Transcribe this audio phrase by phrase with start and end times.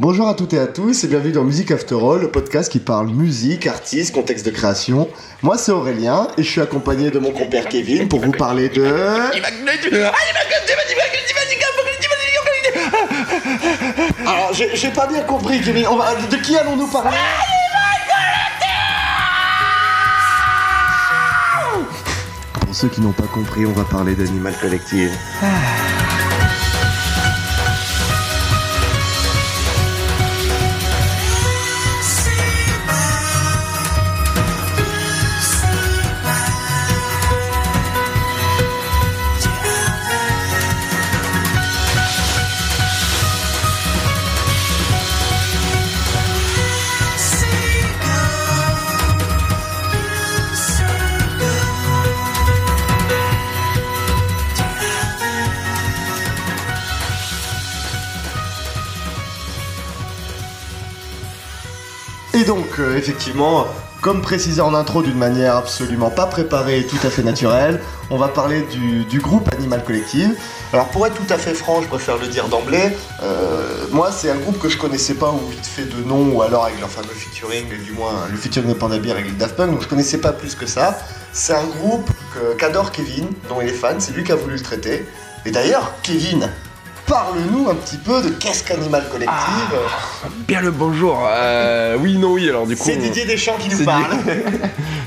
[0.00, 2.78] Bonjour à toutes et à tous et bienvenue dans Music After All, le podcast qui
[2.78, 5.08] parle musique, artistes, contexte de création.
[5.42, 8.84] Moi c'est Aurélien et je suis accompagné de mon compère Kevin pour vous parler de...
[14.26, 17.16] Alors j'ai j'ai pas bien compris Kevin, On va- de qui allons-nous parler
[22.60, 25.10] Pour ceux qui n'ont pas compris, on va parler d'Animal Collective.
[62.48, 63.66] Donc, euh, effectivement,
[64.00, 68.16] comme précisé en intro d'une manière absolument pas préparée et tout à fait naturelle, on
[68.16, 70.34] va parler du, groupe Animal Collective.
[70.72, 74.30] Alors, pour être tout à fait franc, je préfère le dire d'emblée, euh, moi, c'est
[74.30, 76.88] un groupe que je connaissais pas ou vite fait de nom, ou alors avec leur
[76.88, 79.88] fameux featuring, du moins le featuring de Panda Bear avec les Daft Punk, donc je
[79.88, 80.98] connaissais pas plus que ça.
[81.34, 82.08] C'est un groupe
[82.56, 85.04] qu'adore Kevin, dont il est fan, c'est lui qui a voulu le traiter.
[85.44, 86.48] Et d'ailleurs, Kevin,
[87.08, 89.78] parle-nous un petit peu de qu'est-ce qu'Animal Collective.
[90.46, 91.18] Bien le bonjour.
[91.30, 92.48] Euh, oui, non, oui.
[92.48, 94.16] Alors du coup, C'est Didier Deschamps qui nous parle.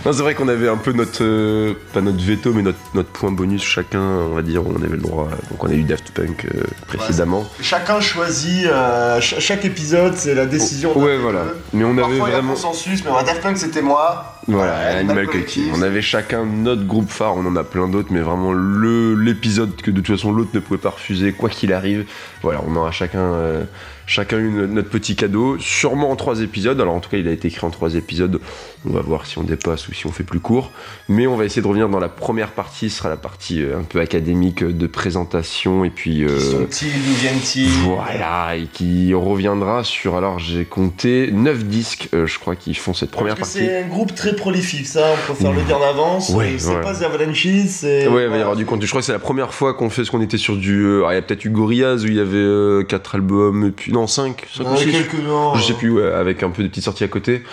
[0.03, 3.09] Non, c'est vrai qu'on avait un peu notre euh, pas notre veto, mais notre, notre
[3.09, 3.99] point bonus chacun.
[4.01, 5.27] On va dire, on avait le droit.
[5.51, 7.45] Donc on a eu Daft Punk euh, précédemment.
[7.61, 10.95] Chacun choisit, euh, ch- chaque épisode c'est la décision.
[10.95, 11.41] d'un ouais, voilà.
[11.73, 12.53] Mais on avait Parfois il y a vraiment.
[12.53, 14.39] consensus, mais Daft Punk c'était moi.
[14.47, 15.73] Voilà, Animal Collective.
[15.75, 19.75] On avait chacun notre groupe phare, on en a plein d'autres, mais vraiment le l'épisode
[19.75, 22.05] que de toute façon l'autre ne pouvait pas refuser, quoi qu'il arrive.
[22.41, 23.63] Voilà, on aura chacun, euh,
[24.11, 26.79] chacun eu no- notre petit cadeau, sûrement en trois épisodes.
[26.81, 28.39] Alors en tout cas, il a été écrit en trois épisodes.
[28.85, 30.71] On va voir si on dépasse ou si on fait plus court.
[31.07, 33.79] Mais on va essayer de revenir dans la première partie, ce sera la partie euh,
[33.79, 36.15] un peu académique euh, de présentation et puis.
[36.17, 37.69] Qui euh, sont-ils, d'où viennent-ils?
[37.85, 42.93] voilà, et qui reviendra sur, alors j'ai compté 9 disques, euh, je crois, qui font
[42.93, 43.65] cette première Parce partie.
[43.67, 46.29] C'est un groupe très prolifique, ça, on préfère le dire en avance.
[46.29, 46.81] Ouais, c'est ouais.
[46.81, 48.07] pas The Avalanches, c'est.
[48.07, 48.41] Ouais, mais voilà.
[48.43, 50.37] alors du coup, je crois que c'est la première fois qu'on fait ce qu'on était
[50.37, 50.97] sur du.
[50.97, 53.91] alors, il y a peut-être eu Gorillaz où il y avait 4 albums, et puis
[53.93, 55.55] non, 5, Il y en a quelques noms.
[55.55, 57.43] Je sais plus, ouais, avec un peu de petites sorties à côté.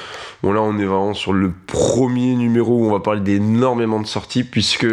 [0.42, 4.06] Bon, là, on est vraiment sur le premier numéro où on va parler d'énormément de
[4.06, 4.86] sorties, puisque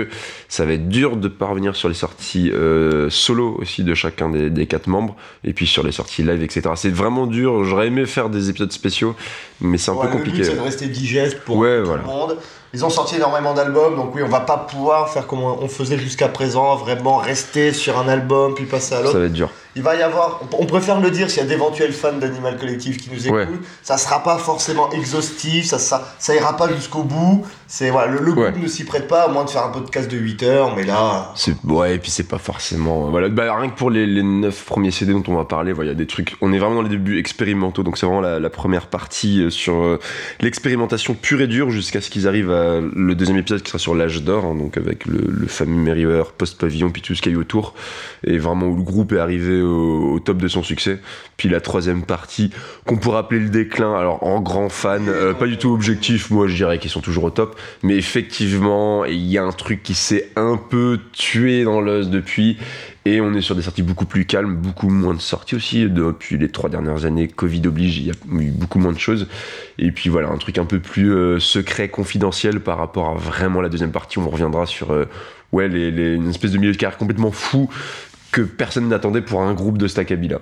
[0.50, 4.50] ça va être dur de parvenir sur les sorties euh, solo aussi de chacun des,
[4.50, 6.72] des quatre membres, et puis sur les sorties live, etc.
[6.76, 7.64] C'est vraiment dur.
[7.64, 9.16] J'aurais aimé faire des épisodes spéciaux,
[9.62, 10.44] mais c'est un Ouais, peu le but, compliqué.
[10.46, 12.02] c'est de rester digeste pour Ouais, tout voilà.
[12.02, 12.38] le monde.
[12.74, 15.98] Ils ont sorti énormément d'albums, donc oui, on va pas pouvoir faire comme on faisait
[15.98, 19.14] jusqu'à présent, vraiment rester sur un album puis passer à l'autre.
[19.14, 19.50] Ça va être dur.
[19.78, 22.96] Il va y avoir, on préfère le dire s'il y a d'éventuels fans d'Animal Collective
[22.98, 23.48] qui nous écoutent, Ouais.
[23.84, 27.46] ça sera pas forcément exhaustif, ça, ça, ça ira pas jusqu'au bout.
[27.68, 28.52] C'est voilà, le, le Ouais.
[28.52, 30.84] groupe ne s'y prête pas à moins de faire un podcast de 8 heures, mais
[30.84, 34.24] là, C'est ouais et puis c'est pas forcément voilà bah, rien que pour les, les
[34.24, 36.60] 9 premiers CD dont on va parler voilà, il y a des trucs on est
[36.60, 40.00] vraiment dans les débuts expérimentaux donc c'est vraiment la, la première partie euh, sur euh,
[40.42, 43.96] l'expérimentation pure et dure jusqu'à ce qu'ils arrivent à le deuxième épisode qui sera sur
[43.96, 47.32] l'âge d'or hein, donc avec le, le fameux Merriweather post pavillon puis tout ce qu'il
[47.32, 47.74] y a eu autour
[48.26, 51.00] et vraiment où le groupe est arrivé au, top de son succès
[51.38, 52.52] puis la troisième partie
[52.86, 56.48] qu'on pourrait appeler le déclin alors en grand fan euh, pas du tout objectif moi
[56.48, 59.94] je dirais qu'ils sont toujours au top mais effectivement, il y a un truc qui
[59.94, 62.58] s'est un peu tué dans l'os depuis.
[63.08, 65.88] Et on est sur des sorties beaucoup plus calmes, beaucoup moins de sorties aussi.
[65.88, 69.28] Depuis les trois dernières années, Covid oblige, il y a eu beaucoup moins de choses.
[69.78, 73.62] Et puis voilà, un truc un peu plus euh, secret, confidentiel par rapport à vraiment
[73.62, 74.18] la deuxième partie.
[74.18, 75.06] On reviendra sur euh,
[75.52, 77.70] ouais, les- une espèce de milieu de carrière complètement fou
[78.36, 80.42] que personne n'attendait pour un groupe de Staccabi là.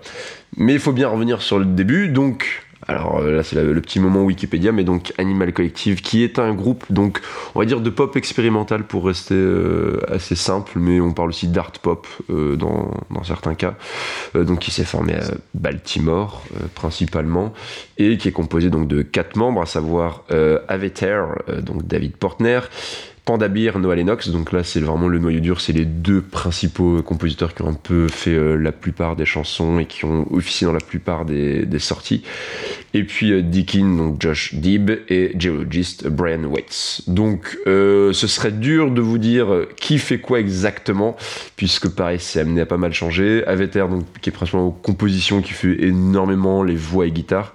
[0.58, 2.64] Mais il faut bien revenir sur le début, donc.
[2.86, 6.54] Alors euh, là c'est le, petit moment Wikipédia, mais donc Animal Collective, qui est un
[6.54, 7.22] groupe, donc
[7.56, 11.48] on va dire de pop expérimental pour rester euh, assez simple, mais on parle aussi
[11.48, 12.92] d'art pop euh, dans,
[13.24, 13.76] certains cas,
[14.36, 16.44] donc qui s'est formé à Baltimore
[16.76, 17.54] principalement,
[17.98, 20.26] et qui est composé donc de quatre membres, à savoir
[20.68, 21.24] Aveter,
[21.62, 22.60] donc David Portner,
[23.26, 27.02] Panda Bear, Noah Lennox, donc là c'est vraiment le noyau dur, c'est les deux principaux
[27.02, 30.68] compositeurs qui ont un peu fait euh, la plupart des chansons et qui ont officié
[30.68, 32.24] dans la plupart des, sorties.
[32.94, 37.04] Et puis euh, Deakin, donc Josh Deeb, et Geologist Brian Waits.
[37.08, 41.16] Donc euh, ce serait dur de vous dire qui fait quoi exactement,
[41.56, 43.46] puisque pareil c'est amené à pas mal changer.
[43.48, 47.54] Aveter, donc, qui est principalement aux compositions, qui fait énormément les voix et guitares.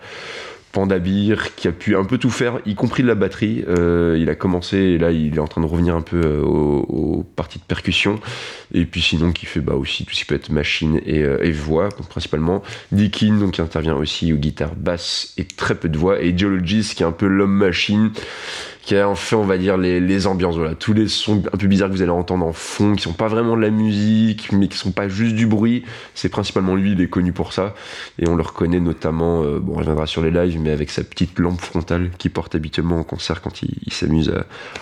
[0.72, 3.64] Pandabir qui a pu un peu tout faire, y compris de la batterie.
[3.68, 6.42] Euh, il a commencé et là il est en train de revenir un peu euh,
[6.42, 8.20] aux, parties de percussion.
[8.74, 11.52] Et puis sinon qui fait bah, aussi tout ce qui peut être machine et, euh,
[11.54, 12.62] voix, principalement.
[12.92, 16.20] Dickin donc qui intervient aussi aux guitares basses et très peu de voix.
[16.20, 18.10] Et Geologist qui est un peu l'homme machine
[18.88, 20.56] qui a fait, on va dire, les, ambiances.
[20.56, 23.12] Voilà, tous les sons un peu bizarres que vous allez entendre en fond, qui sont
[23.12, 25.84] pas vraiment de la musique, mais qui sont pas juste du bruit.
[26.14, 27.74] C'est principalement lui, il est connu pour ça.
[28.18, 31.04] Et on le reconnaît notamment, euh, bon, on reviendra sur les lives, mais avec sa
[31.04, 34.32] petite lampe frontale qu'il porte habituellement en concert quand il, s'amuse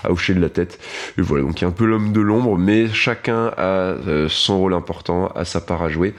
[0.05, 0.79] à, hocher de la tête.
[1.19, 4.61] Et voilà, donc il est un peu l'homme de l'ombre, mais chacun a euh, son
[4.61, 6.15] rôle important, a sa part à jouer.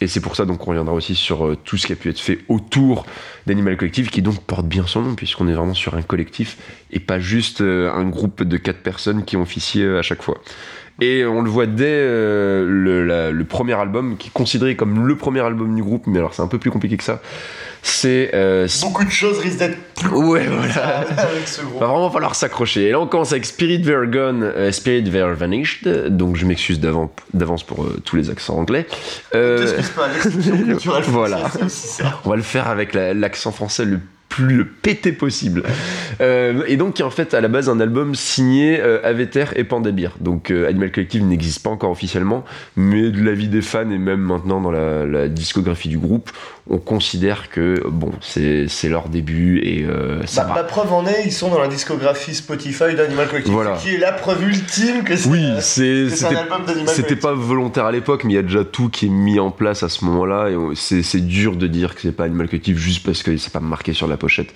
[0.00, 2.08] Et c'est pour ça donc on reviendra aussi sur euh, tout ce qui a pu
[2.08, 3.04] être fait autour
[3.46, 6.56] d'Animal Collective, qui donc porte bien son nom, puisqu'on est vraiment sur un collectif
[6.90, 10.22] et pas juste euh, un groupe de quatre personnes qui ont officié euh, à chaque
[10.22, 10.40] fois.
[11.00, 15.74] Et on le voit dès le, premier album, qui est considéré comme le premier album
[15.74, 17.20] du groupe, mais alors c'est un peu plus compliqué que ça.
[17.82, 21.80] C'est euh, beaucoup de choses risquent d'être plus ouais voilà avec ce groupe.
[21.80, 22.88] Va vraiment falloir s'accrocher.
[22.88, 26.08] Et là on commence avec Spirit Ver Gone, euh, Spirit Ver Vanished.
[26.08, 28.86] Donc je m'excuse d'avance pour euh, tous les accents anglais.
[29.34, 30.08] Euh, pas,
[31.08, 31.50] voilà.
[32.24, 34.00] On va le faire avec l'accent français le
[34.30, 35.64] plus le pété possible.
[36.22, 39.46] Euh, et donc, qui est en fait à la base un album signé euh, Aveter
[39.56, 40.16] et Pandabir.
[40.20, 42.44] Donc, euh, Animal Collective n'existe pas encore officiellement,
[42.76, 46.30] mais de l'avis des fans et même maintenant dans la, discographie du groupe,
[46.68, 49.86] on considère que bon, c'est leur début et
[50.26, 53.76] ça bah, La preuve en est, ils sont dans la discographie Spotify d'Animal Collective, voilà.
[53.76, 57.92] qui est la preuve ultime que c'est oui, un album d'Animal C'était pas volontaire à
[57.92, 60.48] l'époque, mais il y a déjà tout qui est mis en place à ce moment-là.
[60.50, 63.60] Et c'est dur de dire que c'est pas Animal Collective juste parce que c'est pas
[63.60, 64.54] marqué sur la pochette.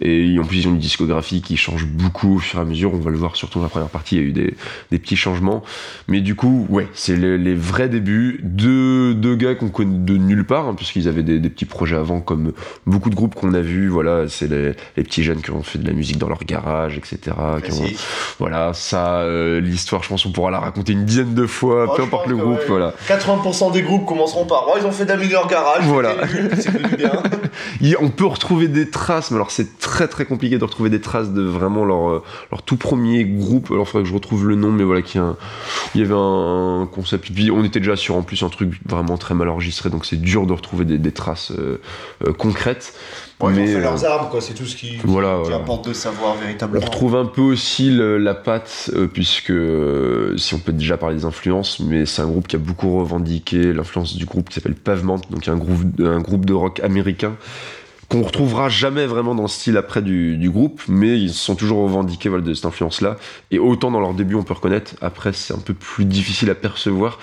[0.00, 2.94] Et en plus, ils ont une discographie qui change beaucoup au fur et à mesure.
[2.94, 4.54] On va le voir surtout dans la première partie, il y a eu des,
[4.92, 5.64] des petits changements.
[6.06, 8.40] Mais du coup, ouais, c'est les, vrais débuts.
[8.42, 11.96] Deux, deux gars qu'on connaît de nulle part, hein, puisqu'ils avaient des, des, petits projets
[11.96, 12.52] avant, comme
[12.86, 13.88] beaucoup de groupes qu'on a vus.
[13.88, 16.98] Voilà, c'est les, les, petits jeunes qui ont fait de la musique dans leur garage,
[16.98, 17.36] etc.
[18.38, 22.02] voilà, ça, euh, l'histoire, je pense, on pourra la raconter une dizaine de fois, peu
[22.02, 22.60] importe le groupe.
[22.68, 22.94] Voilà.
[23.08, 25.84] 80% des groupes commenceront par, oh, ils ont fait de la musique dans leur garage.
[25.84, 26.14] Voilà.
[28.00, 31.30] on peut retrouver des traces, mais alors c'est très très compliqué de retrouver des traces
[31.30, 33.70] de vraiment leur, euh, leur tout premier groupe.
[33.70, 35.18] Alors il faudrait que je retrouve le nom, mais voilà, qui
[35.94, 37.32] il y avait un, concept.
[37.32, 40.20] Puis on était déjà sur en plus un truc vraiment très mal enregistré, donc c'est
[40.20, 41.80] dur de retrouver des, traces euh,
[42.26, 42.94] euh, concrètes.
[43.42, 44.40] Mais, ils ont fait leurs armes, quoi.
[44.40, 46.84] C'est tout ce qui, voilà, importe de savoir véritablement.
[46.84, 49.52] On retrouve un peu aussi la patte, puisque
[50.36, 53.72] si on peut déjà parler des influences, mais c'est un groupe qui a beaucoup revendiqué
[53.72, 57.36] l'influence du groupe qui s'appelle Pavement, donc un groupe, un groupe de rock américain
[58.08, 62.30] qu'on retrouvera jamais vraiment dans le style après du, groupe, mais ils sont toujours revendiqués
[62.30, 63.16] de cette influence-là.
[63.50, 66.54] Et autant dans leur début on peut reconnaître, après c'est un peu plus difficile à
[66.54, 67.18] percevoir,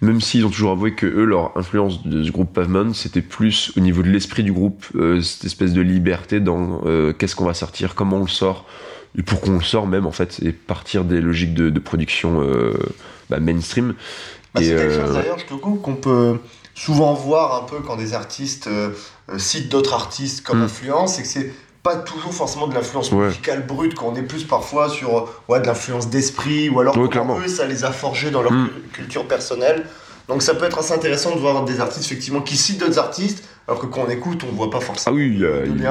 [0.00, 3.72] même s'ils ont toujours avoué que eux, leur influence de ce groupe Pavement, c'était plus
[3.76, 7.46] au niveau de l'esprit du groupe, euh, cette espèce de liberté dans euh, qu'est-ce qu'on
[7.46, 8.64] va sortir, comment on le sort,
[9.16, 12.74] et pour qu'on le sort même en fait, et partir des logiques de, production euh,
[13.28, 13.94] bah, mainstream.
[14.54, 16.38] Bah, c'est quelque chose d'ailleurs, je te coupe, qu'on peut
[16.74, 18.70] souvent voir un peu quand des artistes
[19.36, 20.64] citent d'autres artistes comme mm.
[20.64, 21.52] influence, c'est que c'est
[21.82, 26.10] pas toujours forcément de l'influence musicale brute, qu'on est plus parfois sur ouais, de l'influence
[26.10, 28.70] d'esprit, ou alors comment eux, ça les a forgés dans leur mm.
[28.92, 29.84] culture personnelle.
[30.28, 33.48] Donc ça peut être assez intéressant de voir des artistes effectivement qui citent d'autres artistes,
[33.66, 35.16] alors que quand on écoute, on voit pas forcément.
[35.16, 35.82] Ah oui, il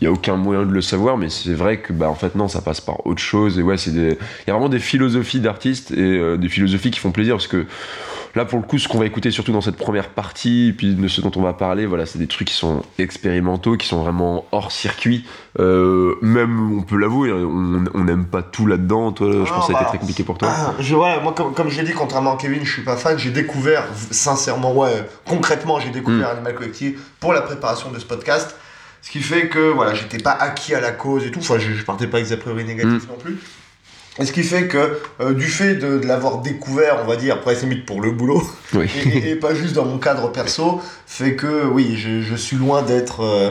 [0.00, 2.48] y, a aucun moyen de le savoir, mais c'est vrai que bah en fait non,
[2.48, 3.58] ça passe par autre chose.
[3.58, 4.16] Et ouais, c'est il
[4.48, 7.66] y a vraiment des philosophies d'artistes et euh, des philosophies qui font plaisir parce que
[8.34, 11.08] Là, pour le coup, ce qu'on va écouter surtout dans cette première partie, puis de
[11.08, 14.46] ce dont on va parler, voilà, c'est des trucs qui sont expérimentaux, qui sont vraiment
[14.50, 15.24] hors circuit.
[15.60, 19.12] Euh, même, on peut l'avouer, on n'aime pas tout là-dedans.
[19.12, 20.48] Toi, je pense que ça a été bah, très compliqué pour toi.
[20.50, 23.16] Ah, je, voilà, moi, comme, comme j'ai dit, contrairement à Kevin, je suis pas fan.
[23.16, 26.36] J'ai découvert, sincèrement, ouais, concrètement, j'ai découvert mm.
[26.36, 28.56] Animal Collective pour la préparation de ce podcast.
[29.00, 31.38] Ce qui fait que, voilà, j'étais pas acquis à la cause et tout.
[31.38, 33.10] Enfin, je, je partais pas avec des a priori négatifs mm.
[33.10, 33.38] non plus.
[34.18, 37.56] Et ce qui fait que euh, du fait de, l'avoir découvert, on va dire, après
[37.56, 38.42] c'est pour le boulot,
[39.04, 43.22] et, pas juste dans mon cadre perso, fait que oui, je, je suis loin d'être
[43.22, 43.50] euh,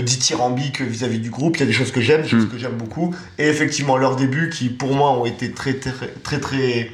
[0.00, 1.56] dithyrambique vis-à-vis du groupe.
[1.56, 2.48] Il y a des choses que j'aime, des choses mm.
[2.48, 3.14] que j'aime beaucoup.
[3.38, 6.90] Et effectivement, leurs débuts qui pour moi ont été très très très, très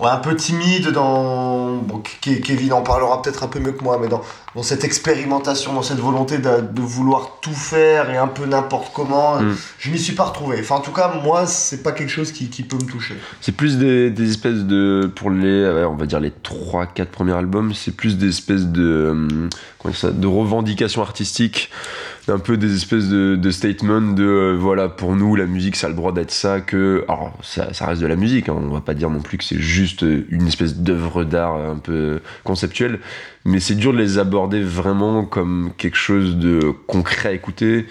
[0.00, 1.76] un peu timide dans.
[1.76, 4.22] Bon, Kevin en parlera peut-être un peu mieux que moi, mais dans,
[4.54, 8.92] dans cette expérimentation, dans cette volonté de, de vouloir tout faire et un peu n'importe
[8.94, 9.56] comment, mm.
[9.78, 10.58] je m'y suis pas retrouvé.
[10.60, 13.16] Enfin, en tout cas, moi, c'est pas quelque chose qui, qui peut me toucher.
[13.40, 15.10] C'est plus des, des, espèces de.
[15.14, 15.86] Pour les.
[15.88, 18.82] On va dire les 3-4 premiers albums, c'est plus des espèces de.
[18.82, 19.48] Euh,
[19.92, 21.70] ça, de revendications artistiques
[22.28, 25.86] un peu des espèces de, de statements de euh, voilà pour nous la musique ça
[25.86, 28.68] a le droit d'être ça que alors ça, ça reste de la musique hein, on
[28.68, 33.00] va pas dire non plus que c'est juste une espèce d'œuvre d'art un peu conceptuelle
[33.44, 37.86] mais c'est dur de les aborder vraiment comme quelque chose de concret à écouter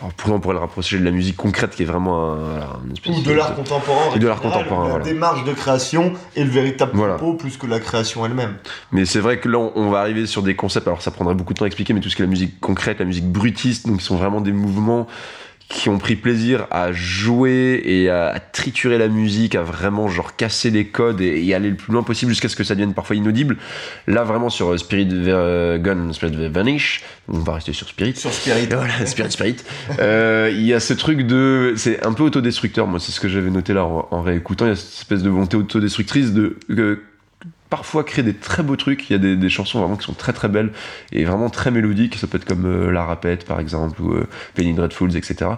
[0.00, 2.60] alors pour on pourrait le rapprocher de la musique concrète qui est vraiment un,
[3.08, 4.14] Ou de l'art contemporain.
[4.16, 5.04] Et de l'art contemporain, La voilà.
[5.04, 7.14] démarche de création et le véritable Voilà.
[7.14, 8.56] propos plus que la création elle-même.
[8.90, 10.86] Mais c'est vrai que là, on- on va arriver sur des concepts.
[10.88, 12.58] Alors, ça prendrait beaucoup de temps à expliquer, mais tout ce qui est la musique
[12.60, 15.06] concrète, la musique brutiste, donc qui sont vraiment des mouvements
[15.68, 20.70] qui ont pris plaisir à jouer et à, triturer la musique, à vraiment genre casser
[20.70, 23.16] les codes et, et aller le plus loin possible jusqu'à ce que ça devienne parfois
[23.16, 23.56] inaudible.
[24.06, 28.14] Là, vraiment sur euh, Spirit euh, Gun, Spirit Vanish, on va rester sur Spirit.
[28.16, 28.68] Sur Spirit.
[28.70, 29.56] Voilà, Spirit Spirit.
[30.00, 31.74] Euh, Il y a ce truc de.
[31.76, 34.66] C'est un peu autodestructeur, moi, c'est ce que j'avais noté là en, en réécoutant.
[34.66, 36.58] Il y a cette espèce de volonté autodestructrice de.
[36.68, 37.00] que
[37.74, 39.10] parfois créer des très beaux trucs.
[39.10, 40.70] Il y a des, des chansons vraiment qui sont très très belles
[41.10, 42.14] et vraiment très mélodiques.
[42.14, 45.50] Ça peut être comme euh, La Rapette par exemple ou euh, Penny Dreadfuls, etc.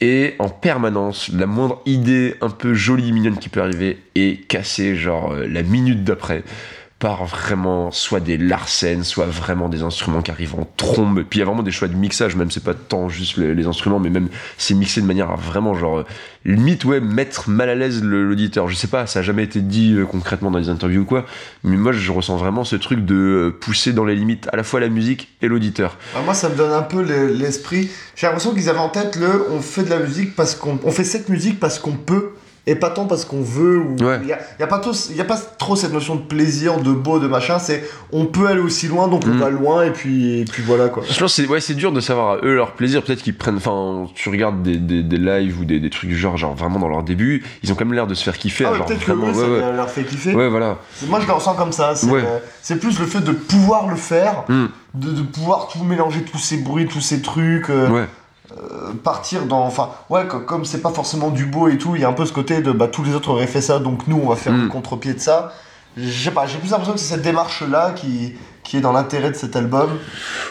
[0.00, 4.96] Et en permanence, la moindre idée un peu jolie, mignonne qui peut arriver est cassée,
[4.96, 6.44] genre euh, la minute d'après,
[7.00, 11.24] par vraiment soit des Larsen, soit vraiment des instruments qui arrivent en trombe.
[11.28, 13.66] Puis il y a vraiment des choix de mixage, même c'est pas tant juste les,
[13.66, 14.28] instruments, mais même
[14.58, 16.04] c'est mixé de manière à vraiment, genre,
[16.44, 18.68] limite, ouais, mettre mal à l'aise l'auditeur.
[18.68, 21.24] Je sais pas, ça a jamais été dit euh, concrètement dans les interviews ou quoi,
[21.64, 24.62] mais moi je ressens vraiment ce truc de euh, pousser dans les limites à la
[24.62, 25.96] fois la musique et l'auditeur.
[26.14, 27.90] Ah, moi, ça me donne un peu le- l'esprit.
[28.14, 30.90] J'ai l'impression qu'ils avaient en tête le on fait de la musique parce qu'on on
[30.90, 32.32] fait cette musique parce qu'on peut
[32.70, 33.78] et pas tant parce qu'on veut.
[33.78, 34.20] ou- Il Ouais.
[34.26, 36.20] y, a, il y a pas tous- il y a pas trop cette notion de
[36.20, 37.58] plaisir, de beau, de machin.
[37.58, 39.38] C'est on peut aller aussi loin, donc on Mm.
[39.38, 41.02] va loin et puis, et puis voilà quoi.
[41.08, 43.02] Je pense que c'est ouais, dur de savoir à eux leur plaisir.
[43.02, 43.56] Peut-être qu'ils prennent.
[43.56, 46.78] Enfin, tu regardes des, des, des lives ou des, des trucs du genre, genre vraiment
[46.78, 48.64] dans leur début, ils ont quand même l'air de se faire kiffer.
[48.66, 50.34] Ah ouais, peut-être que eux, ça leur fait kiffer.
[50.34, 50.78] Ouais, voilà.
[51.08, 51.94] Moi, je le ressens comme ça.
[51.96, 54.66] C'est euh, c'est plus le fait de pouvoir le faire, Mm.
[54.94, 57.70] de, de pouvoir tout mélanger, tous ces bruits, tous ces trucs.
[57.70, 58.06] euh, Ouais.
[58.58, 59.64] Euh, partir dans.
[59.64, 62.12] Enfin, ouais, co- comme c'est pas forcément du beau et tout, il y a un
[62.12, 64.36] peu ce côté de bah, tous les autres auraient fait ça, donc nous on va
[64.36, 64.62] faire Mm.
[64.62, 65.52] le contre-pied de ça.
[65.96, 69.30] Je sais pas, j'ai plus l'impression que c'est cette démarche-là qui, qui est dans l'intérêt
[69.30, 69.90] de cet album.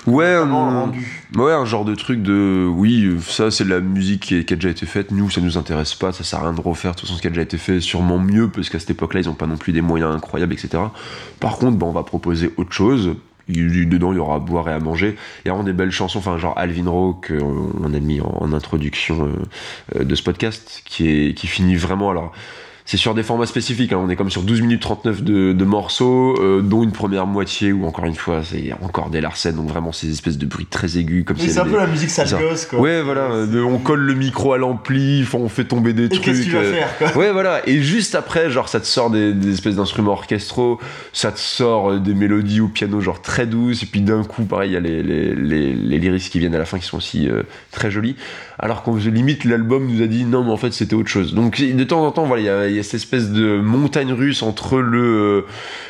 [0.06, 1.26] Ouais, hum, rendu.
[1.36, 2.66] ouais, un genre de truc de.
[2.70, 5.12] Oui, ça c'est de la musique qui, est- qui a déjà été faite.
[5.12, 6.12] Nous, ça nous intéresse pas.
[6.12, 6.92] Ça sert à rien de refaire.
[6.92, 9.22] De toute façon, ce qui a déjà été fait, sûrement mieux, parce qu'à cette époque-là,
[9.22, 10.84] ils ont pas non plus des moyens incroyables, etc.
[11.40, 13.12] Par contre, bah, on va proposer autre chose.
[13.50, 15.16] Dedans, il y aura à boire et à manger.
[15.44, 18.22] Il y a vraiment des belles chansons, enfin, genre Alvin Rowe, qu'on on a mis
[18.22, 22.10] en, en introduction euh, euh, de ce podcast, qui, est, qui finit vraiment.
[22.10, 22.32] Alors,
[22.92, 24.00] c'est sur des formats spécifiques, hein.
[24.04, 27.72] on est comme sur 12 minutes 39 de, de morceaux, euh, dont une première moitié
[27.72, 30.98] où encore une fois c'est encore des Larsen, donc vraiment ces espèces de bruits très
[30.98, 32.80] aigus comme Oui, c'est un peu la musique sale gosse, quoi.
[32.80, 36.10] Ouais voilà, euh, de- on colle le micro à l'ampli, on fait tomber des Et
[36.10, 36.24] trucs.
[36.24, 37.16] qu'est-ce que tu vas euh, faire, quoi?
[37.16, 40.80] Ouais voilà, et juste après genre ça te sort des, des espèces d'instruments orchestraux,
[41.14, 44.46] ça te sort euh, des mélodies au piano genre très douces, et puis d'un coup
[44.46, 46.86] pareil il y a les, les, les, les lyrics qui viennent à la fin qui
[46.88, 48.16] sont aussi euh, très jolis,
[48.62, 51.34] alors qu'on limite l'album nous a dit non mais en fait c'était autre chose.
[51.34, 54.80] Donc de temps en temps voilà il y a, cette espèce de montagne russe entre
[54.80, 55.46] le-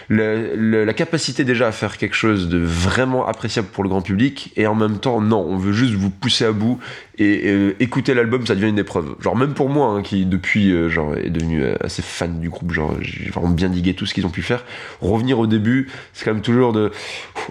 [0.09, 4.67] la capacité déjà à faire quelque chose de vraiment appréciable pour le grand public et
[4.67, 6.79] en même temps non on veut juste vous pousser à bout
[7.19, 10.71] et euh, écouter l'album ça devient une épreuve genre même pour moi hein, qui depuis
[10.71, 14.05] euh, genre est devenu euh, assez fan du groupe genre j'ai vraiment bien digué tout
[14.05, 14.63] ce qu'ils ont pu faire
[15.01, 16.91] revenir au début c'est quand même toujours de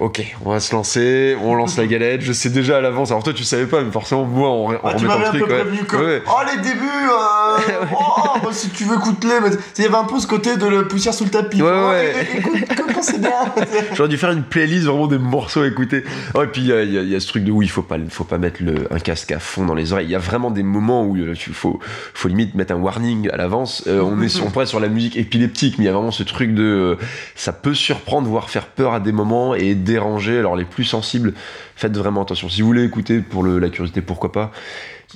[0.01, 3.23] ok on va se lancer on lance la galette je sais déjà à l'avance alors
[3.23, 5.61] toi tu savais pas mais forcément moi en, en Ah, m'avais un truc ouais.
[5.61, 5.97] prévenu que.
[5.97, 6.23] Ouais.
[6.27, 9.41] Oh, les débuts euh, Oh, bah, si tu veux, écoute-les.
[9.43, 11.63] mais Il y avait un peu ce côté de le poussière sous le tapis.
[11.63, 12.15] Ouais, Oh, ouais.
[12.39, 13.31] Écoute, comment c'est bien
[13.95, 16.05] J'aurais dû faire une playlist vraiment des morceaux à écouter.
[16.35, 17.97] Ouais, et puis il y a, y y ce truc de où il faut pas,
[18.09, 20.07] faut pas mettre le, un casque à fond dans les oreilles.
[20.07, 21.79] Il y a vraiment des moments où il faut,
[22.15, 23.85] faut limite mettre un warning à l'avance.
[23.87, 25.93] Euh, on est sur, on pourrait être sur la musique épileptique, mais il y a
[25.93, 26.97] vraiment ce truc de, euh,
[27.35, 30.39] ça peut surprendre, voire faire peur à des moments et déranger.
[30.39, 31.35] Alors les plus sensibles,
[31.77, 32.49] faites vraiment attention.
[32.49, 34.51] Si vous voulez écouter pour le, la curiosité, pourquoi pas.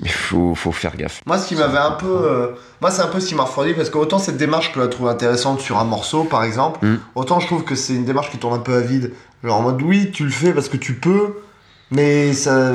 [0.03, 1.21] Mais faut, faut faire gaffe.
[1.27, 2.07] Moi, ce qui m'avait un peu.
[2.09, 2.47] euh,
[2.81, 4.81] moi, c'est un peu ce qui m'a refroidi parce que autant cette démarche, je peux
[4.81, 6.97] la trouver intéressante sur un morceau, par exemple, Mm.
[7.15, 9.13] autant je trouve que c'est une démarche qui tourne un peu à vide.
[9.45, 11.35] Genre en mode, oui, tu le fais parce que tu peux,
[11.95, 12.73] mais ça.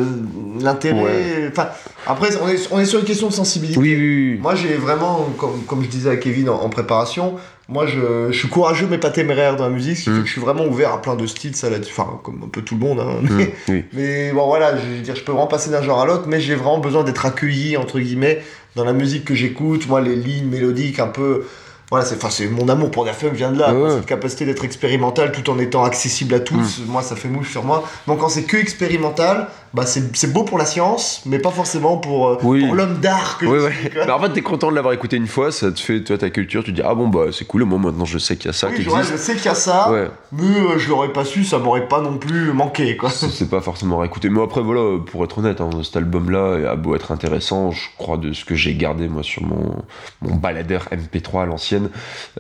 [0.60, 1.50] L'intérêt.
[1.52, 1.68] Enfin,
[2.08, 3.80] après, on est, on est sur une question de sensibilité.
[3.80, 4.40] Oui, oui, oui.
[4.42, 7.36] Moi, j'ai vraiment, comme, comme je disais à Kevin en, en préparation,
[7.70, 10.16] moi, je, je suis courageux mais pas téméraire dans la musique, ce qui Mm.
[10.16, 12.48] fait que je suis vraiment ouvert à plein de styles, ça là enfin, comme un
[12.48, 13.84] peu tout le monde, hein, mais, Mm, oui.
[13.94, 16.40] mais bon, voilà, je veux dire, je peux vraiment passer d'un genre à l'autre, mais
[16.40, 18.42] j'ai vraiment besoin d'être accueilli, entre guillemets,
[18.76, 19.88] dans la musique que j'écoute.
[19.88, 21.44] Moi, les lignes mélodiques un peu.
[21.90, 23.74] Voilà, c'est enfin, c'est mon amour pour Daft Punk vient de là.
[23.74, 23.92] Ouais.
[23.92, 27.64] Cette capacité d'être expérimental tout en étant accessible à tous, moi, ça fait mouche sur
[27.64, 27.88] moi.
[28.08, 32.28] Donc, quand c'est que expérimental, bah, c'est beau pour la science, mais pas forcément pour,
[32.28, 32.66] euh, Oui.
[32.66, 33.72] pour l'homme d'art que Ouais.
[34.08, 36.30] Bah, en fait, t'es content de l'avoir écouté une fois, ça te fait toi ta
[36.30, 38.50] culture, tu te dis ah bon bah c'est cool, moi maintenant je sais qu'il y
[38.50, 39.12] a ça Oui, qui existe.
[39.12, 41.88] je sais qu'il y a ça, Ouais, mais euh, je l'aurais pas su, ça m'aurait
[41.88, 43.10] pas non plus manqué, quoi.
[43.10, 44.30] c'est pas forcément réécouté.
[44.30, 48.18] Mais après, voilà, pour être honnête, hein, cet album-là a beau être intéressant, je crois
[48.18, 49.76] de ce que j'ai gardé moi sur mon,
[50.22, 51.90] mon baladeur MP3 à l'ancienne,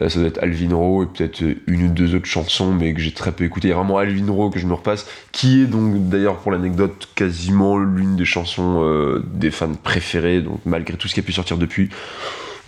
[0.01, 2.99] euh, ça doit être Alvin Rowe et peut-être une ou deux autres chansons, mais que
[2.99, 3.67] j'ai très peu écouté.
[3.67, 6.51] Il y a vraiment Alvin Rowe que je me repasse, qui est donc d'ailleurs pour
[6.51, 11.19] l'anecdote, quasi- quasiment l'une des chansons euh, des fans préférées, donc malgré tout ce qui
[11.19, 11.89] a pu sortir depuis.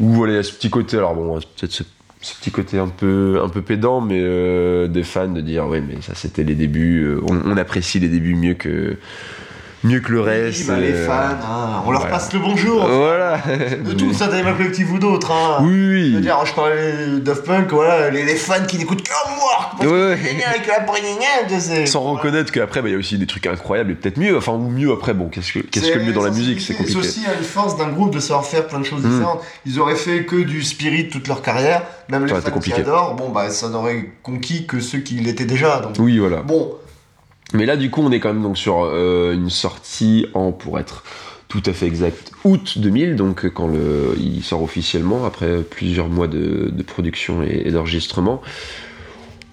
[0.01, 1.83] Ou voilà, il y a ce petit côté, alors bon, peut-être ce,
[2.21, 6.43] petit côté un peu, pédant, mais euh, des fans de dire, ouais, mais ça c'était
[6.43, 8.97] les débuts, euh, on apprécie les débuts mieux que,
[9.83, 10.59] mieux que le reste.
[10.62, 12.15] Oui, bah, les euh, fans, hein, on leur voilà.
[12.15, 12.86] passe le bonjour.
[12.88, 13.38] Voilà.
[13.86, 15.31] De tout, ça d'Animal Collective ou d'autres.
[15.31, 15.59] Hein.
[15.62, 16.21] Oui, Je veux oui.
[16.21, 19.89] dire, je parlais de Daft Punk, voilà, les, les fans qui n'écoutent que moi, parce
[19.89, 21.86] Ouais, que avec la.
[21.86, 24.38] Sans reconnaître qu'après, bah, il y a aussi des trucs incroyables et peut-être mieux.
[24.38, 27.00] Enfin, ou mieux après, bon, qu'est-ce que, qu'est-ce que mieux dans la musique C'est compliqué.
[27.01, 29.09] C'est aussi une force d'un groupe de savoir faire plein de choses Mm.
[29.09, 29.41] différentes.
[29.65, 33.15] Ils auraient fait que du spirit toute leur carrière, même les Ça fans qui adorent,
[33.15, 35.79] bon bah ça n'aurait conquis que ceux qui l'étaient déjà.
[35.79, 36.41] Donc Oui, voilà.
[36.41, 36.74] bon,
[37.53, 40.79] Mais là, du coup, on est quand même donc sur euh, une sortie en, pour
[40.79, 41.03] être
[41.47, 43.71] tout à fait exact, août 2000, donc euh, quand
[44.19, 48.41] il sort officiellement, après plusieurs mois de, production et, d'enregistrement.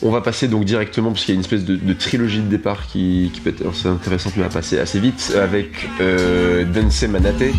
[0.03, 2.87] On va passer donc directement, parce qu'il y a une espèce de, trilogie de départ
[2.87, 7.55] qui, peut être assez intéressante, mais va passer assez vite, avec euh, Dance Manate.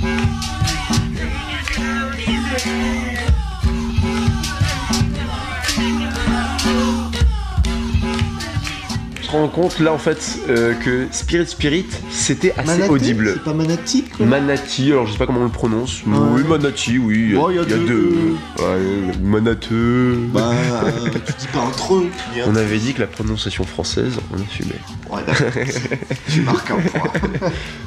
[9.28, 13.32] On se rend compte là en fait euh, que Spirit Spirit c'était assez Manatee, audible.
[13.34, 14.26] c'est pas Manati quoi.
[14.26, 16.02] Manati, alors je sais pas comment on le prononce.
[16.06, 17.16] Oui, Manati, oui.
[17.18, 17.86] Il y a, Bon, il y a il y a deux.
[17.88, 18.36] deux.
[18.64, 20.18] Ouais, Manateux.
[20.34, 20.52] Bah,
[20.86, 24.76] euh, tu dis pas un- On avait dit que la prononciation française, on a fumé.
[25.12, 25.22] Ouais,
[26.32, 27.12] tu marques un point.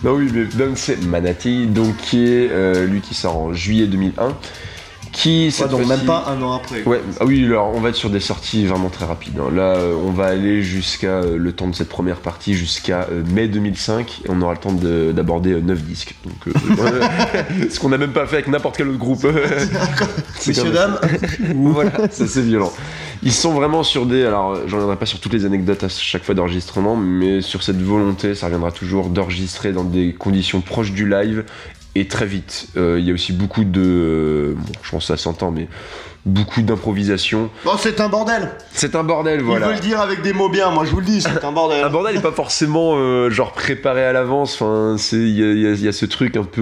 [0.05, 3.87] Non, oui, mais donc c'est Manati, donc qui est euh, lui qui sort en juillet
[3.87, 4.37] 2001.
[5.13, 6.85] Qui, Ouais, donc même pas un an après.
[6.85, 9.39] Ouais, ah oui, alors on va être sur des sorties vraiment très rapides.
[9.41, 9.51] hein.
[9.55, 13.23] Là, euh, on va aller jusqu'à euh, le temps de cette première partie, jusqu'à euh,
[13.33, 16.15] mai 2005, et on aura le temps de- d'aborder 9 disques.
[16.25, 17.01] Donc, euh,
[17.71, 19.27] ce qu'on n'a même pas fait avec n'importe quel autre groupe.
[20.37, 20.99] C'est Messieurs, dames,
[21.55, 22.73] voilà, c'est violent.
[23.23, 24.25] Ils sont vraiment sur des.
[24.25, 27.83] Alors, j'en reviendrai pas sur toutes les anecdotes à chaque fois d'enregistrement, mais sur cette
[27.83, 31.45] volonté, ça reviendra toujours d'enregistrer dans des conditions proches du live
[31.95, 32.69] et très vite.
[32.77, 33.81] Euh, Il y a aussi beaucoup de.
[33.81, 35.69] euh, Bon, je pense que ça s'entend, mais
[36.27, 37.51] beaucoup d'improvisation.
[37.65, 38.51] Bon, c'est un bordel.
[38.73, 39.69] C'est un bordel, Il voilà.
[39.69, 41.83] veut le dire avec des mots bien, moi je vous le dis, c'est un bordel.
[41.85, 44.55] Un bordel n'est pas forcément euh, genre préparé à l'avance.
[44.61, 46.61] Enfin, il y a, il y il y a ce truc un peu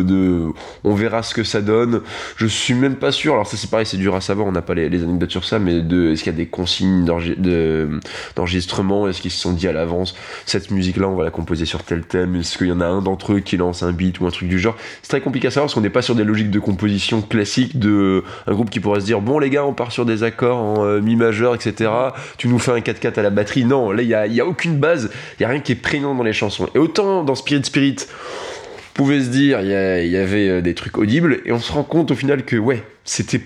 [0.00, 0.46] euh, de,
[0.84, 2.02] on verra ce que ça donne.
[2.36, 3.32] Je suis même pas sûr.
[3.34, 4.46] Alors ça c'est pareil, c'est dur à savoir.
[4.46, 6.46] On n'a pas les, les anecdotes sur ça, mais de, est-ce qu'il y a des
[6.46, 7.88] consignes d'enregi- de-
[8.36, 10.14] d'enregistrement Est-ce qu'ils se sont dit à l'avance
[10.46, 13.02] cette musique-là, on va la composer sur tel thème Est-ce qu'il y en a un
[13.02, 14.76] d'entre eux qui lance un beat ou un truc du genre?
[15.02, 17.78] C'est très compliqué à savoir parce qu'on n'est pas sur des logiques de composition classiques
[17.78, 20.58] de un groupe qui pourrait se dire bon les gars, on part sur des accords
[20.58, 21.90] en euh, mi majeur, etc.
[22.38, 23.64] Tu nous fais un 4-4 à la batterie.
[23.64, 25.10] Non, là il y a, il y a aucune base.
[25.38, 26.68] Il y a rien qui est prégnant dans les chansons.
[26.74, 30.98] Et autant dans Spirit Spirit, on pouvait se dire il y, avait euh, des trucs
[30.98, 33.40] audibles et on se rend compte au final que ouais, c'était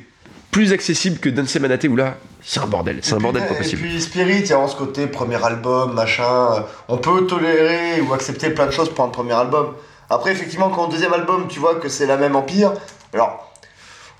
[0.50, 3.54] plus accessible que Dance Manate où là c'est un bordel, c'est un Et bordel pas
[3.54, 3.82] Et possible.
[3.82, 6.64] puis Spirit, il y a vraiment ce côté premier album, machin.
[6.88, 9.74] On peut tolérer ou accepter plein de choses pour un premier album.
[10.10, 12.72] Après, effectivement, quand au deuxième album, tu vois que c'est la même empire,
[13.12, 13.43] alors.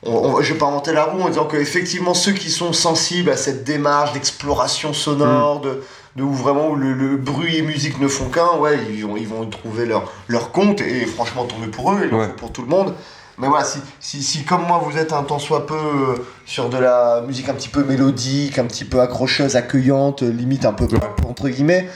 [0.07, 2.73] On, on- je vais pas inventer la roue en disant que effectivement ceux qui sont
[2.73, 5.83] sensibles à cette démarche d'exploration sonore, de,
[6.17, 9.17] de où vraiment où le, le bruit et musique ne font qu'un, ouais, ils vont,
[9.17, 12.27] ils vont trouver leur, leur compte et franchement tant mieux pour eux, Ouais.
[12.29, 12.95] faut pour tout le monde.
[13.39, 16.15] Mais voilà, si, si, si comme moi vous êtes un tant soit peu euh,
[16.47, 20.65] sur de la musique un petit peu mélodique, un petit peu accrocheuse, accueillante, euh, limite
[20.65, 20.87] un peu
[21.29, 21.89] entre guillemets,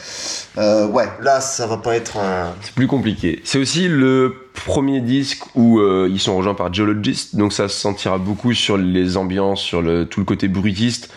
[0.59, 2.55] euh, ouais, là ça va pas être un.
[2.63, 3.41] C'est plus compliqué.
[3.45, 7.79] C'est aussi le premier disque où euh, ils sont rejoints par Geologist, donc ça se
[7.79, 11.11] sentira beaucoup sur les ambiances, sur le, tout le côté bruitiste,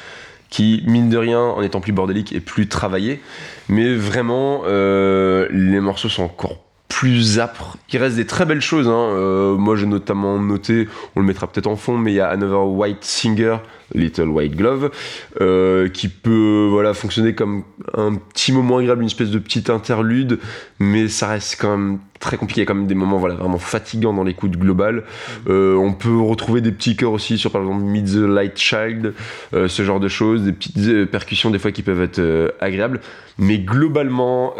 [0.49, 3.21] qui, mine de rien, en étant plus bordélique, est plus travaillé.
[3.69, 6.57] Mais vraiment, euh, les morceaux sont encore
[7.01, 7.77] plus âpres.
[7.91, 8.87] Il reste des très belles choses.
[8.87, 8.91] Hein.
[8.91, 12.27] Euh, moi, j'ai notamment noté, on le mettra peut-être en fond, mais il y a
[12.27, 13.57] Another White Singer,
[13.95, 14.91] Little White Glove,
[15.39, 17.63] euh, qui peut voilà fonctionner comme
[17.95, 20.39] un petit moment agréable, une espèce de petite interlude,
[20.79, 24.51] mais ça reste quand même très compliqué, comme des moments voilà vraiment fatigants dans l'écoute
[24.51, 25.03] globale.
[25.49, 29.13] Euh, on peut retrouver des petits chœurs aussi sur par exemple Meet the Light Child,
[29.53, 33.01] euh, ce genre de choses, des petites percussions des fois qui peuvent être agréables,
[33.37, 34.53] mais globalement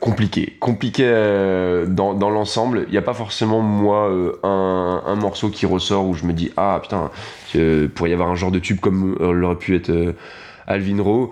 [0.00, 1.04] compliqué, compliqué
[1.88, 2.84] dans, dans l'ensemble.
[2.88, 6.50] Il n'y a pas forcément moi un, un morceau qui ressort où je me dis
[6.56, 7.10] ah putain
[7.94, 10.12] pourrait y avoir un genre de tube comme euh, l'aurait pu être euh,
[10.66, 11.30] Alvin Rowe.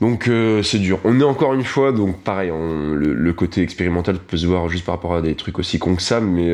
[0.00, 1.00] Donc euh, c'est dur.
[1.04, 4.94] On est encore une fois, donc pareil, le, côté expérimental peut se voir juste par
[4.94, 6.46] rapport à des trucs aussi cons que ça, mais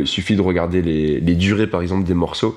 [0.00, 2.56] il suffit de regarder les, durées par exemple des morceaux.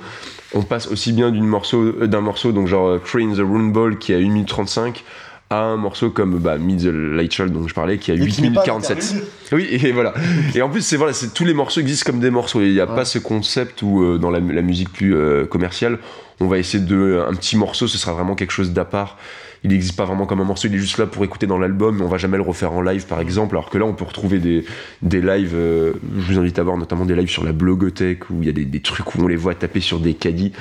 [0.54, 4.14] On passe aussi bien d'une morceau, d'un morceau, donc genre Crane the Rune Ball qui
[4.14, 5.04] a 1 minute 35
[5.50, 8.18] à un morceau comme bah, Mid the Light Child dont je parlais qui a Et
[8.18, 8.98] 8 qui n'est minutes pas 47.
[8.98, 9.24] interlude.
[9.52, 10.14] Oui, et voilà.
[10.56, 12.62] Et en plus, c'est voilà, c'est tous les morceaux existent comme des morceaux.
[12.62, 12.96] Il n'y a Ouais.
[12.96, 16.00] pas ce concept où euh, dans la, la musique plus euh, commerciale,
[16.40, 19.18] on va essayer de un petit morceau, ce sera vraiment quelque chose d'à part.
[19.66, 21.98] Il n'existe pas vraiment comme un morceau, il est juste là pour écouter dans l'album,
[21.98, 23.56] mais on va jamais le refaire en live par exemple.
[23.56, 24.64] Alors que là, on peut retrouver des,
[25.02, 28.36] des lives, euh, je vous invite à voir notamment des lives sur la blogothèque où
[28.42, 30.52] il y a des, des trucs où on les voit taper sur des caddies.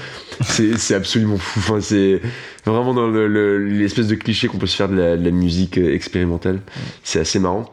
[0.40, 1.58] C'est absolument fou.
[1.60, 2.20] Enfin, c'est
[2.64, 5.30] vraiment dans le- le- l'espèce de cliché qu'on peut se faire de la, de la
[5.30, 6.60] musique euh, expérimentale.
[7.02, 7.70] C'est assez marrant.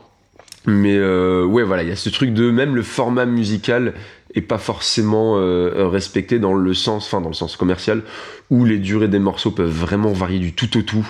[0.67, 3.93] Mais euh, ouais, voilà, il y a ce truc de même le format musical
[4.35, 8.03] est pas forcément euh, respecté dans le sens, enfin dans le sens commercial,
[8.49, 11.09] où les durées des morceaux peuvent vraiment varier du tout au tout.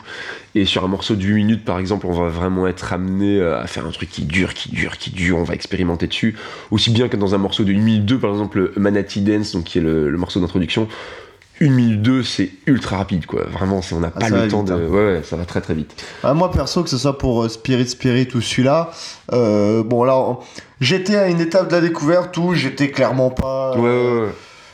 [0.56, 3.60] Et sur un morceau de 8 minutes, par exemple, on va vraiment être amené euh,
[3.62, 5.38] à faire un truc qui dure, qui dure, qui dure.
[5.38, 6.36] On va expérimenter dessus,
[6.72, 9.66] aussi bien que dans un morceau de 1 minute 2, par exemple, Manatee Dance, donc
[9.66, 10.88] qui est le morceau d'introduction.
[11.62, 13.44] 1 minute 2, c'est ultra rapide, quoi.
[13.52, 14.74] Vraiment, on n'a pas ça le temps vite, de.
[14.74, 14.88] hein.
[14.90, 15.94] Ouais, ouais, ça va très très vite.
[16.24, 18.90] Ah, moi perso, que ce soit pour euh, Spirit Spirit ou celui-là,
[19.34, 20.40] euh, bon là, on-
[20.80, 23.78] j'étais à une étape de la découverte où j'étais clairement pas.
[23.78, 24.30] Ouais, ouais, ouais.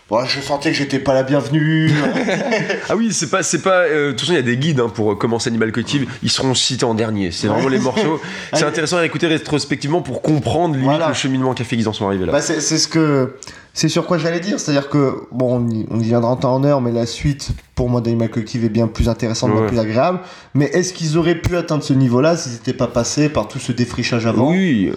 [0.10, 1.92] Bon, je sentais que j'étais pas la bienvenue.
[2.90, 3.82] Ah oui, c'est pas, c'est pas.
[3.82, 6.10] euh, de toute façon, il y a des guides hein, pour euh, commencer Animal Collective.
[6.24, 7.32] Ils seront cités en dernier.
[7.32, 8.22] C'est vraiment les morceaux.
[8.54, 11.10] C'est intéressant à écouter rétrospectivement pour comprendre limite Voilà.
[11.10, 12.32] le cheminement qu'a fait qu'ils en sont arrivés là.
[12.32, 13.34] bah, c'est ce que.
[13.80, 16.56] C'est sur quoi j'allais dire, c'est-à-dire que, bon, on y, on y viendra en temps
[16.56, 19.68] en heure, mais la suite, pour moi, d'Animal Collective est bien plus intéressante, bien Ouais.
[19.68, 20.20] plus agréable.
[20.56, 23.72] Mais est-ce qu'ils auraient pu atteindre ce niveau-là s'ils n'étaient pas passés par tout ce
[23.72, 24.50] défrichage avant?
[24.50, 24.94] Oui.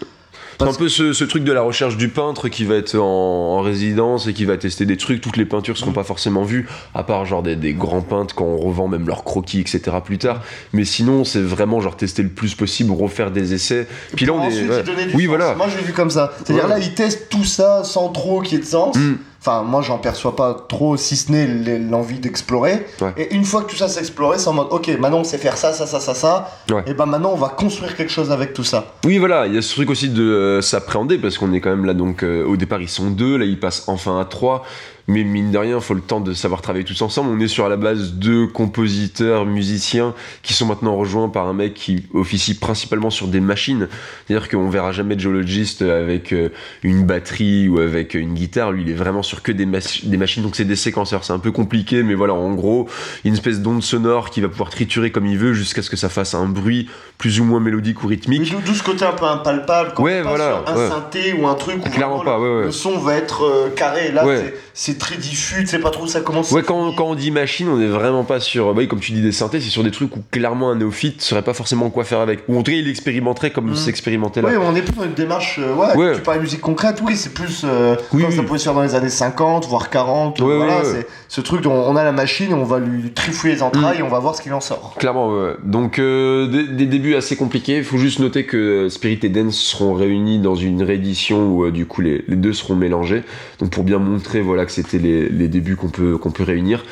[0.61, 2.95] C'est Parce un peu ce, ce truc de la recherche du peintre qui va être
[2.97, 5.23] en, en résidence et qui va tester des trucs.
[5.23, 8.45] Toutes les peintures seront pas forcément vues, à part genre des, des grands peintres quand
[8.45, 9.81] on revend même leurs croquis, etc.
[10.05, 10.43] plus tard.
[10.75, 13.87] Mais sinon, c'est vraiment genre tester le plus possible, refaire des essais.
[14.17, 14.69] Puis là, on est.
[14.69, 14.85] ouais.
[15.15, 15.29] Oui, sens.
[15.29, 15.55] voilà.
[15.55, 16.33] Moi, je l'ai vu comme ça.
[16.45, 16.71] C'est-à-dire Ouais.
[16.71, 18.97] là, ils testent tout ça sans trop qu'il y ait de sens.
[18.97, 19.15] Mm.
[19.41, 22.87] Enfin, moi, j'en perçois pas trop, si ce n'est l'envie d'explorer.
[23.01, 23.15] Ouais.
[23.17, 25.39] Et une fois que tout ça s'est exploré, c'est en mode, ok, maintenant on sait
[25.39, 26.51] faire ça, ça, ça, ça, ça.
[26.71, 26.83] Ouais.
[26.87, 28.93] Et ben maintenant, on va construire quelque chose avec tout ça.
[29.07, 31.71] Oui, voilà, il y a ce truc aussi de euh, s'appréhender parce qu'on est quand
[31.71, 34.63] même là, donc euh, au départ ils sont deux, là ils passent enfin à trois,
[35.11, 37.31] mais mine de rien, il faut le temps de savoir travailler tous ensemble.
[37.31, 41.53] On est sur à la base deux compositeurs, musiciens qui sont maintenant rejoints par un
[41.53, 43.89] mec qui officie principalement sur des machines.
[44.27, 46.51] C'est-à-dire qu'on verra jamais de geologiste avec euh,
[46.83, 50.17] une batterie ou avec une guitare, lui il est vraiment sur que des, mach- des
[50.17, 52.89] machines, donc c'est des séquenceurs, c'est un peu compliqué, mais voilà, en gros,
[53.25, 56.09] une espèce d'onde sonore qui va pouvoir triturer comme il veut jusqu'à ce que ça
[56.09, 58.55] fasse un bruit plus ou moins mélodique ou rythmique.
[58.65, 60.89] d'où ce côté un peu impalpable, quand Ouais, on passe voilà, sur un ouais.
[60.89, 64.13] synthé ou un truc où Clairement pas, ouais, le son va être euh, carré.
[64.13, 64.55] Là, Ouais.
[64.83, 66.51] C'est- très diffus, tu sais pas trop où ça commence.
[66.53, 68.67] Ouais, quand, quand on dit machine, on est vraiment pas sur.
[68.75, 71.23] Bah oui, comme tu dis des synthés, c'est sur des trucs où clairement un néophyte
[71.23, 72.41] saurait pas forcément quoi faire avec.
[72.49, 73.77] Ou en tout cas, il expérimenterait comme Mm.
[73.77, 74.49] s'expérimentait là.
[74.51, 75.59] Oui, on est plus dans une démarche.
[75.59, 76.15] euh, ouais, Ouais.
[76.17, 78.75] tu parles de musique concrète, oui, c'est plus euh, Oui, comme ça pouvait se faire
[78.75, 80.41] dans les années 50, voire 40.
[80.41, 83.63] Ouais, voilà, c'est ce truc dont on a la machine, on va lui trifouiller les
[83.63, 84.95] entrailles et on va voir ce qu'il en sort.
[84.99, 85.55] Clairement, ouais.
[85.65, 87.79] Donc, euh, des, des débuts assez compliqués.
[87.79, 91.71] Il faut juste noter que Spirit et Dance seront réunis dans une réédition où, euh,
[91.71, 93.23] du coup, les, les deux seront mélangés.
[93.61, 96.85] Donc, pour bien montrer, voilà, que c'était les, les débuts qu'on peut, qu'on peut réunir.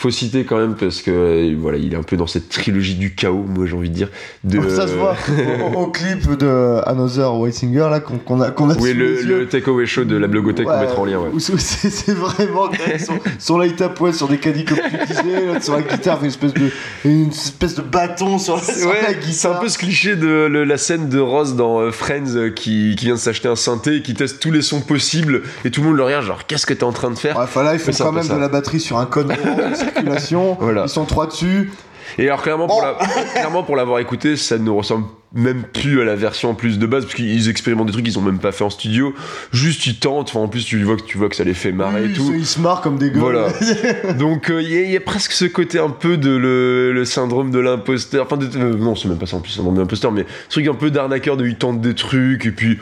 [0.00, 2.94] Faut citer quand même parce que, euh, voilà, il est un peu dans cette trilogie
[2.94, 4.08] du chaos, moi, j'ai envie de dire.
[4.44, 5.16] De, Ça se voit
[5.74, 9.20] au, au clip de Another White Singer là qu'on qu'on a qu'on a Oui, le,
[9.22, 11.30] le takeaway show de la blogothèque qu'on Ouais, mettra en lien, ouais.
[11.58, 12.70] c'est- vraiment
[13.04, 16.26] son, son light up ouais, sur des caddies comme tu disais, sur la guitare, fait
[16.26, 16.70] une espèce de,
[17.04, 19.32] une espèce de bâton sur, sur la Ouais, guitare.
[19.32, 22.50] c'est un peu ce cliché de le- la scène de Ross dans euh, Friends euh,
[22.50, 25.72] qui, qui vient de s'acheter un synthé et qui teste tous les sons possibles et
[25.72, 27.36] tout le monde le regarde genre qu'est-ce que t'es en train de faire?
[27.36, 28.36] Ouais, enfin là, c'est un quand même ça.
[28.36, 30.56] de la batterie sur un de circulation.
[30.60, 30.84] Voilà.
[30.84, 31.70] Ils sont trois dessus.
[32.18, 32.86] Et alors clairement pour, Bon.
[32.86, 36.78] la- clairement pour l'avoir écouté ça ne ressemble même plus à la version en plus
[36.78, 39.14] de base parce qu'ils expérimentent des trucs qu'ils ont même pas fait en studio
[39.52, 41.70] juste ils tentent enfin en plus tu vois que tu vois que ça les fait
[41.70, 43.18] marrer Oui, et tout Ils se marrent comme des gars.
[43.20, 43.48] Voilà.
[44.18, 46.92] Donc euh, il y, a- il y a presque ce côté un peu de le,
[46.94, 48.24] le syndrome de l'imposteur.
[48.24, 50.54] Enfin, de- euh, non, c'est même pas ça en plus, syndrome de l'imposteur, mais ce
[50.54, 52.78] truc un peu d'arnaqueur de ils tentent des trucs et puis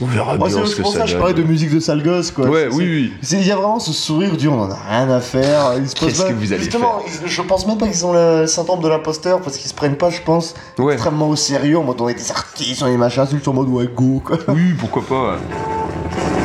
[0.00, 1.72] on verra Moi, bien c'est ce que pour ça ça que je parlais de musique
[1.74, 2.48] de sale gosse, quoi.
[2.48, 3.12] Ouais, oui, oui.
[3.32, 5.72] Il y a vraiment ce sourire dur, on en a rien à faire.
[5.78, 8.46] Ils se posent Qu'est-ce que vous allez Justement, je pense même pas qu'ils ont le
[8.46, 10.94] syndrome de l'imposteur parce qu'ils se prennent pas, je pense, Ouais.
[10.94, 13.48] extrêmement au sérieux en mode on est des artistes, on est des machins, c'est juste
[13.48, 14.38] en mode ouais, go, quoi.
[14.48, 15.32] Oui, pourquoi pas.
[15.32, 16.35] ouais.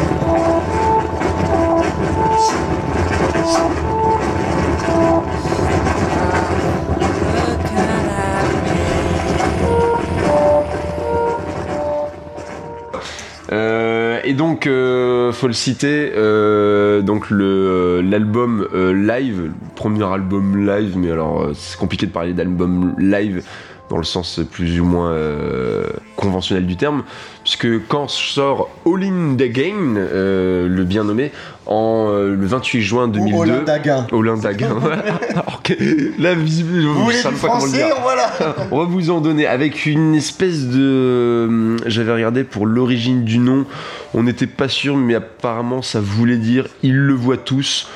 [14.32, 20.98] Et donc, euh, faut le citer, euh, donc le euh, l'album live, premier album live,
[20.98, 23.44] mais alors c'est compliqué de parler d'album live
[23.92, 25.84] dans le sens plus ou moins euh,
[26.16, 27.04] conventionnel du terme,
[27.44, 31.34] puisque quand sort All In The Game, euh, le bien nommé,
[31.66, 33.38] en euh, le 28 juin 2002.
[33.38, 34.08] Ou Olin Daguin.
[34.14, 34.78] Olin Daguin.
[35.30, 35.74] Alors que
[36.22, 37.88] là, visiblement, je sais du pas comment le dire.
[37.90, 38.32] français, voilà
[38.72, 41.76] On va vous en donner avec une espèce de.
[41.86, 43.66] J'avais regardé pour l'origine du nom,
[44.14, 47.90] on n'était pas sûr, mais apparemment ça voulait dire ils le voient tous,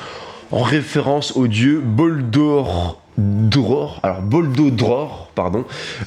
[0.50, 3.00] en référence au dieu Boldor.
[3.18, 5.64] Dror, alors Boldodror, pardon,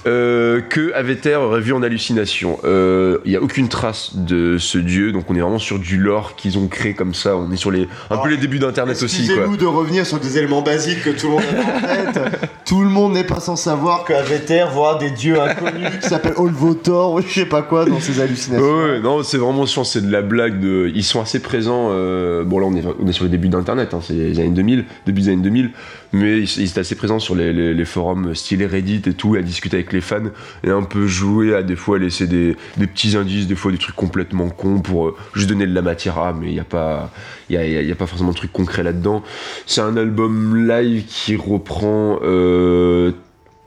[0.08, 2.60] euh, que Aveter aurait vu en hallucination.
[2.66, 5.98] Euh, Il n'y a aucune trace de ce dieu, donc on est vraiment sur du
[5.98, 7.38] lore qu'ils ont créé comme ça.
[7.38, 9.22] On est sur les un Alors, peu les débuts d'internet aussi.
[9.22, 12.40] Excusez-nous de revenir sur des éléments basiques que tout le monde a en tête.
[12.66, 16.34] tout le monde n'est pas sans savoir que Aveter voit des dieux inconnus qui s'appellent
[16.38, 18.66] Olvotor ou je sais pas quoi dans ses hallucinations.
[18.66, 20.60] Ouais, ouais, non, c'est vraiment, je pense, c'est de la blague.
[20.60, 20.92] De...
[20.94, 21.90] Ils sont assez présents.
[21.92, 24.50] euh, Bon, là, on est, on est sur les débuts d'Internet, hein, c'est les années
[24.50, 25.70] 2000, début des années 2000,
[26.14, 29.19] mais ils, ils étaient assez présents sur les, les- les forums style Reddit et tout,
[29.38, 30.30] à discuter avec les fans
[30.64, 33.78] et un peu jouer à des fois laisser des, des petits indices, des fois des
[33.78, 36.64] trucs complètement cons pour euh, juste donner de la matière à, mais il n'y a
[36.64, 37.12] pas,
[37.50, 39.22] y a, y a- pas forcément de trucs concrets là-dedans.
[39.66, 42.20] C'est un album live qui reprend.
[42.24, 43.12] euh,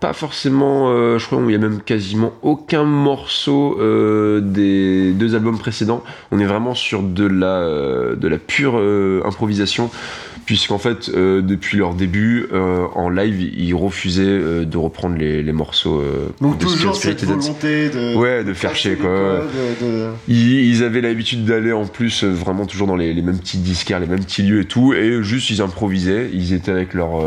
[0.01, 3.79] pas forcément, euh, je crois qu'il y a même quasiment aucun morceau
[4.41, 6.03] des deux albums précédents.
[6.33, 8.75] On est vraiment sur de la, de la pure
[9.25, 9.91] improvisation,
[10.53, 15.43] puisqu'en fait, euh, depuis leur début, euh, en live, ils refusaient euh, de reprendre les,
[15.43, 16.03] les morceaux
[16.43, 17.39] Donc de toujours Spirit cette Dead.
[17.39, 18.15] volonté de...
[18.17, 19.47] Ouais, de faire chier, quoi.
[19.81, 23.57] de- Ils, ils avaient l'habitude d'aller en plus vraiment toujours dans les, les mêmes petits
[23.57, 26.29] disquaires, les mêmes petits lieux et tout, et juste ils improvisaient.
[26.35, 27.25] Ils étaient avec leur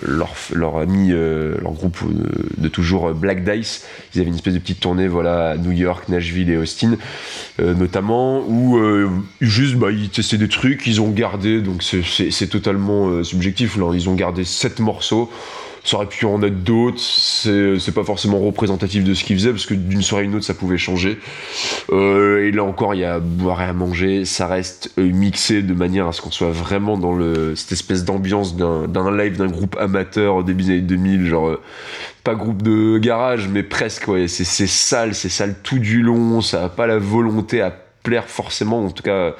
[0.00, 1.98] leur, leur ami, leur groupe
[2.56, 3.84] de, toujours Black Dice.
[4.14, 6.96] Ils avaient une espèce de petite tournée, voilà, à New York, Nashville et Austin,
[7.58, 8.78] notamment, où
[9.42, 13.76] juste bah, ils testaient des trucs, ils ont gardé, donc c'est- c'est totalement euh, subjectif.
[13.76, 15.30] Là, ils ont gardé sept morceaux.
[15.84, 19.66] Ça aurait pu en être d'autres, c'est pas forcément représentatif de ce qu'ils faisaient, parce
[19.66, 21.18] que d'une soirée à une autre ça pouvait changer.
[21.90, 24.24] Euh, et là encore, il y a boire et à manger.
[24.24, 28.04] Ça reste euh, mixé de manière à ce qu'on soit vraiment dans le, cette espèce
[28.04, 31.56] d'ambiance d'un live d'un groupe amateur début des années 2000, genre
[32.22, 34.06] pas groupe de garage, mais presque.
[34.06, 36.40] Ouais, c'est sale, c'est sale tout du long.
[36.42, 39.34] Ça a pas la volonté à plaire forcément, en tout cas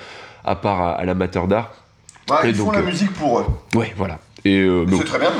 [0.44, 1.81] à part à l'amateur d'art.
[2.44, 3.46] Ils font donc, la euh, musique pour eux.
[3.74, 4.18] Ouais, voilà.
[4.44, 4.84] Et euh.
[4.98, 5.30] C'est très bien.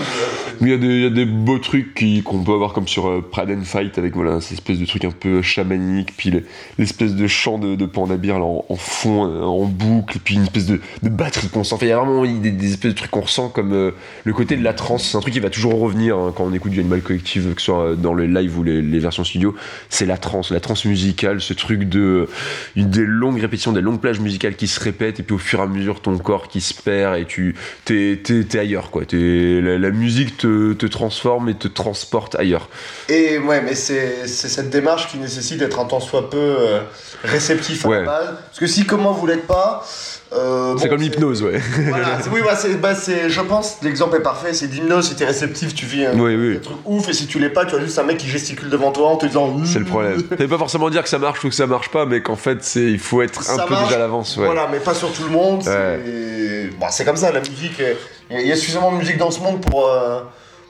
[0.60, 2.86] Mais il y, a des- il y a des beaux trucs qu'on peut avoir comme
[2.86, 6.30] sur euh, Pride and Fight avec voilà, cette espèce de truc un peu chamanique, puis
[6.30, 6.44] le-
[6.78, 10.44] l'espèce de chant de, de Panda là, en, en fond, euh, en boucle, puis une
[10.44, 11.74] espèce de, de batterie qu'on sent.
[11.74, 13.90] Enfin, il y a vraiment des, des espèces de trucs qu'on ressent comme euh,
[14.22, 15.08] le côté de la trance.
[15.08, 17.60] C'est un truc qui va toujours revenir hein, quand on écoute du Animal Collective, que
[17.60, 19.56] ce soit euh, dans les lives ou les, les versions studio.
[19.88, 22.28] C'est la trance, la trance musicale, ce truc de
[22.76, 25.62] des longues répétitions, des longues plages musicales qui se répètent, et puis au fur et
[25.62, 28.20] à mesure ton corps qui se perd et tu t'es
[28.56, 29.02] ailleurs quoi.
[29.10, 32.68] La, la musique te, te transforme et te transporte ailleurs.
[33.08, 36.80] Et ouais, mais c'est cette démarche qui nécessite d'être un tant soit peu euh,
[37.24, 37.98] réceptif à Ouais.
[38.00, 38.28] la base.
[38.46, 39.84] Parce que si, comment vous l'êtes pas.
[40.32, 41.60] euh, c'est bon, comme l'hypnose, ouais.
[41.88, 44.52] Voilà, oui, bah, c'est, bah, je pense, l'exemple est parfait.
[44.54, 46.56] C'est l'hypnose, si t'es réceptif, tu vis un, Oui, oui.
[46.56, 47.08] un truc ouf.
[47.08, 49.16] Et si tu l'es pas, tu as juste un mec qui gesticule devant toi en
[49.16, 49.54] te disant.
[49.64, 50.20] C'est le problème.
[50.30, 52.36] Ça veut pas forcément dire que ça marche ou que ça marche pas, mais qu'en
[52.36, 54.36] fait, c'est il faut être un Ça peu marche, déjà à l'avance.
[54.36, 54.46] Ouais.
[54.46, 55.62] Voilà, mais pas sur tout le monde.
[55.66, 56.00] Ouais.
[56.04, 57.78] C'est, bon, c'est comme ça, la musique.
[57.80, 57.96] est-
[58.40, 60.20] Il y a suffisamment de musique dans ce monde pour, euh,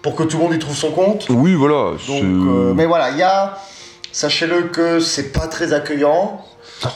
[0.03, 1.27] pour que tout le monde y trouve son compte.
[1.31, 1.93] Oui, voilà.
[2.07, 3.59] Donc, euh, mais voilà, il y a.
[4.11, 6.45] Sachez-le que c'est pas très accueillant.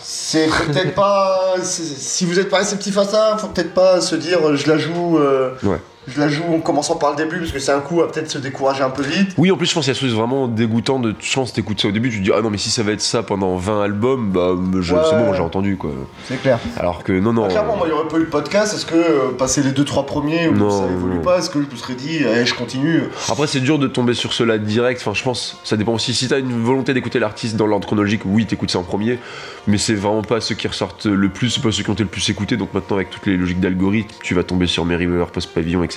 [0.03, 1.55] C'est peut-être pas.
[1.63, 4.77] Si vous êtes pas réceptif à ça, faut peut-être pas se dire euh, je la
[4.79, 5.19] joue.
[5.19, 5.79] euh, Ouais.
[6.09, 8.31] Je la joue en commençant par le début parce que c'est un coup à peut-être
[8.31, 9.31] se décourager un peu vite.
[9.39, 11.81] Oui, en plus, je pense qu'il y a ce truc vraiment dégoûtant de chance, t'écoutes
[11.81, 13.57] ça au début, tu te dis, ah non, mais si ça va être ça pendant
[13.57, 15.01] 20 albums, bah, je- Ouais.
[15.11, 15.91] c'est bon, j'ai entendu, quoi.
[16.29, 16.59] C'est clair.
[16.77, 17.49] Alors que non, non.
[17.49, 18.73] Clairement, moi, il n'y aurait pas eu le podcast.
[18.75, 21.23] Est-ce que euh, passer les 2-3 premiers, Non, ça évolue non.
[21.23, 24.15] pas, est-ce que je me serais dit, eh, je continue Après, c'est dur de tomber
[24.15, 25.01] sur cela direct.
[25.01, 26.15] Enfin, je pense, ça dépend aussi.
[26.15, 29.19] Si t'as une volonté d'écouter l'artiste dans l'ordre chronologique, oui, t'écoutes ça en premier.
[29.67, 32.05] Mais c'est vraiment pas ceux qui ressortent le plus, c'est pas ceux qui ont été
[32.05, 32.57] le plus écoutés.
[32.57, 35.83] Donc maintenant, avec toutes les logiques d'algorithme, tu vas tomber sur Mary River, Post Pavillon,
[35.83, 35.96] etc.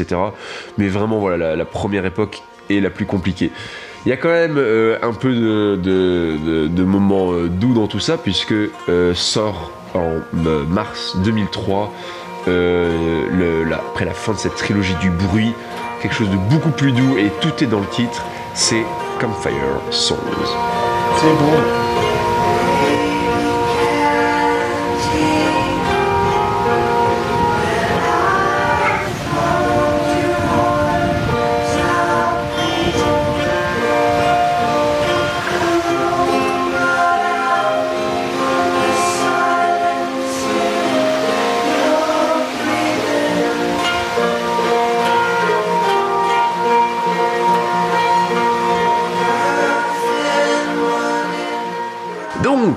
[0.78, 3.52] Mais vraiment, voilà, la, première époque est la plus compliquée.
[4.06, 8.00] Il y a quand même euh, un peu de, de- moments euh, doux dans tout
[8.00, 10.12] ça, puisque euh, sort en
[10.70, 11.92] mars 2003,
[12.48, 15.52] euh, le- la- après la fin de cette trilogie du bruit,
[16.02, 18.84] quelque chose de beaucoup plus doux, et tout est dans le titre, c'est
[19.20, 19.52] Campfire
[19.92, 20.16] Songs.
[21.18, 21.79] C'est bon.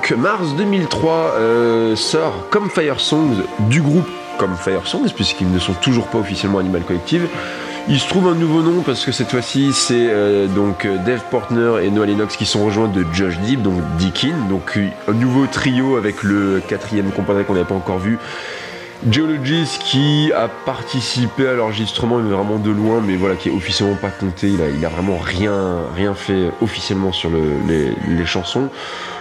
[0.03, 3.37] Donc, mars 2003 euh, sort Comme Fire Songs
[3.71, 7.29] du groupe Comme Fire Songs, puisqu'ils ne sont toujours pas officiellement Animal Collective.
[7.89, 11.85] Il se trouve un nouveau nom parce que cette fois-ci c'est euh, donc Dave Portner
[11.85, 15.95] et Noah Lennox qui sont rejoints de Josh Deep, donc Deakin, donc un nouveau trio
[15.95, 18.19] avec le quatrième compadre qu'on n'avait pas encore vu,
[19.11, 23.97] Geologist qui a participé à l'enregistrement, mais vraiment de loin, mais voilà, qui est officiellement
[23.97, 24.49] pas compté.
[24.49, 28.69] Il a, a vraiment rien, rien fait officiellement sur le, les, chansons.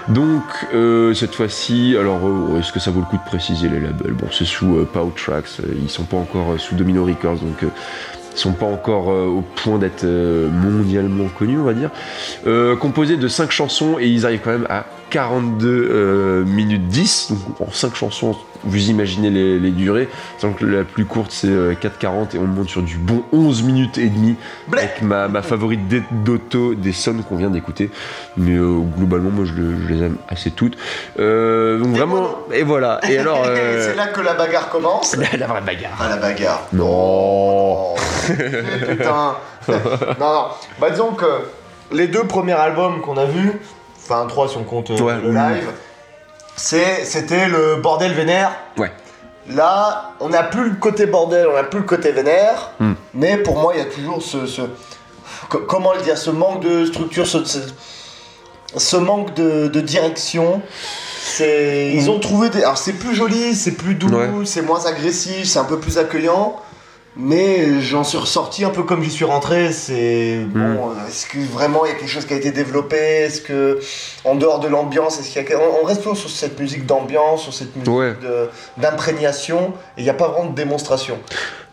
[0.08, 3.80] Donc euh, cette fois-ci, alors euh, est-ce que ça vaut le coup de préciser les
[3.80, 4.13] labels?
[4.13, 7.63] Bon, c'est sous euh, Pow Tracks, euh, ils sont pas encore sous Domino Records, donc
[7.63, 11.89] ils sont pas encore au point d'être mondialement connus, on va dire.
[12.80, 17.67] Composé de 5 chansons et ils arrivent quand même à 42 euh, minutes 10, donc
[17.67, 21.74] en 5 chansons, vous imaginez les, les durées, sachant que la plus courte c'est euh,
[21.74, 24.36] 4,40 et on monte sur du bon 11 minutes et demie
[24.71, 25.82] avec ma, ma favorite
[26.24, 27.89] d'Otto des sons qu'on vient d'écouter.
[28.38, 30.78] Mais euh, globalement, moi je, le- je les aime assez toutes.
[31.19, 33.00] Euh, donc Et vraiment, et voilà.
[33.10, 35.15] Et alors, euh, c'est là que la bagarre commence.
[35.17, 35.97] la, la vraie bagarre.
[36.00, 36.67] Ah, la bagarre.
[36.74, 37.95] Non.
[38.89, 39.36] Putain.
[39.67, 39.74] non,
[40.19, 40.45] non.
[40.80, 41.26] Bah, disons que
[41.91, 43.54] les deux premiers albums qu'on a vus,
[44.12, 45.69] enfin, si on compte euh, Ouais, le live,
[46.56, 48.52] c'est- c'était le bordel vénère.
[48.78, 48.91] Ouais.
[49.50, 52.93] Là, on n'a plus le côté bordel, on n'a plus le côté vénère, Hmm.
[53.13, 54.62] mais pour moi, il y a toujours ce, ce-
[55.50, 57.60] co- comment le dire, ce manque de structure, ce, ce-
[58.78, 60.62] ce manque de, de direction.
[61.24, 64.30] C'est, ils ont trouvé des, alors c'est plus joli, c'est plus doux, Ouais.
[64.45, 66.56] c'est moins agressif, c'est un peu plus accueillant.
[67.17, 69.74] Mais j'en suis ressorti un peu comme j'y suis rentré.
[69.74, 70.60] C'est bon.
[70.91, 72.95] euh, Est-ce que vraiment il y a quelque chose qui a été développé?
[72.97, 73.80] Est-ce que
[74.24, 76.86] en dehors de l'ambiance, est-ce qu'il y a on, on reste toujours sur cette musique
[76.86, 78.13] d'ambiance, sur cette musique Ouais.
[78.78, 81.17] d'imprégnation, et il n'y a pas vraiment de démonstration.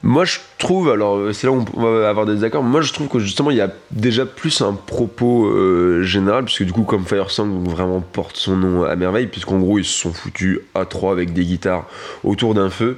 [0.03, 2.93] Moi je trouve, alors euh, c'est là où on va avoir des désaccords, moi je
[2.93, 6.85] trouve que justement il y a déjà plus un propos euh, général, puisque du coup
[6.85, 10.85] comme Firesong vraiment porte son nom à merveille, puisqu'en gros ils se sont foutus à
[10.85, 11.87] trois avec des guitares
[12.23, 12.97] autour d'un feu.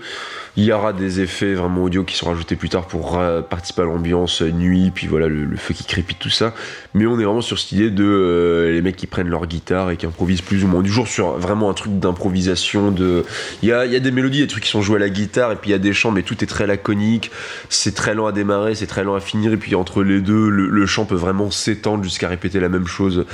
[0.56, 3.82] Il y aura des effets vraiment audio qui sont rajoutés plus tard pour euh, participer
[3.82, 6.54] à l'ambiance euh, nuit, puis voilà le, feu qui crépite, tout ça.
[6.92, 9.96] Mais on est vraiment sur cette idée de les mecs qui prennent leur guitare et
[9.96, 10.82] qui improvisent plus ou moins.
[10.82, 12.90] Du jour sur vraiment un truc d'improvisation.
[12.90, 13.24] De...
[13.62, 15.08] Il, y a, il y a des mélodies, des trucs qui sont joués à la
[15.08, 16.89] guitare, et puis il y a des chants, mais tout est très laconique.
[17.68, 20.48] C'est très lent à démarrer, c'est très lent à finir, et puis entre les deux,
[20.48, 23.26] le, le chant peut vraiment s'étendre jusqu'à répéter la même chose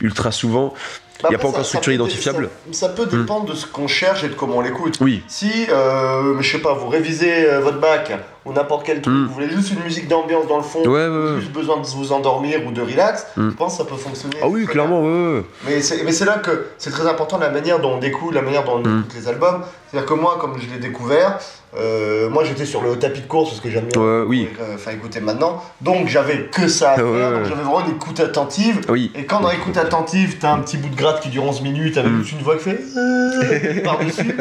[0.00, 0.74] ultra souvent.
[1.20, 2.50] Il n'y a Après, pas encore structure identifiable.
[2.72, 4.98] Ça, ça peut dépendre de ce qu'on cherche et de comment on l'écoute.
[5.00, 8.12] Oui, Si, euh, je sais pas, vous révisez euh, votre bac
[8.46, 9.26] ou n'importe quel truc, Mm.
[9.26, 12.12] vous voulez juste une musique d'ambiance dans le fond, ouais, ouais, juste besoin de vous
[12.12, 13.50] endormir ou de relax, Mm.
[13.50, 14.36] je pense que ça peut fonctionner.
[14.42, 15.42] Ah oui, clairement, ouais.
[15.66, 18.76] Mais c'est, là que c'est très important la manière dont on découvre, la manière dont
[18.76, 19.00] on Mm.
[19.00, 19.62] écoute les albums.
[19.90, 21.38] C'est-à-dire que moi, comme je l'ai découvert,
[21.78, 24.48] euh, moi j'étais sur le tapis de course, parce que j'aime bien Ouais, oui.
[24.60, 25.62] euh, enfin, écouter maintenant.
[25.80, 27.44] Donc j'avais que ça à faire, ouais.
[27.44, 28.80] j'avais vraiment une écoute attentive.
[28.88, 31.62] Oui, Et quand dans l'écoute attentive, t'as un petit bout de gratte qui dure 11
[31.62, 32.24] minutes avec Mm.
[32.32, 34.36] une voix qui fait euh, par-dessus,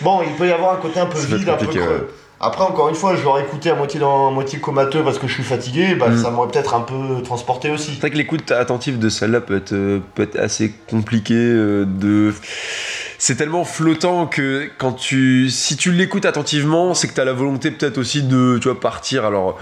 [0.00, 2.08] bon, il peut y avoir un côté un peu vide, un peu creux.
[2.40, 5.26] Après, encore une fois, je l'aurais écouté à moitié, dans, à moitié comateux parce que
[5.26, 6.22] je suis fatigué, bah, Mm.
[6.22, 7.92] ça m'aurait peut-être un peu transporté aussi.
[7.94, 11.84] C'est vrai que l'écoute attentive de celle-là peut être, euh, peut être assez compliquée euh,
[11.84, 12.32] de...
[13.18, 15.50] C'est tellement flottant que quand tu...
[15.50, 18.78] Si tu l'écoutes attentivement, c'est que tu as la volonté peut-être aussi de tu vois,
[18.78, 19.24] partir.
[19.24, 19.58] Alors,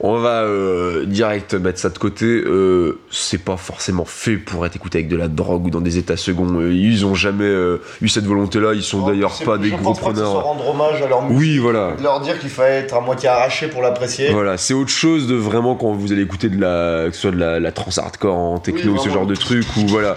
[0.00, 2.26] on va euh, direct mettre ça de côté.
[2.26, 5.98] Euh, c'est pas forcément fait pour être écouté avec de la drogue ou dans des
[5.98, 6.60] états seconds.
[6.60, 8.74] Euh, Ils ont jamais euh, eu cette volonté-là.
[8.74, 10.44] Ils sont Non, d'ailleurs pas des je gros pense pas que ce soit preneurs.
[10.44, 11.94] rendre hommage à leur musique, Oui, voilà.
[11.98, 14.30] de leur dire qu'il fallait être à moitié arraché pour l'apprécier.
[14.30, 17.30] Voilà, c'est autre chose de vraiment quand vous allez écouter de la, que ce soit
[17.32, 20.14] de la, la trance hardcore en techno, Oui, ce genre de truc, ou voilà,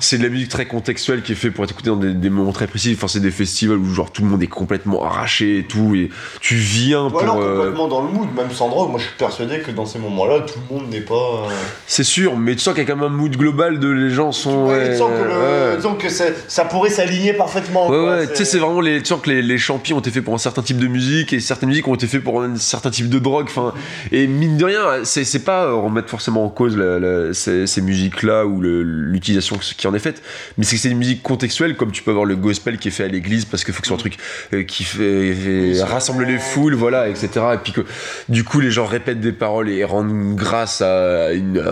[0.00, 2.30] c'est de la musique très contextuelle qui est fait pour être écoutée dans des, des
[2.30, 2.92] moments très précis.
[2.96, 6.10] Enfin, c'est des festivals où genre tout le monde est complètement arraché et tout, et
[6.40, 7.22] tu viens Ou pour.
[7.22, 8.90] alors euh, complètement dans le mood, même sans drogue.
[8.90, 11.14] Moi, je suis persuadé que dans ces moments-là, tout le monde n'est pas.
[11.14, 11.48] euh,
[11.86, 14.10] c'est sûr, mais tu sens qu'il y a quand même un mood global de les
[14.10, 14.66] gens sont.
[14.66, 15.76] Ouais, ouais, disons que, le- ouais.
[15.76, 17.84] disons que c'est- ça pourrait s'aligner parfaitement.
[17.88, 19.00] Ouais, quoi, ouais, tu sais, c'est vraiment les.
[19.00, 21.32] Tu sens que les, les champions ont été faits pour un certain type de musique
[21.32, 23.46] et certaines musiques ont été faites pour un certain type de drogue.
[23.48, 23.72] Enfin,
[24.10, 28.46] et mine de rien, c'est pas remettre forcément en cause la- la- ces, ces musiques-là
[28.46, 30.22] ou l'utilisation qui en est faite,
[30.58, 32.90] mais c'est que c'est une musique contextuelle, comme tu peux avoir le gospel qui est
[32.90, 34.16] fait à l'église parce qu'il faut que ce soit un truc
[34.52, 37.28] euh, qui fait, rassemble les foules, voilà, etc.
[37.54, 37.82] Et puis que
[38.28, 41.62] du coup, les gens répètent des paroles et rendent grâce à, une-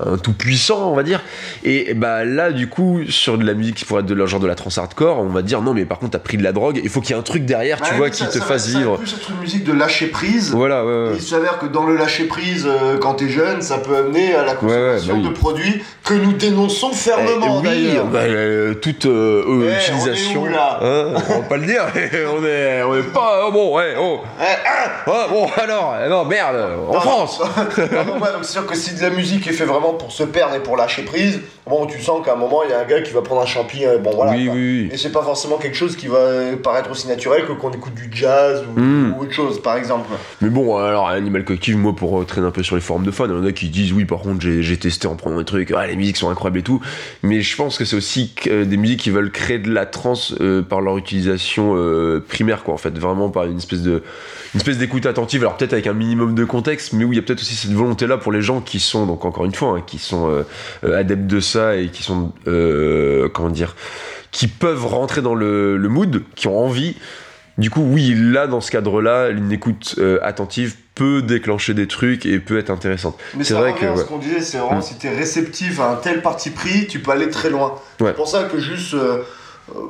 [0.00, 1.22] à un tout puissant, on va dire.
[1.64, 4.40] Et bah là, du coup, sur de la musique qui pourrait être de la genre
[4.40, 6.52] de la trance hardcore, on va dire non, mais par contre, t'as pris de la
[6.52, 8.44] drogue, il faut qu'il y ait un truc derrière, tu vois, qui ça- te ça
[8.44, 8.96] fasse ça vivre.
[8.98, 10.52] plus être une musique de lâcher prise.
[10.52, 11.12] Voilà, ouais, ouais.
[11.16, 14.44] Il s'avère que dans le lâcher prise, euh, quand t'es jeune, ça peut amener à
[14.44, 15.28] la consommation bah oui.
[15.28, 19.62] de produits que nous dénonçons fermement Eh, oui, bah, euh, toute euh, euh, Eh, on
[19.68, 20.42] est utilisation.
[20.42, 20.78] où, là?
[20.82, 23.44] Hein, on va pas le dire, on est, on est pas.
[23.46, 24.20] oh, bon, ouais, oh.
[24.40, 26.56] Eh, ah Ah, bon, alors, eh non, merde.
[26.88, 27.40] En Non, France
[27.78, 30.54] non, ouais, c'est sûr que si de la musique est fait vraiment pour se perdre
[30.54, 33.00] et pour lâcher prise, bon, tu sens qu'à un moment, il y a un gars
[33.02, 34.32] qui va prendre un champi, euh, bon voilà.
[34.32, 34.88] Oui, oui, oui.
[34.92, 36.18] Et c'est pas forcément quelque chose qui va
[36.62, 39.14] paraître aussi naturel que qu'on écoute du jazz ou, Mm.
[39.16, 40.08] ou autre chose, par exemple.
[40.40, 43.10] Mais bon, alors Animal Collective, moi pour euh, traîner un peu sur les forums de
[43.10, 45.44] fans, il y en a qui disent oui, par contre, j'ai testé en prenant des
[45.44, 46.80] trucs, ah, les musiques sont incroyables et tout.
[47.22, 50.34] Mais je pense que c'est aussi euh, des musiques qui veulent créer de la trance
[50.40, 54.02] euh, par leur utilisation euh, primaire, quoi, en fait, vraiment par une espèce de
[54.54, 57.18] une espèce d'écoute attentive, alors peut-être avec un minimum de contexte, mais où il y
[57.18, 59.82] a peut-être aussi cette volonté-là pour les gens qui sont, donc encore une fois, hein,
[59.86, 60.42] qui sont euh,
[60.84, 63.76] euh, adeptes de ça et qui sont, euh, comment dire,
[64.32, 66.96] qui peuvent rentrer dans le, le mood, qui ont envie.
[67.56, 72.38] Du coup, oui, là, dans ce cadre-là, une écoute attentive peut déclencher des trucs et
[72.40, 73.16] peut être intéressante.
[73.36, 74.82] Mais C'est vrai que, ce qu'on disait, c'est vraiment Mm.
[74.82, 77.74] si t'es réceptif à un tel parti pris, tu peux aller très loin.
[78.00, 78.08] Ouais.
[78.08, 78.94] C'est pour ça que juste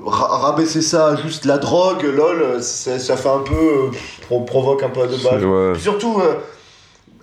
[0.07, 3.55] ra- rabaisser ça juste la drogue, lol, ça, ça fait un peu.
[3.55, 3.91] euh,
[4.23, 5.01] pro- provoque un peu.
[5.01, 5.73] Ouais.
[5.73, 6.35] Puis surtout, euh,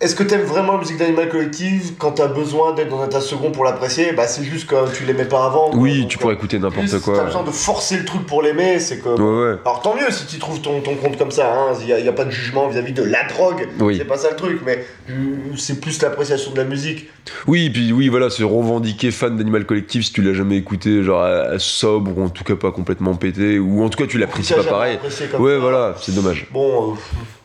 [0.02, 3.22] est-ce que t'aimes vraiment la musique d'Animal Collective quand t'as besoin d'être dans un tas
[3.22, 4.12] second pour l'apprécier?
[4.12, 5.70] Bah c'est juste que tu l'aimais pas avant.
[5.70, 5.80] quoi.
[5.80, 7.24] Oui, tu euh, pourrais écouter plus, n'importe Si t'as quoi.
[7.24, 9.10] besoin de forcer le truc pour l'aimer, c'est que.
[9.10, 9.60] Ouais, ouais.
[9.66, 11.74] Alors tant mieux si tu trouves ton, ton compte comme ça, hein.
[11.80, 13.96] il n'y a, il y a pas de jugement vis-à-vis de la drogue, Oui.
[13.98, 15.14] c'est pas ça le truc, mais euh,
[15.58, 17.08] c'est plus l'appréciation de la musique.
[17.48, 21.22] Oui, puis oui, voilà, se revendiquer fan d'Animal Collective si tu l'as jamais écouté, genre
[21.22, 24.18] à, à sobre ou en tout cas pas complètement pété, ou en tout cas tu
[24.18, 25.00] l'apprécies pas pareil.
[25.40, 25.60] Ouais, ça.
[25.60, 26.48] voilà, c'est dommage.
[26.52, 26.96] Bon, euh,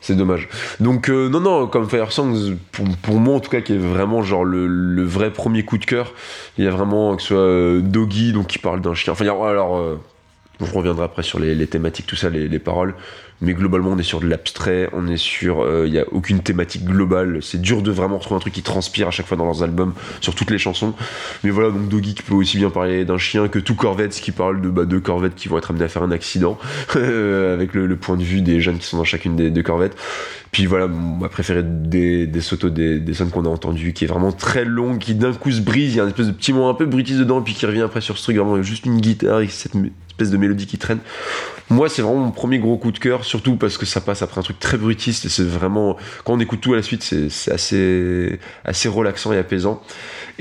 [0.01, 0.47] C'est dommage.
[0.79, 3.77] Donc euh, non non, comme Fire Songs pour, pour moi en tout cas qui est
[3.77, 6.13] vraiment genre le, vrai premier coup de cœur.
[6.57, 9.13] Il y a vraiment que ce soit euh, Doggy donc qui parle d'un chien.
[9.13, 9.99] Enfin alors euh,
[10.61, 12.95] je reviendrai après sur les, thématiques tout ça les paroles.
[13.41, 16.41] Mais globalement on est sur de l'abstrait, on est sur euh, il y a aucune
[16.41, 17.39] thématique globale.
[17.41, 19.93] C'est dur de vraiment retrouver un truc qui transpire à chaque fois dans leurs albums
[20.21, 20.93] sur toutes les chansons.
[21.43, 24.31] Mais voilà donc Doggy qui peut aussi bien parler d'un chien que tout Corvette qui
[24.31, 26.57] parle de bah, deux Corvettes qui vont être amenés à faire un accident
[26.95, 29.95] euh, avec le, point de vue des jeunes qui sont dans chacune des deux Corvettes.
[30.51, 34.07] Puis voilà, ma préférée des, des Soto, des, des sons qu'on a entendus, qui est
[34.07, 36.53] vraiment très longue, qui d'un coup se brise, il y a un espèce de petit
[36.53, 38.99] moment un peu brutis dedans, puis qui revient après sur ce truc, vraiment juste une
[38.99, 39.73] guitare et cette
[40.09, 40.99] espèce de mélodie qui traîne.
[41.69, 44.39] Moi, c'est vraiment mon premier gros coup de cœur, surtout parce que ça passe après
[44.39, 47.51] un truc très brutiste, et c'est vraiment, quand on écoute tout à la suite, c'est
[47.51, 49.81] assez, assez relaxant et apaisant.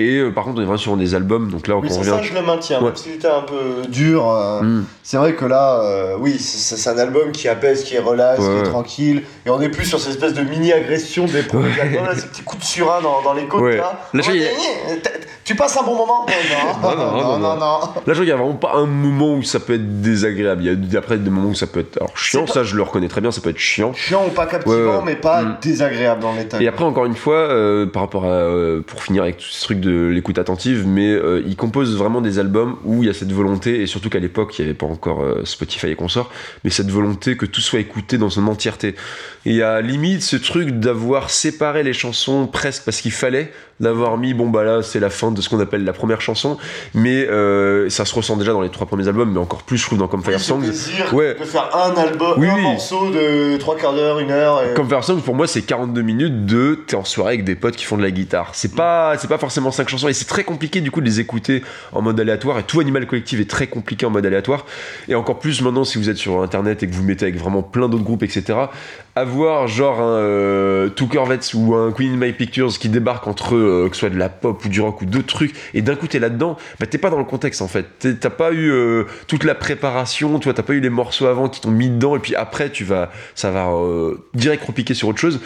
[0.00, 1.98] Et euh, par contre, on est vraiment sur des albums, donc là, oui, on ça,
[1.98, 2.10] revient.
[2.10, 2.92] ça, je le maintiens, Ouais.
[3.14, 4.30] était un peu dur.
[4.30, 4.84] euh, Hmm.
[5.02, 8.46] C'est vrai que là, euh, oui, c'est un album qui apaise, qui est relax, Ouais,
[8.46, 11.80] qui est tranquille, et on est plus sur cette espèce de mini-agression des premiers Ouais.
[11.80, 14.00] albums, là, ces petits coups de surin dans, dans les côtes, là.
[14.14, 14.30] Là, je-
[15.44, 16.26] Tu passes un bon moment
[16.82, 17.78] Non, Non, non, non, non.
[17.80, 20.62] Là, je vois qu'il n'y a vraiment pas un moment où ça peut être désagréable.
[20.62, 22.82] Il y a après des moments où ça peut être alors, chiant, ça je le
[22.82, 23.94] reconnais très bien, ça peut être chiant.
[23.94, 25.56] Chiant ou pas captivant, mais pas Mm.
[25.62, 26.60] désagréable dans l'état.
[26.60, 27.48] Et après, encore une fois,
[27.92, 28.42] par rapport à.
[28.86, 32.38] pour finir avec tout ce truc de l'écoute attentive, mais euh, il compose vraiment des
[32.38, 34.86] albums où il y a cette volonté, et surtout qu'à l'époque, il n'y avait pas
[34.86, 36.30] encore euh, Spotify et consorts,
[36.64, 38.94] mais cette volonté que tout soit écouté dans son entièreté.
[39.46, 43.52] Et il y a limite ce truc d'avoir séparé les chansons presque parce qu'il fallait,
[43.80, 46.58] d'avoir mis, bon bah là, c'est la fin de ce qu'on appelle la première chanson,
[46.94, 49.84] mais euh, ça se ressent déjà dans les trois premiers albums, mais encore plus, je
[49.86, 50.60] trouve, dans Comme Fire Songs.
[50.62, 51.36] plaisir Ouais.
[51.38, 52.62] de faire un album, Oui, un oui.
[52.62, 54.62] morceau de 3 quarts d'heure, une heure.
[54.64, 54.74] Et...
[54.74, 57.76] Comme Fire Songs, pour moi, c'est 42 minutes de t'es en soirée avec des potes
[57.76, 58.50] qui font de la guitare.
[58.52, 61.20] C'est pas, c'est pas forcément 5 chansons et c'est très compliqué du coup de les
[61.20, 61.62] écouter
[61.92, 62.58] en mode aléatoire.
[62.58, 64.66] Et tout Animal Collective est très compliqué en mode aléatoire.
[65.08, 67.62] Et encore plus maintenant, si vous êtes sur internet et que vous mettez avec vraiment
[67.62, 68.58] plein d'autres groupes, etc.,
[69.16, 73.56] avoir genre un euh, Two Corvettes ou un Queen in My Pictures qui débarque entre
[73.88, 76.06] que ce soit de la pop ou du rock ou d'autres trucs et d'un coup
[76.06, 77.86] t'es là-dedans, bah t'es pas dans le contexte en fait.
[78.20, 81.48] T'as pas eu euh, toute la préparation, tu vois, t'as pas eu les morceaux avant
[81.48, 85.08] qui t'ont mis dedans et puis après tu vas, ça va euh, direct repiquer sur
[85.08, 85.40] autre chose.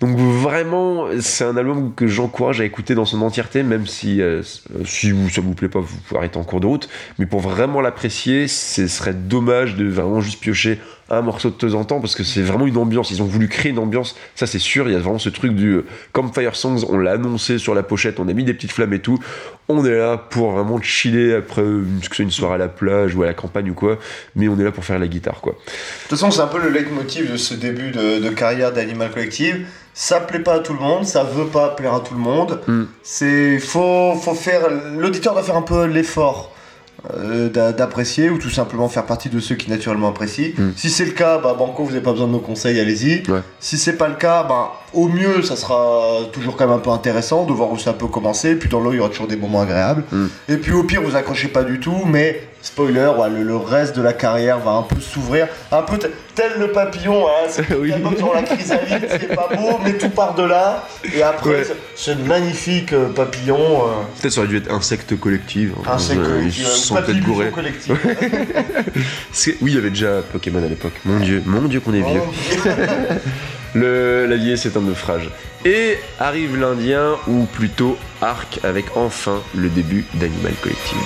[0.00, 4.42] Donc vraiment, c'est un album que j'encourage à écouter dans son entièreté, même si euh,
[4.84, 6.88] si ça vous plaît pas, vous arrêter en cours de route.
[7.18, 10.78] Mais pour vraiment l'apprécier, ce serait dommage de vraiment juste piocher
[11.10, 13.10] un morceau de temps en temps parce que c'est vraiment une ambiance.
[13.10, 14.88] Ils ont voulu créer une ambiance, ça c'est sûr.
[14.88, 17.74] Il y a vraiment ce truc du euh, comme Fire Songs, on l'a annoncé sur
[17.74, 19.18] la pochette, on a mis des petites flammes et tout.
[19.68, 22.68] On est là pour vraiment chiller après une, que ce soit une soirée à la
[22.68, 23.98] plage ou à la campagne ou quoi,
[24.34, 25.52] mais on est là pour faire la guitare quoi.
[25.52, 29.10] De toute façon, c'est un peu le leitmotiv de ce début de, de carrière d'Animal
[29.10, 29.66] Collective.
[29.94, 32.60] Ça plaît pas à tout le monde, ça veut pas plaire à tout le monde.
[32.68, 32.84] Mm.
[33.02, 36.52] C'est faut faut faire l'auditeur doit faire un peu l'effort
[37.16, 40.50] euh, d'a- d'apprécier ou tout simplement faire partie de ceux qui naturellement apprécient.
[40.58, 40.70] Mm.
[40.76, 43.28] Si c'est le cas, bah banco, vous n'avez pas besoin de nos conseils, allez-y.
[43.30, 43.40] Ouais.
[43.60, 46.90] Si c'est pas le cas, bah au mieux, ça sera toujours quand même un peu
[46.90, 48.56] intéressant de voir où ça peut commencer.
[48.56, 50.02] Puis dans l'eau, il y aura toujours des moments agréables.
[50.10, 50.26] Mm.
[50.48, 53.96] Et puis au pire, vous accrochez pas du tout, mais spoiler, ouais, le, le reste
[53.96, 57.92] de la carrière va un peu s'ouvrir, un peu tel le papillon, hein, c'est Oui.
[58.34, 60.86] la chrysalide, c'est pas beau, mais tout part de là.
[61.14, 61.64] Et après, Ouais.
[61.64, 63.86] ce, ce magnifique euh, papillon, euh,
[64.20, 65.70] Peut-être ça aurait dû être insecte collectif.
[65.86, 65.92] hein.
[65.92, 67.50] insecte collectif, Ils se euh, sont peut-être papillusion gourés.
[67.50, 67.96] collective.
[69.32, 70.94] C'est- Oui, il y avait déjà Pokémon à l'époque.
[71.04, 72.20] Mon dieu, mon dieu qu'on est vieux.
[72.24, 72.68] Oh.
[73.74, 75.28] Le, la vieille, c'est un naufrage.
[75.66, 80.96] Et arrive l'Indien, ou plutôt Arc, avec enfin le début d'Animal Collective.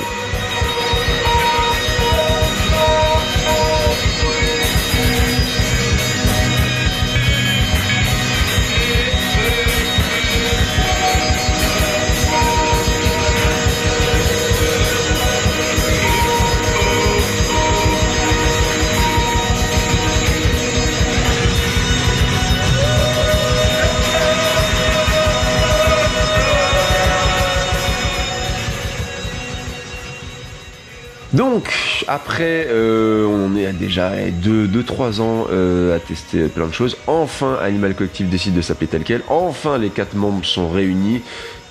[31.33, 36.99] Donc, après, euh, on est à déjà 2-3 ans euh, à tester plein de choses.
[37.07, 39.23] Enfin, Animal Collective décide de s'appeler tel quel.
[39.29, 41.23] Enfin, les quatre membres sont réunis.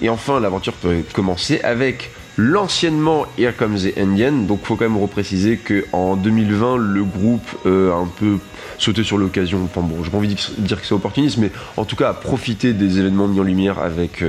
[0.02, 4.32] Et enfin, l'aventure peut commencer avec l'anciennement Here Comes the Indian.
[4.32, 8.38] Donc, faut quand même repréciser qu'en 2020, le groupe euh, a un peu
[8.78, 9.62] sauté sur l'occasion.
[9.64, 12.14] Enfin bon, j'ai pas envie de dire que c'est opportuniste, mais en tout cas, a
[12.14, 14.24] profité des événements mis en lumière avec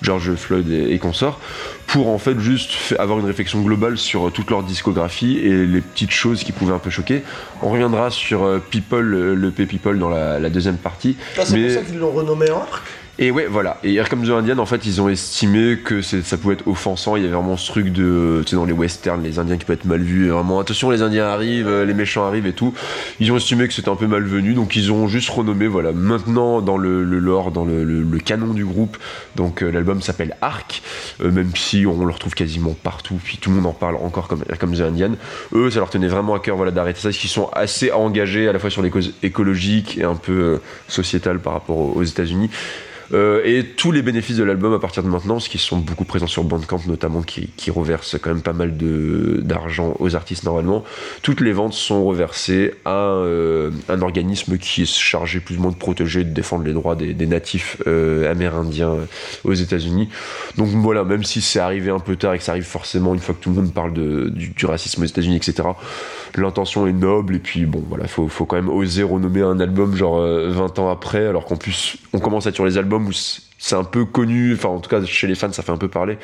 [0.00, 1.38] George Floyd et, et consorts
[1.90, 6.12] pour en fait juste avoir une réflexion globale sur toute leur discographie et les petites
[6.12, 7.24] choses qui pouvaient un peu choquer.
[7.62, 11.16] On reviendra sur euh, People, le P People dans la, la deuxième partie.
[11.36, 12.82] Ah, c'est pour ça qu'ils l'ont renommé Arc
[13.22, 13.78] et ouais, voilà.
[13.84, 17.16] Et Here the Indian, en fait, ils ont estimé que ça pouvait être offensant.
[17.16, 19.66] Il y avait vraiment ce truc de, tu sais, dans les westerns, les Indiens qui
[19.66, 20.30] peuvent être mal vus.
[20.30, 22.74] Vraiment, attention, les Indiens arrivent, les méchants arrivent et tout.
[23.20, 25.92] Ils ont estimé que c'était un peu malvenu, donc ils ont juste renommé, voilà.
[25.92, 28.96] Maintenant, dans le, lore, dans le, canon du groupe,
[29.36, 30.82] donc euh, l'album s'appelle Arc,
[31.22, 34.28] euh, même si on le retrouve quasiment partout, puis tout le monde en parle encore
[34.28, 35.12] comme Here the Indian.
[35.52, 38.52] Eux, ça leur tenait vraiment à cœur, voilà, d'arrêter ça, parce sont assez engagés à
[38.52, 40.58] la fois sur les causes écologiques et un peu euh,
[40.88, 42.50] sociétales par rapport aux États-Unis.
[43.12, 46.04] Euh, et tous les bénéfices de l'album à partir de maintenant, parce qu'ils sont beaucoup
[46.04, 50.84] présents sur Bandcamp notamment, qui, qui reverse quand même pas mal d'argent aux artistes normalement,
[51.22, 55.72] toutes les ventes sont reversées à euh, un organisme qui est chargé plus ou moins
[55.72, 58.94] de protéger, de défendre les droits des, natifs euh, amérindiens
[59.44, 60.08] aux États-Unis.
[60.56, 63.20] Donc voilà, même si c'est arrivé un peu tard et que ça arrive forcément une
[63.20, 65.68] fois que tout le monde parle du, racisme aux États-Unis, etc
[66.36, 69.96] l'intention est noble et puis bon voilà faut, faut quand même oser renommer un album
[69.96, 72.99] genre 20 euh, ans après alors qu'en plus on commence à être sur les albums
[73.08, 75.76] où c'est un peu connu, enfin en tout cas chez les fans ça fait un
[75.76, 76.18] peu parler.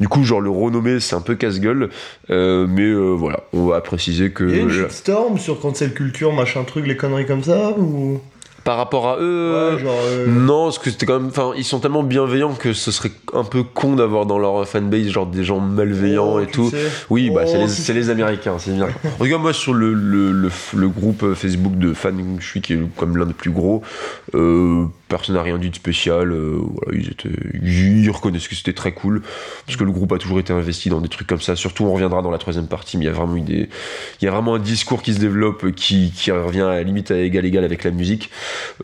[0.00, 1.90] Du coup genre le renommer c'est un peu casse-gueule,
[2.30, 4.44] euh, mais euh, voilà, on va préciser que...
[4.44, 8.20] Il y a une shitstorm sur cancel culture, machin truc, les conneries comme ça ou?
[8.64, 9.52] Par rapport à eux.
[9.54, 11.28] Euh, non, parce que c'était quand même.
[11.28, 15.08] Enfin, ils sont tellement bienveillants que ce serait un peu con d'avoir dans leur fanbase
[15.08, 16.70] genre des gens malveillants oh, et tout.
[17.08, 18.88] Oui, bah c'est oh, les, les, Américains, c'est bien.
[19.04, 22.74] en tout cas, moi sur le, le, le, groupe Facebook de fans, je suis qui
[22.74, 23.82] est comme l'un des plus gros.
[24.34, 26.32] Euh, personne n'a rien dit de spécial.
[26.32, 27.28] Euh, voilà, ils, étaient,
[27.62, 29.22] ils reconnaissent que c'était très cool
[29.66, 31.56] parce que le groupe a toujours été investi dans des trucs comme ça.
[31.56, 33.68] Surtout, on reviendra dans la troisième partie, mais il y a vraiment eu des,
[34.20, 37.10] il y a vraiment un discours qui se développe qui, qui revient à la limite
[37.10, 38.30] à égal égal avec la musique.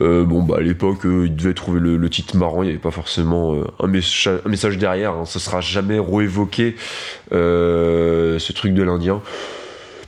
[0.01, 2.63] Euh, bon, bah à l'époque, euh, ils devaient trouver le, titre marrant.
[2.63, 5.13] Il n'y avait pas forcément un, message, un message derrière.
[5.13, 5.25] Hein.
[5.25, 6.77] Ça sera jamais réévoqué
[7.31, 9.21] ce truc de l'Indien.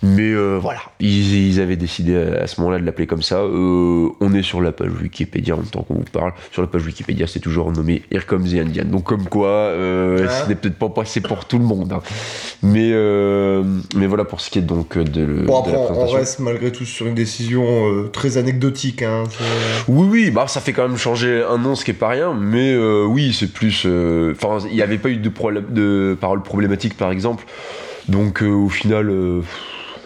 [0.02, 3.38] Mais euh, voilà, ils, avaient décidé à, ce moment-là de l'appeler comme ça.
[3.38, 6.32] Euh, on est sur la page Wikipédia en même temps qu'on vous parle.
[6.52, 8.84] Sur la page Wikipédia, c'est toujours nommé Here Comes the Indian.
[8.84, 10.32] Donc comme quoi, euh, ah.
[10.44, 11.92] ce n'est peut-être pas passé pour tout le monde.
[11.92, 12.00] Hein.
[12.62, 12.92] Mais,
[13.96, 17.06] mais voilà pour ce qui est donc de, bon, après, On reste malgré tout sur
[17.06, 19.02] une décision très anecdotique.
[19.02, 19.24] Hein,
[19.88, 22.34] oui, oui, bah, ça fait quand même changer un nom, ce qui est pas rien.
[22.34, 23.86] Mais oui, c'est plus...
[24.30, 25.30] Enfin, il n'y avait pas eu de,
[25.70, 27.44] de paroles problématiques, par exemple.
[28.08, 29.12] Donc au final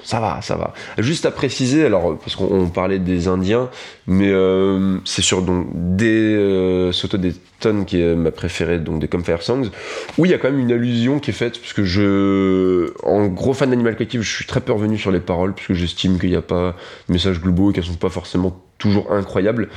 [0.03, 0.75] ça va, ça va.
[0.99, 3.71] Juste à préciser, alors, parce qu'on parlait des Indiens,
[4.07, 9.01] mais euh, c'est sur donc, des euh, Soto des Tonnes qui est ma préférée, donc
[9.01, 9.71] des Comfire Songs,
[10.19, 13.55] où il y a quand même une allusion qui est faite, puisque je, en gros
[13.55, 16.37] fan d'Animal Collective, je suis très peu revenu sur les paroles, puisque j'estime qu'il n'y
[16.37, 16.75] a pas
[17.09, 19.69] de messages globaux et qu'elles sont pas forcément toujours incroyables.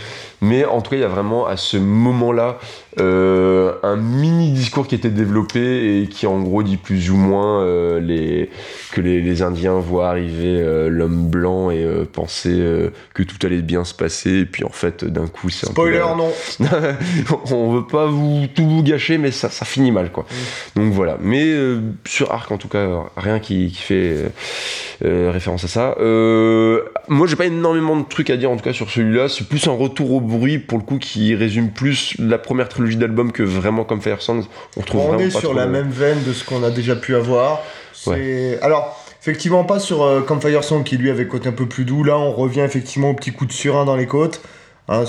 [0.42, 2.58] Mais en tout cas, il y a vraiment à ce moment-là
[3.00, 7.62] euh, un mini discours qui était développé et qui en gros dit plus ou moins
[7.62, 8.50] euh, les,
[8.94, 12.64] que les, Indiens voient arriver euh, l'homme blanc et penser
[13.14, 14.40] que tout allait bien se passer.
[14.40, 16.32] Et puis en fait d'un coup c'est spoiler non.
[17.52, 20.24] On veut pas vous tout vous gâcher mais ça, ça finit mal quoi.
[20.24, 20.80] Mm.
[20.80, 21.18] donc voilà.
[21.20, 21.54] Mais
[22.06, 22.88] sur Arc en tout cas
[23.18, 24.32] rien qui, qui fait
[25.02, 25.96] référence à ça
[27.08, 29.68] moi j'ai pas énormément de trucs à dire en tout cas sur celui-là c'est plus
[29.68, 33.44] un retour au bruit pour le coup qui résume plus la première trilogie d'albums que
[33.44, 34.44] vraiment comme Fire Songs.
[34.78, 37.62] On, retrouve on est sur la même veine de ce qu'on a déjà pu avoir.
[38.62, 41.86] Alors, effectivement, pas sur euh, comme Fire Song qui lui avait côté un peu plus
[41.86, 42.04] doux.
[42.04, 44.42] Là, on revient effectivement au petit coup de surin dans les côtes.
[44.88, 45.04] Hein,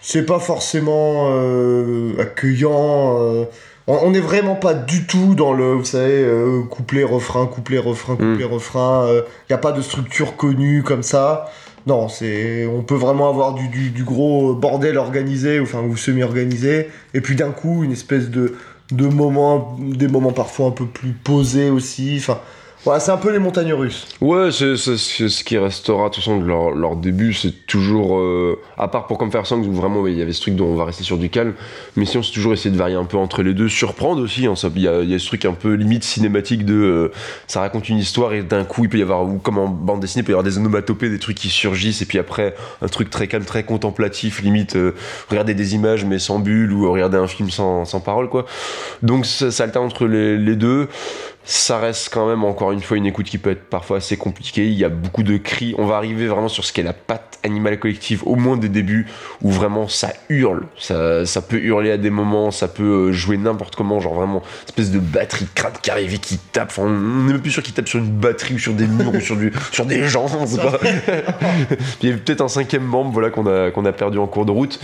[0.00, 3.18] c'est pas forcément euh, accueillant.
[3.20, 3.44] Euh,
[3.86, 6.26] on n'est vraiment pas du tout dans le, vous savez,
[6.70, 8.52] couplet, refrain, couplet, refrain, couplet, mm.
[8.52, 9.08] refrain.
[9.10, 11.50] Il n'y a pas de structure connue comme ça.
[11.86, 16.90] non, c'est, on peut vraiment avoir du, du, du gros bordel organisé, enfin ou semi-organisé,
[17.14, 18.56] et puis d'un coup une espèce de,
[18.92, 22.16] de moments, des moments parfois un peu plus posés aussi.
[22.18, 22.40] Enfin,
[22.86, 24.06] voilà, c'est un peu les montagnes russes.
[24.22, 26.04] Ouais, c'est ce qui restera.
[26.04, 28.16] De toute façon, leur, leur début, c'est toujours.
[28.18, 30.66] euh, à part pour Comme Faire Songs, où vraiment il y avait ce truc dont
[30.66, 31.52] on va rester sur du calme.
[31.96, 33.68] Mais sinon, c'est toujours essayer de varier un peu entre les deux.
[33.68, 34.46] Surprendre aussi.
[34.46, 36.74] hein, Il y, a, y a ce truc un peu limite cinématique de.
[36.74, 37.12] euh,
[37.48, 39.24] ça raconte une histoire et d'un coup, il peut y avoir.
[39.24, 42.02] Ou comme en bande dessinée, il peut y avoir des onomatopées, des trucs qui surgissent.
[42.02, 44.42] Et puis après, un truc très calme, très contemplatif.
[44.42, 44.94] Limite, euh,
[45.28, 48.46] regarder des images mais sans bulle ou regarder un film sans, sans parole, quoi.
[49.02, 50.88] Donc ça, ça alterne entre les deux.
[51.48, 54.66] Ça reste quand même encore une fois une écoute qui peut être parfois assez compliquée.
[54.66, 55.76] Il y a beaucoup de cris.
[55.78, 59.06] On va arriver vraiment sur ce qu'est la patte animale collective, au moins des débuts,
[59.42, 60.66] où vraiment ça hurle.
[60.76, 64.42] Ça, ça peut hurler à des moments, ça peut euh, jouer n'importe comment, genre vraiment
[64.66, 66.70] espèce de batterie crade qui arrive et qui tape.
[66.70, 69.14] Enfin, on n'est même plus sûr qu'il tape sur une batterie ou sur des murs
[69.14, 70.26] ou sur, du, sur des gens.
[70.36, 70.80] on sait pas.
[72.02, 74.46] Il y a peut-être un cinquième membre voilà, qu'on a, qu'on a perdu en cours
[74.46, 74.80] de route.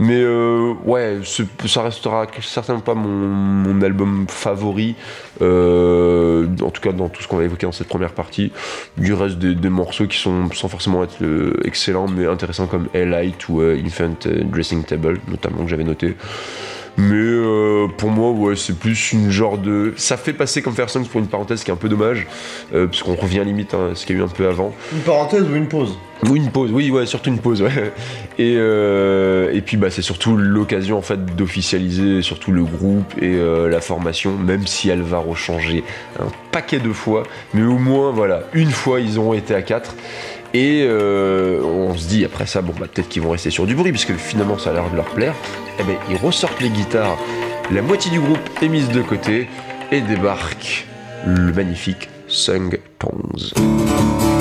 [0.00, 1.18] Mais euh, ouais,
[1.66, 4.96] ça restera certainement pas mon, album favori.
[5.42, 8.50] Euh, en tout cas, dans tout ce qu'on va évoquer dans cette première partie.
[8.96, 12.88] Du reste des, des morceaux qui sont sans forcément être euh, excellents, mais intéressants comme
[12.94, 16.16] Light ou euh, Infant euh, Dressing Table, notamment que j'avais noté.
[16.96, 19.94] Mais euh, pour moi, ouais, c'est plus une genre de.
[19.96, 22.26] Ça fait passer comme faire songs pour une parenthèse qui est un peu dommage,
[22.74, 24.74] euh, parce qu'on revient limite à ce qu'il y a eu un peu avant.
[24.92, 25.98] Une parenthèse ou une pause?
[26.28, 27.70] Ou une pause, oui, ouais, surtout une pause, ouais.
[28.38, 33.36] Et, euh, et puis bah, c'est surtout l'occasion en fait d'officialiser surtout le groupe et
[33.36, 35.84] la formation, même si elle va rechanger
[36.18, 39.94] un paquet de fois, mais au moins voilà, une fois ils ont été à 4
[40.52, 43.74] et euh, on se dit après ça, bon bah peut-être qu'ils vont rester sur du
[43.74, 45.34] bruit, puisque finalement ça a l'air de leur plaire.
[45.78, 47.18] Et ben ils ressortent les guitares,
[47.70, 49.48] la moitié du groupe est mise de côté
[49.92, 50.86] et débarque
[51.24, 54.39] le magnifique Sung Tongs.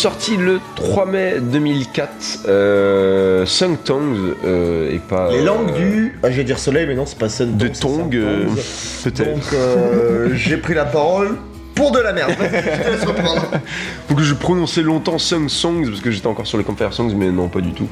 [0.00, 6.18] Sorti le 3 mai 2004, euh, Sung Tongs euh, et pas Les euh, langues du.
[6.22, 8.46] Ah, j'allais dire soleil, mais non, c'est pas Sun de Tong, euh,
[9.04, 9.34] peut-être.
[9.34, 11.36] Donc, euh, j'ai pris la parole
[11.80, 12.34] pour de la merde.
[12.38, 13.50] Je te laisse reprendre.
[14.08, 17.14] Faut que je prononçais longtemps Sung Songs parce que j'étais encore sur les Campfire Songs,
[17.16, 17.88] mais non, pas du tout.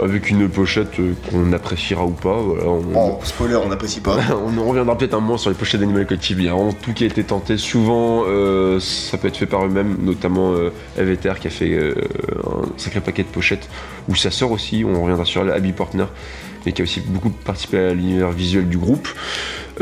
[0.00, 2.36] Avec une pochette euh, qu'on appréciera ou pas.
[2.36, 4.16] Voilà, on, Oh, spoiler, on n'apprécie pas.
[4.46, 6.38] on en reviendra peut-être un moment sur les pochettes d'Animal Collective.
[6.38, 7.56] Il y a vraiment tout qui a été tenté.
[7.56, 11.94] Souvent, euh, ça peut être fait par eux-mêmes, notamment euh, Eveter qui a fait euh,
[12.46, 13.68] un sacré paquet de pochettes
[14.08, 14.84] où ça sort aussi.
[14.84, 16.04] On reviendra sur Abby Portner,
[16.64, 19.08] mais qui a aussi beaucoup participé à l'univers visuel du groupe.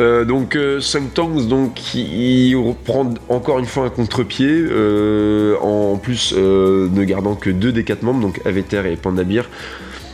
[0.01, 5.99] Euh, donc euh, Sung Tongs donc qui reprend encore une fois un contre-pied euh, en
[5.99, 9.51] plus euh, ne gardant que deux des quatre membres donc Aveter et Pandabir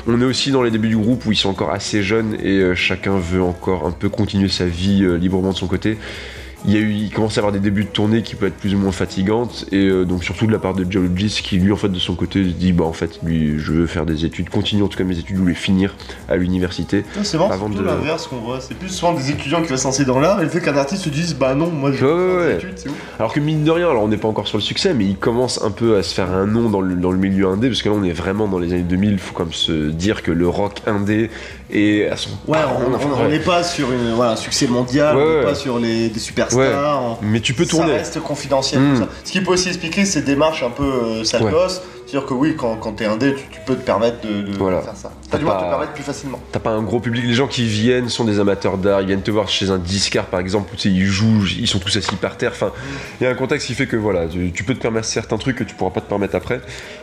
[0.08, 2.74] on est aussi dans les débuts du groupe où ils sont encore assez jeunes et
[2.74, 5.98] chacun veut encore un peu continuer sa vie librement de son côté
[6.64, 8.56] il, y a eu, il commence à avoir des débuts de tournée qui peuvent être
[8.56, 11.70] plus ou moins fatigantes et euh, donc surtout de la part de Geologist qui lui
[11.70, 14.24] en fait de son côté se dit bah en fait lui je veux faire des
[14.24, 15.94] études continuer en tout cas mes études ou les finir
[16.28, 18.60] à l'université Ah, C'est Avant de- l'inverse qu'on voit.
[18.60, 20.76] C'est plus souvent des étudiants qui veulent se lancer dans l'art et le fait qu'un
[20.76, 22.54] artiste se dise bah non, moi je Ouais, faire ouais, des ouais.
[22.56, 22.90] études, c'est.
[23.18, 25.16] Alors que mine de rien, alors on n'est pas encore sur le succès, mais il
[25.16, 27.82] commence un peu à se faire un nom dans le, dans le milieu indé, parce
[27.82, 30.22] que là on est vraiment dans les années 2000, il faut quand même se dire
[30.22, 31.30] que le rock indé
[31.70, 32.58] est à son Ouais,
[33.24, 35.44] on- n'est pas sur une, voilà, un succès mondial, Ouais, on n'est ouais.
[35.44, 37.02] pas sur les, des superstars.
[37.02, 37.92] on- Mais tu peux Ça tourner.
[37.92, 38.80] reste confidentiel.
[38.80, 38.94] Mm.
[38.94, 39.08] tout ça.
[39.24, 41.24] Ce qui peut aussi expliquer ces démarches un peu euh.
[42.06, 44.80] C'est-à-dire que oui, quand, quand t'es indé, tu, tu peux te permettre de, de Voilà.
[44.80, 45.10] faire ça.
[45.28, 46.38] T'as du moins te permettre plus facilement.
[46.52, 49.22] T'as pas un gros public, les gens qui viennent sont des amateurs d'art, ils viennent
[49.22, 52.36] te voir chez un disquaire par exemple, où ils jouent, ils sont tous assis par
[52.36, 52.70] terre, enfin,
[53.20, 55.36] il y a un contexte qui fait que voilà, tu, tu peux te permettre certains
[55.36, 56.60] trucs que tu pourras pas te permettre après.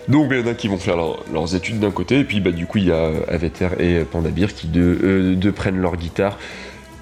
[0.08, 2.40] Donc il y en a qui vont faire leur- leurs études d'un côté, et puis
[2.40, 5.98] bah, du coup il y a Aveter et Pandabir qui deux, euh, deux prennent leur
[5.98, 6.38] guitare,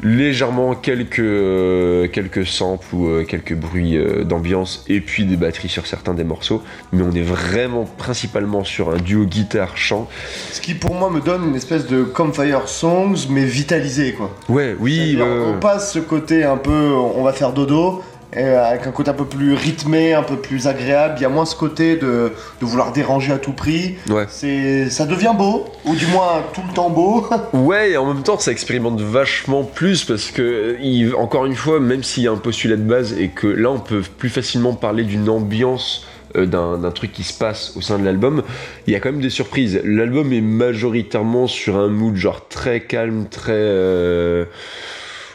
[0.03, 5.69] légèrement quelques, euh, quelques samples ou euh, quelques bruits euh, d'ambiance, et puis des batteries
[5.69, 10.07] sur certains des morceaux, mais on est vraiment principalement sur un duo guitare-chant.
[10.51, 14.35] Ce qui pour moi me donne une espèce de Campfire Songs, mais vitalisé quoi.
[14.49, 18.01] Ouais, oui, on passe ce côté un peu, on va faire dodo,
[18.35, 21.15] et avec un côté un peu plus rythmé, un peu plus agréable.
[21.17, 23.95] Il y a moins ce côté de, de vouloir déranger à tout prix.
[24.09, 24.25] Ouais.
[24.29, 27.27] C'est, ça devient beau, ou du moins tout le temps beau.
[27.53, 31.79] Ouais, et en même temps, ça expérimente vachement plus parce que, il- encore une fois,
[31.79, 34.73] même s'il y a un postulat de base et que là, on peut plus facilement
[34.73, 36.05] parler d'une ambiance
[36.37, 38.43] euh, d'un truc qui se passe au sein de l'album,
[38.87, 39.81] il y a quand même des surprises.
[39.83, 43.51] L'album est majoritairement sur un mood genre très calme, très...
[43.53, 44.45] Euh,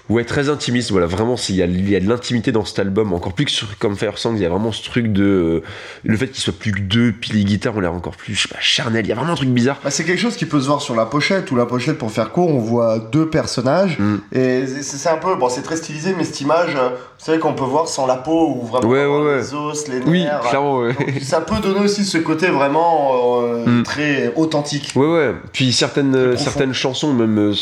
[0.08, 0.92] Ouais, très intimiste.
[0.92, 3.44] Voilà, vraiment, il y, a, il y a de l'intimité dans cet album, encore plus
[3.46, 4.36] que sur, comme Fire Songs.
[4.36, 5.24] Il y a vraiment ce truc de.
[5.24, 5.62] Euh,
[6.04, 8.42] le fait qu'il soit plus que deux, puis les guitares ont l'air encore plus, je
[8.42, 9.04] sais pas, charnel.
[9.04, 9.80] Il y a vraiment un truc bizarre.
[9.82, 12.12] Bah, c'est quelque chose qui peut se voir sur la pochette, ou la pochette, pour
[12.12, 13.98] faire court, on voit deux personnages.
[13.98, 14.16] Mm.
[14.32, 15.34] Et c'est un peu.
[15.34, 18.16] Bon, c'est très stylisé, mais cette image, euh, c'est vrai qu'on peut voir sans la
[18.16, 20.06] peau, ou vraiment les os, les nerfs.
[20.06, 20.94] Oui, clairement, ouais.
[21.20, 23.82] ça peut donner aussi ce côté vraiment euh, mm.
[23.82, 24.92] très authentique.
[24.94, 25.34] Ouais, ouais.
[25.52, 27.54] Puis certaines, certaines chansons, même, même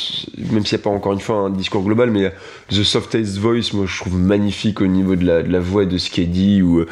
[0.67, 2.34] s'il n'y a pas encore une fois un discours global, mais
[2.71, 6.31] The Softest Voice, moi je trouve magnifique au niveau de la, voix de ce qu'il
[6.31, 6.87] dit, ou, euh,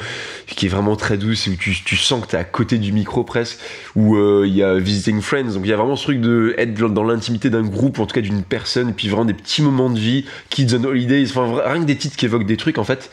[0.47, 3.25] qui est vraiment très douce, où tu, sens que tu es à côté du micro
[3.25, 3.59] presque,
[3.97, 6.55] où euh, il y a Visiting Friends, donc il y a vraiment ce truc de
[6.59, 9.63] être dans l'intimité d'un groupe, en tout cas d'une personne, et puis vraiment des petits
[9.63, 12.79] moments de vie, Kids on Holidays, enfin rien que des titres qui évoquent des trucs
[12.79, 13.11] en fait.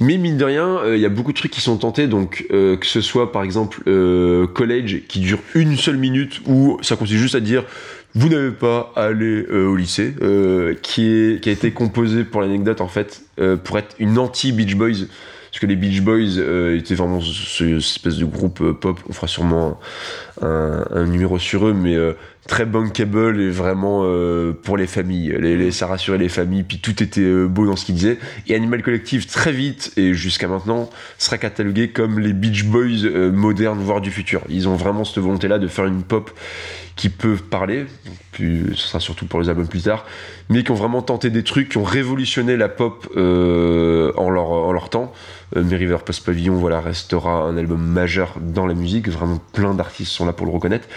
[0.00, 2.46] Mais mine de rien, euh, il y a beaucoup de trucs qui sont tentés, donc
[2.50, 7.34] que ce soit par exemple College qui dure une seule minute, où ça consiste juste
[7.34, 7.64] à dire
[8.14, 12.24] vous n'avez pas à aller euh, au lycée, euh, qui, est, qui a été composé
[12.24, 15.06] pour l'anecdote en fait, euh, pour être une anti-Beach Boys.
[15.50, 16.38] Parce que les Beach Boys
[16.76, 19.00] étaient vraiment cette espèce de groupe pop.
[19.08, 19.80] On fera sûrement
[20.40, 21.96] un, un, numéro sur eux, mais
[22.50, 24.04] très bankable et vraiment
[24.62, 25.36] pour les familles.
[25.38, 28.18] Les, ça rassurait les familles, puis tout était beau dans ce qu'ils disaient.
[28.48, 33.78] Et Animal Collective, très vite et jusqu'à maintenant, sera catalogué comme les Beach Boys modernes,
[33.78, 34.42] voire du futur.
[34.48, 36.32] Ils ont vraiment cette volonté-là de faire une pop
[37.00, 37.86] qui peuvent parler,
[38.30, 40.04] puis ce sera surtout pour les albums plus tard,
[40.50, 44.90] mais qui ont vraiment tenté des trucs, qui ont révolutionné la pop euh, en, leur,
[44.90, 45.10] temps.
[45.56, 50.12] Euh, River Post Pavillon voilà, restera un album majeur dans la musique, vraiment plein d'artistes
[50.12, 50.88] sont là pour le reconnaître.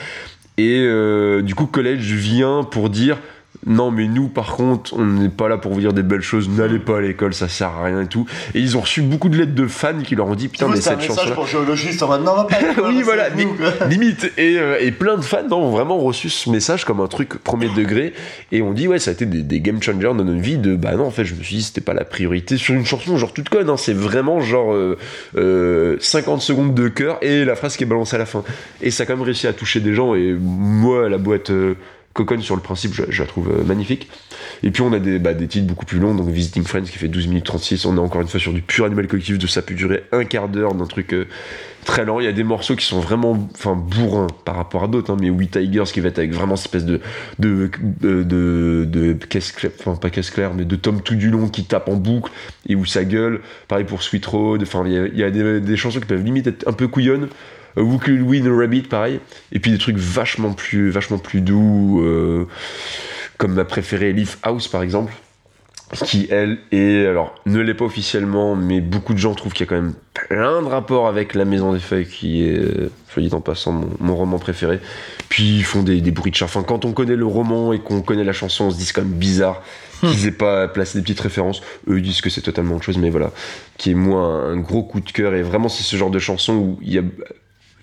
[0.58, 3.18] Et euh, du coup, College vient pour dire
[3.66, 6.50] non mais nous par contre on n'est pas là pour vous dire des belles choses.
[6.50, 8.26] N'allez pas à l'école ça sert à rien et tout.
[8.54, 10.82] Et ils ont reçu beaucoup de lettres de fans qui leur ont dit putain mais
[10.82, 12.58] cette chanson pour géologiste en mode non va pas
[12.88, 13.30] oui voilà
[13.90, 14.32] limite.
[14.38, 17.70] Et, euh, et, plein de fans ont vraiment reçu ce message comme un truc premier
[17.70, 18.14] degré.
[18.52, 20.96] Et on dit ouais ça a été des, game changers dans notre vie de bah
[20.96, 23.34] non en fait je me suis dit c'était pas la priorité sur une chanson genre
[23.34, 27.78] toute conne hein, c'est vraiment genre 50 euh, euh, secondes de cœur et la phrase
[27.78, 28.44] qui est balancée à la fin.
[28.82, 31.52] Et ça a quand même réussi à toucher des gens et moi la boîte
[32.14, 34.08] Cocon sur le principe, je, la trouve euh, magnifique.
[34.62, 37.00] Et puis on a des, bah, des titres beaucoup plus longs, donc Visiting Friends qui
[37.00, 39.48] fait 12 minutes 36, on est encore une fois sur du pur animal collectif, de
[39.48, 41.26] ça peut durer un quart d'heure d'un truc euh,
[41.86, 42.20] très lent.
[42.20, 45.18] Il y a des morceaux qui sont vraiment enfin, bourrins par rapport à d'autres, hein,
[45.20, 47.02] mais We Tigers qui va être avec vraiment cette espèce de.
[47.40, 47.72] de.
[48.02, 48.24] de.
[48.24, 51.66] de, de caisse claire, enfin pas caisse claire, mais de tome tout du long qui
[51.66, 52.32] tape en boucle
[52.68, 53.42] et où ça gueule.
[53.68, 56.24] Pareil pour Sweet Road, enfin il y a, y a des, des, chansons qui peuvent
[56.24, 57.28] limite être un peu couillonnes
[57.76, 59.20] Who Could Win a Rabbit, pareil.
[59.52, 62.48] Et puis des trucs vachement plus, vachement plus doux, euh,
[63.38, 65.14] comme ma préférée Leaf House, par exemple.
[66.06, 67.06] Qui, elle, est.
[67.06, 69.94] Alors, ne l'est pas officiellement, mais beaucoup de gens trouvent qu'il y a quand même
[70.14, 74.16] plein de rapports avec La Maison des Feuilles, qui est, je dit en passant, mon,
[74.16, 74.80] roman préféré.
[75.30, 76.46] Puis ils font des, des bruits de chat.
[76.46, 78.94] Enfin, quand on connaît le roman et qu'on connaît la chanson, on se dit c'est
[78.94, 79.62] quand même bizarre
[80.02, 80.10] hmm.
[80.10, 81.62] qu'ils aient pas placé des petites références.
[81.88, 83.32] Eux, ils disent que c'est totalement autre chose, mais voilà.
[83.78, 85.36] Qui est, moi, un gros coup de cœur.
[85.36, 87.04] Et vraiment, c'est ce genre de chanson où il y a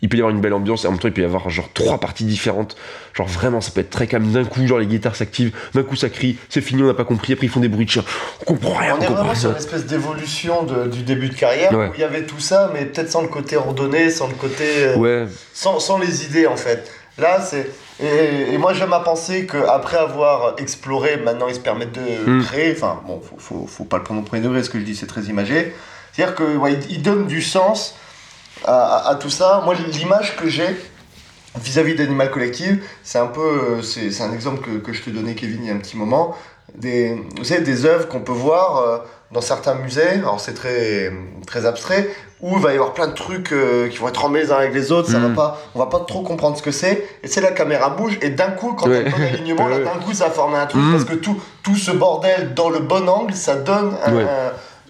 [0.03, 1.49] il peut y avoir une belle ambiance et en même temps il peut y avoir
[1.51, 2.77] genre trois parties différentes.
[3.15, 4.31] Genre vraiment ça peut être très calme.
[4.31, 5.53] D'un coup genre les guitares s'activent.
[5.75, 6.39] D'un coup ça crie.
[6.49, 7.33] C'est fini on n'a pas compris.
[7.33, 8.05] Après ils font des bruits de chien.
[8.43, 11.95] On comprend rien on, est vraiment sur une espèce d'évolution du début de carrière où
[11.95, 14.97] il y avait tout ça mais peut-être sans le côté ordonné sans le côté euh,
[14.97, 15.27] ouais.
[15.53, 16.91] sans, sans les idées en fait.
[17.19, 17.71] Là c'est
[18.03, 22.43] et, moi j'aime à penser qu'après avoir exploré maintenant ils se permettent de hmm.
[22.45, 24.85] créer enfin bon faut, faut, faut, pas le prendre au premier degré ce que je
[24.85, 25.75] dis c'est très imagé.
[26.13, 27.95] C'est à dire que ouais, ils donnent du sens
[28.65, 29.63] à, tout ça.
[29.65, 30.77] Moi, l'image que j'ai
[31.59, 35.35] vis-à-vis d'Animal Collective, c'est un peu, euh, c'est un exemple que, que, je te donnais,
[35.35, 36.37] Kevin, il y a un petit moment.
[36.77, 38.99] Des, vous savez, des œuvres qu'on peut voir euh,
[39.33, 41.13] dans certains musées, alors c'est très,
[41.47, 42.09] très abstrait,
[42.41, 44.57] où il va y avoir plein de trucs euh, qui vont être emmêlés les uns
[44.57, 45.35] avec les autres, ça va mm.
[45.35, 48.31] pas, on va pas trop comprendre ce que c'est, et c'est la caméra bouge, et
[48.31, 49.03] d'un coup, quand ouais.
[49.03, 50.93] y a bon alignement, là, d'un coup, ça forme un truc, mm.
[50.93, 54.13] parce que tout, tout ce bordel dans le bon angle, ça donne un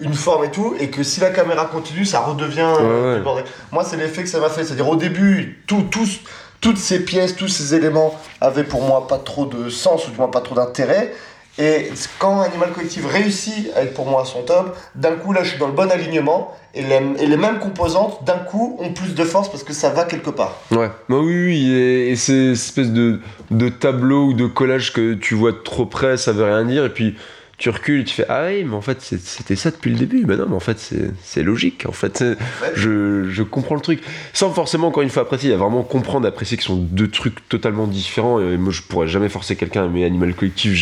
[0.00, 3.22] une forme et tout, et que si la caméra continue, ça redevient euh,
[3.72, 4.64] Moi, c'est l'effet que ça m'a fait.
[4.64, 5.84] C'est-à-dire, au début, tout,
[6.60, 10.16] toutes ces pièces, tous ces éléments avaient pour moi pas trop de sens, ou du
[10.16, 11.12] moins pas trop d'intérêt.
[11.58, 15.42] Et quand Animal Collective réussit à être pour moi à son top, d'un coup là
[15.42, 18.92] je suis dans le bon alignement et les, et les mêmes composantes d'un coup ont
[18.92, 20.56] plus de force parce que ça va quelque part.
[20.70, 23.20] Ouais, bah oui, oui, et, et ces espèces de,
[23.50, 26.84] de tableau ou de collage que tu vois trop près, ça veut rien dire.
[26.84, 27.16] Et puis
[27.60, 30.24] tu recules, tu fais ah oui, mais en fait c'était ça depuis le début.
[30.26, 31.84] Mais non, mais en fait c'est logique.
[31.86, 32.24] En fait,
[32.74, 34.02] je, je, comprends le truc
[34.32, 35.50] sans forcément encore une fois apprécier.
[35.50, 38.40] Il y a vraiment comprendre, apprécier que ce sont deux trucs totalement différents.
[38.40, 40.72] Et moi, je pourrais jamais forcer quelqu'un à aimer Animal Collective.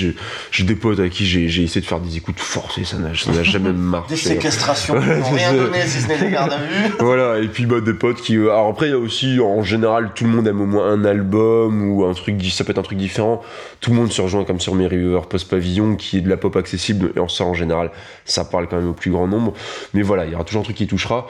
[0.53, 3.13] J'ai des potes avec qui j'ai essayé de faire des écoutes forcées, ça n'a
[3.43, 4.15] jamais marché.
[4.15, 6.95] Des séquestrations, rien donné si ce n'est des gardes à vue.
[7.01, 8.37] voilà, et puis bah, des potes qui.
[8.37, 10.87] Euh, alors après, il y a aussi en général, tout le monde aime au moins
[10.93, 13.43] un album ou un truc, ça peut être un truc différent.
[13.81, 16.37] Tout le monde se rejoint comme sur Mary River Post Pavillon qui est de la
[16.37, 17.91] pop accessible et en ça en général
[18.25, 19.55] ça parle quand même au plus grand nombre.
[19.95, 21.27] Mais voilà il y aura toujours un truc qui touchera.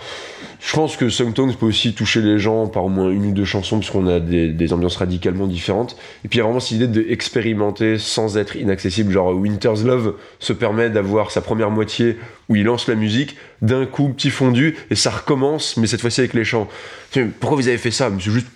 [0.60, 3.44] Je pense que Songtongs peut aussi toucher les gens par au moins une ou deux
[3.44, 5.96] chansons parce qu'on a des, ambiances radicalement différentes.
[6.24, 9.12] Et puis il y a vraiment cette idée d'expérimenter sans être inaccessible.
[9.12, 12.16] Genre Winter's Love se permet d'avoir sa première moitié
[12.48, 16.20] où il lance la musique, d'un coup, petit fondu, et ça recommence, mais cette fois-ci
[16.20, 16.68] avec les chants.
[17.40, 18.10] Pourquoi vous avez fait ça?
[18.18, 18.46] C'est juste,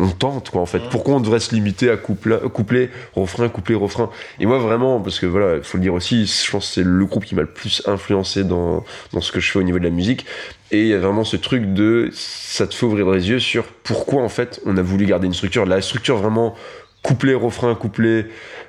[0.00, 0.80] on tente, quoi, en fait.
[0.90, 4.10] Pourquoi on devrait se limiter à coupler, refrain, couplet, refrain?
[4.40, 6.84] Et moi, vraiment, parce que voilà, il faut le dire aussi, je pense que c'est
[6.84, 9.78] le groupe qui m'a le plus influencé dans, dans ce que je fais au niveau
[9.78, 10.24] de la musique.
[10.70, 13.64] Et il y a vraiment ce truc de, ça te fait ouvrir les yeux sur
[13.64, 15.66] pourquoi, en fait, on a voulu garder une structure.
[15.66, 16.54] La structure vraiment
[17.02, 18.26] couplet, refrain, couplet,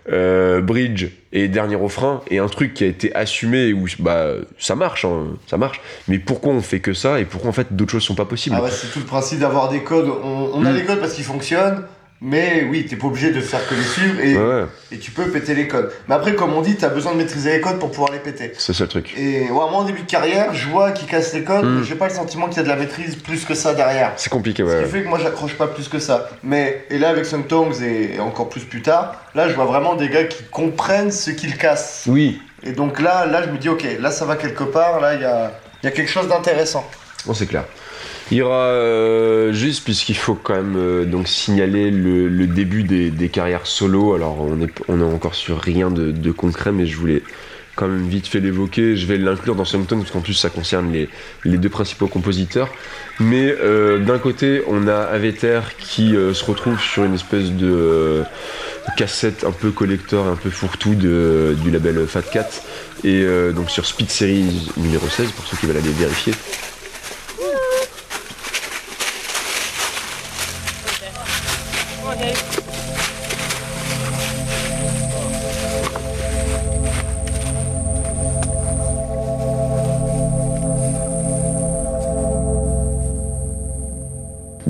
[0.10, 4.76] euh, bridge et dernier refrain et un truc qui a été assumé où bah ça
[4.76, 5.82] marche hein, ça marche.
[6.08, 8.56] Mais pourquoi on fait que ça et pourquoi en fait d'autres choses sont pas possibles?
[8.60, 10.10] Ah ouais, c'est tout le principe d'avoir des codes.
[10.24, 11.84] On, a des codes parce qu'ils fonctionnent
[12.24, 15.54] mais oui, t'es pas obligé de faire que les suivre et, et tu peux péter
[15.54, 15.92] les codes.
[16.08, 18.54] Mais après, comme on dit, t'as besoin de maîtriser les codes pour pouvoir les péter.
[18.58, 19.14] C'est ça le truc.
[19.18, 21.80] Et moi, en début de carrière, je vois qu'ils cassent les codes, hmm.
[21.80, 24.14] mais j'ai pas le sentiment qu'il y a de la maîtrise plus que ça derrière.
[24.16, 24.80] C'est compliqué, ouais.
[24.80, 26.30] Ce qui fait que moi, j'accroche pas plus que ça.
[26.44, 29.96] Mais, et là, avec Sung Tongs et, encore plus plus tard, là, je vois vraiment
[29.96, 32.06] des gars qui comprennent ce qu'ils cassent.
[32.08, 32.42] Oui.
[32.64, 35.22] Et donc là, là, je me dis, ok, là, ça va quelque part, là, il
[35.22, 35.52] y a,
[35.84, 36.90] y a quelque chose d'intéressant.
[37.26, 37.66] Bon, c'est clair.
[38.32, 43.30] Il y aura euh, juste, puisqu'il faut quand même euh, donc signaler le, début des,
[43.30, 44.14] carrières solo.
[44.14, 44.38] Alors,
[44.88, 47.22] on est, encore sur rien de, concret, mais je voulais
[47.76, 48.96] quand même vite fait l'évoquer.
[48.96, 51.10] Je vais l'inclure dans Songton, parce qu'en plus, ça concerne les,
[51.44, 52.70] les, deux principaux compositeurs.
[53.20, 58.24] Mais euh, d'un côté, on a Aveter qui se retrouve sur une espèce de
[58.98, 62.50] cassette un peu collector, un peu fourre-tout du label Fat Cat.
[63.04, 66.34] Et donc sur Speed Series numéro 16, pour ceux qui veulent aller vérifier.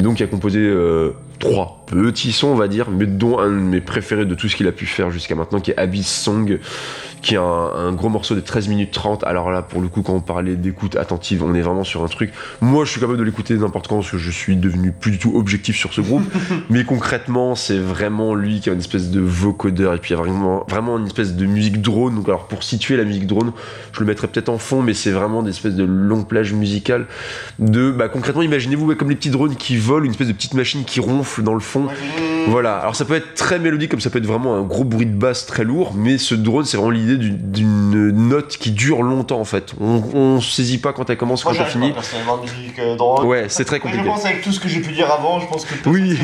[0.03, 3.55] Donc il a composé euh, trois petits sons, on va dire, mais dont un de
[3.55, 6.59] mes préférés de tout ce qu'il a pu faire jusqu'à maintenant, qui est Abyss Song,
[7.23, 9.23] qui est un, gros morceau de 13 minutes 30.
[9.23, 12.07] Alors là, pour le coup, quand on parlait d'écoute attentive, on est vraiment sur un
[12.07, 12.33] truc.
[12.61, 15.19] Moi, je suis capable de l'écouter n'importe quand parce que je suis devenu plus du
[15.19, 16.23] tout objectif sur ce groupe.
[16.69, 20.19] mais concrètement, c'est vraiment lui qui a une espèce de vocodeur et puis il y
[20.19, 22.15] a vraiment, vraiment une espèce de musique drone.
[22.15, 23.53] Donc, alors, pour situer la musique drone,
[23.93, 27.07] je le mettrais peut-être en fond, mais c'est vraiment des espèces de longues plages musicales.
[27.57, 30.83] De, bah, concrètement, imaginez-vous comme les petits drones qui volent, une espèce de petite machine
[30.83, 31.87] qui ronfle dans le fond.
[32.47, 32.77] Voilà.
[32.77, 35.15] Alors, ça peut être très mélodique, comme ça peut être vraiment un gros bruit de
[35.15, 39.45] basse très lourd, mais ce drone, c'est vraiment l'idée d'une note qui dure longtemps en
[39.45, 39.73] fait.
[39.79, 41.93] On, on saisit pas quand elle commence, quand elle finit.
[42.79, 44.03] Euh, ouais, c'est très compliqué.
[44.03, 46.17] je pense avec tout ce que j'ai pu dire avant, je pense que oui.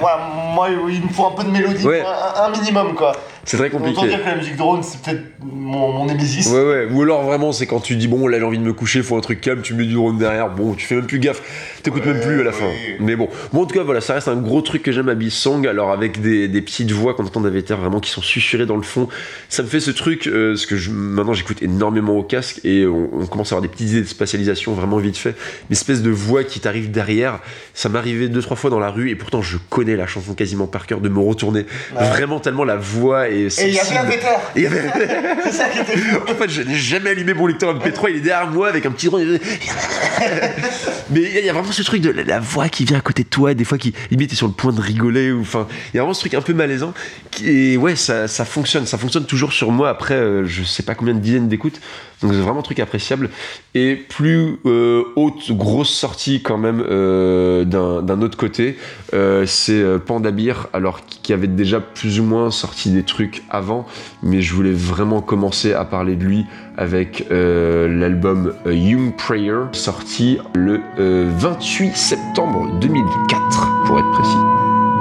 [0.00, 0.20] moi,
[0.54, 3.12] moi, il me faut un peu de mélodie, un, minimum quoi.
[3.44, 3.98] C'est très compliqué.
[3.98, 6.06] Autant dire que la musique drone, c'est peut-être mon, mon.
[6.06, 6.88] Ouais, ouais.
[6.92, 9.16] Ou alors vraiment, c'est quand tu dis bon, là j'ai envie de me coucher, faut
[9.16, 11.42] un truc calme, tu mets du drone derrière, bon, tu fais même plus gaffe,
[11.82, 12.70] t'écoutes même plus à la fin.
[13.00, 13.28] Mais bon.
[13.52, 15.92] bon, en tout cas, voilà, ça reste un gros truc que j'aime à Song, alors
[15.92, 19.08] avec des, des petites voix qu'on entend d'Aveter vraiment qui sont susurrées dans le fond.
[19.48, 22.86] Ça me fait ce truc, euh, ce que je, maintenant j'écoute énormément au casque et
[22.86, 25.34] on, commence à avoir des petites idées de spatialisation vraiment vite fait.
[25.70, 27.40] Une espèce de voix qui t'arrive derrière.
[27.74, 30.66] Ça m'arrivait deux, trois fois dans la rue et pourtant je connais la chanson quasiment
[30.66, 31.66] par cœur de me retourner.
[31.94, 34.20] Vraiment tellement la voix et il y avait.
[34.56, 34.82] Il y avait...
[35.44, 38.20] C'est ça qui était En fait, je n'ai jamais allumé mon lecteur MP3, il est
[38.20, 39.18] derrière moi avec un petit rond.
[41.10, 43.28] Mais il y a vraiment ce truc de la voix qui vient à côté de
[43.28, 45.32] toi, des fois qui limite est sur le point de rigoler.
[45.32, 46.94] Enfin, il y a vraiment ce truc un peu malaisant.
[47.42, 48.86] Et ouais, ça, ça fonctionne.
[48.86, 49.88] Ça fonctionne toujours sur moi.
[49.88, 51.80] Après, euh, je sais pas combien de dizaines d'écoutes.
[52.22, 53.30] Donc c'est vraiment un truc appréciable.
[53.74, 58.76] Et plus euh, haute, grosse sortie quand même euh, d'un autre côté,
[59.14, 63.86] euh, c'est Pandabir, alors qui avait déjà plus ou moins sorti des trucs avant,
[64.22, 66.46] mais je voulais vraiment commencer à parler de lui
[66.76, 74.91] avec l'album Young Prayer, sorti le 28 septembre 2004, pour être précis.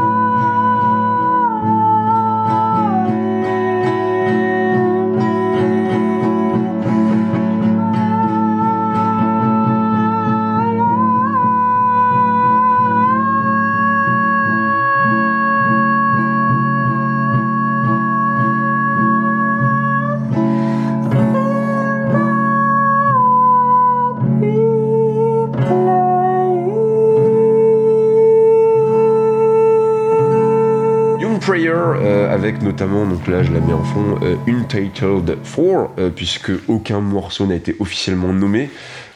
[32.88, 38.34] Donc là je la mets en fond, Untitled 4, puisque aucun morceau n'a été officiellement
[38.34, 38.70] nommé.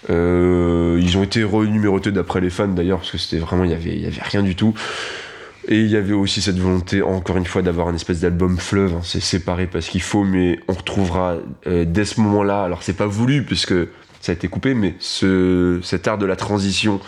[0.10, 3.98] ils ont été renumérotés d'après les fans d'ailleurs, parce que c'était vraiment, il y avait,
[3.98, 4.74] y avait rien du tout.
[5.68, 8.94] Et il y avait aussi cette volonté, encore une fois, d'avoir un espèce d'album fleuve.
[8.94, 9.02] Hein.
[9.04, 12.64] C'est séparé parce qu'il faut, mais on retrouvera dès ce moment-là.
[12.64, 13.74] Alors c'est pas voulu puisque
[14.22, 17.00] ça a été coupé, mais ce, cet art de la transition,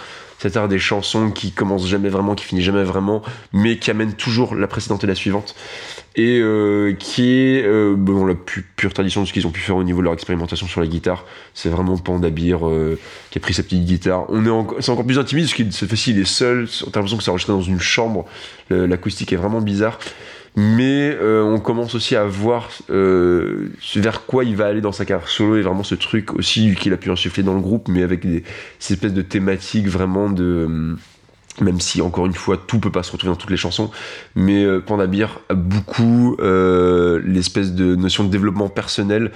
[0.56, 3.22] art des chansons qui commence jamais vraiment, qui finit jamais vraiment,
[3.54, 5.56] mais qui amène toujours la précédente et la suivante,
[6.16, 9.62] et euh, qui est euh, bon, la plus pure tradition de ce qu'ils ont pu
[9.62, 11.26] faire au niveau de leur expérimentation sur la guitare.
[11.54, 13.00] C'est vraiment Pandabir euh,
[13.32, 14.26] qui a pris sa petite guitare.
[14.30, 16.68] On est c'est encore plus intimiste parce qu'il se fait ci, il est seul.
[16.68, 18.26] T'as l'impression que c'est enregistré dans une chambre.
[18.70, 20.00] L'acoustique est vraiment bizarre
[20.60, 25.06] mais euh, on commence aussi à voir euh, vers quoi il va aller dans sa
[25.06, 25.56] carrière solo.
[25.56, 28.44] Et vraiment ce truc aussi qu'il a pu insuffler dans le groupe mais avec des
[28.80, 30.96] ces espèces de thématiques vraiment de
[31.62, 33.90] même si encore une fois tout peut pas se retrouver dans toutes les chansons
[34.36, 39.32] mais euh, Pandabir a beaucoup euh, l'espèce de notion de développement personnel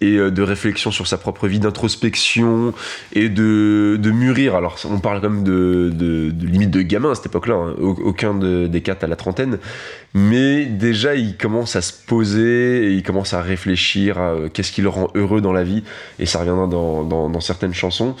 [0.00, 2.74] et euh, de réflexion sur sa propre vie d'introspection
[3.12, 4.54] et de, de, mûrir.
[4.54, 7.74] Alors on parle quand même de, de, limite de gamin à cette époque là hein.
[7.78, 9.58] aucun des quatre à la trentaine.
[10.14, 14.82] Mais déjà il commence à se poser et il commence à réfléchir à qu'est-ce qui
[14.82, 15.82] le rend heureux dans la vie.
[16.18, 18.16] Et ça reviendra dans, dans certaines chansons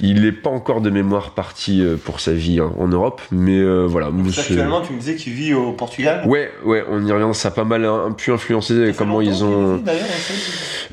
[0.00, 3.58] il n'est pas encore de mémoire parti euh, pour sa vie hein, en Europe, mais
[3.58, 4.10] euh, voilà.
[4.38, 7.34] Actuellement, tu me disais qu'il vit au Portugal Ouais, ouais, on y revient.
[7.34, 9.82] Ça a pas mal un, pu influencer comment ils ont.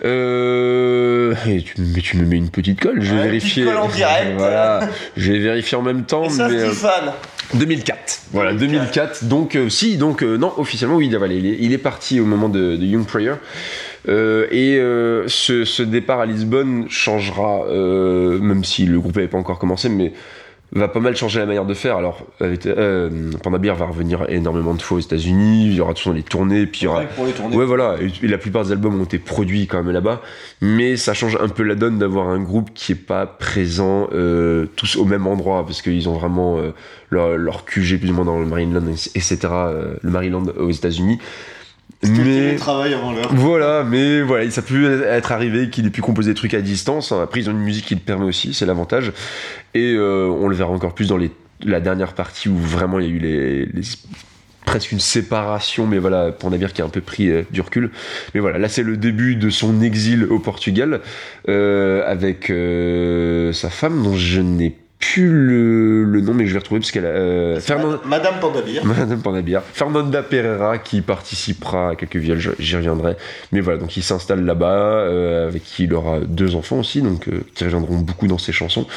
[0.04, 1.34] euh...
[1.46, 3.64] tu, mais tu me mets une petite colle, je vais vérifier.
[3.64, 4.32] Colle en direct.
[4.38, 4.82] voilà,
[5.16, 6.26] je vais vérifier en même temps.
[6.26, 6.66] Et ça, mais,
[7.54, 8.22] 2004.
[8.32, 9.24] Voilà, 2004.
[9.26, 12.86] Donc, si, donc, non, officiellement, oui, il est, il est parti au moment de, de
[12.86, 13.36] Young Prayer.
[14.08, 19.38] Euh, et euh, ce, départ à Lisbonne changera, euh, même si le groupe n'avait pas
[19.38, 20.14] encore commencé, mais
[20.72, 21.98] va pas mal changer la manière de faire.
[21.98, 22.28] Alors,
[23.42, 26.82] Pandabir va revenir énormément de fois aux États-Unis, il y aura toujours les tournées, puis
[26.82, 27.06] il y aura.
[27.52, 27.96] Ouais, voilà.
[28.22, 30.22] Et, la plupart des albums ont été produits quand même là-bas,
[30.62, 34.08] mais ça change un peu la donne d'avoir un groupe qui est pas présent
[34.76, 36.60] tous au même endroit, parce qu'ils ont vraiment
[37.10, 38.86] leur, leur, QG plus ou moins dans le Maryland,
[39.16, 39.40] etc.
[40.04, 41.18] le Maryland aux États-Unis
[42.08, 43.34] mais travail avant l'heure?
[43.34, 47.12] Voilà, mais voilà, ça peut être arrivé qu'il ait pu composer des trucs à distance.
[47.12, 49.12] Après, ils ont une musique qui le permet aussi, c'est l'avantage.
[49.74, 51.32] Et euh, on le verra encore plus dans les,
[51.64, 53.82] la dernière partie où vraiment il y a eu les,
[54.66, 57.92] presque une séparation, mais voilà, pour Navire qui a un peu pris euh, du recul.
[58.34, 61.02] Mais voilà, là c'est le début de son exil au Portugal
[61.50, 62.46] euh, avec
[63.56, 67.10] sa femme dont je n'ai plus le, nom, mais je vais retrouver parce qu'elle a.
[67.10, 67.60] Euh,
[68.06, 68.84] Madame Pandabir.
[68.86, 69.62] Madame Pandabir.
[69.74, 73.16] Fernanda Pereira qui participera à quelques viols, j'y reviendrai.
[73.54, 77.30] Mais voilà, donc il s'installe là-bas, euh, avec qui il aura deux enfants aussi, donc
[77.30, 78.88] euh, qui reviendront beaucoup dans ses chansons.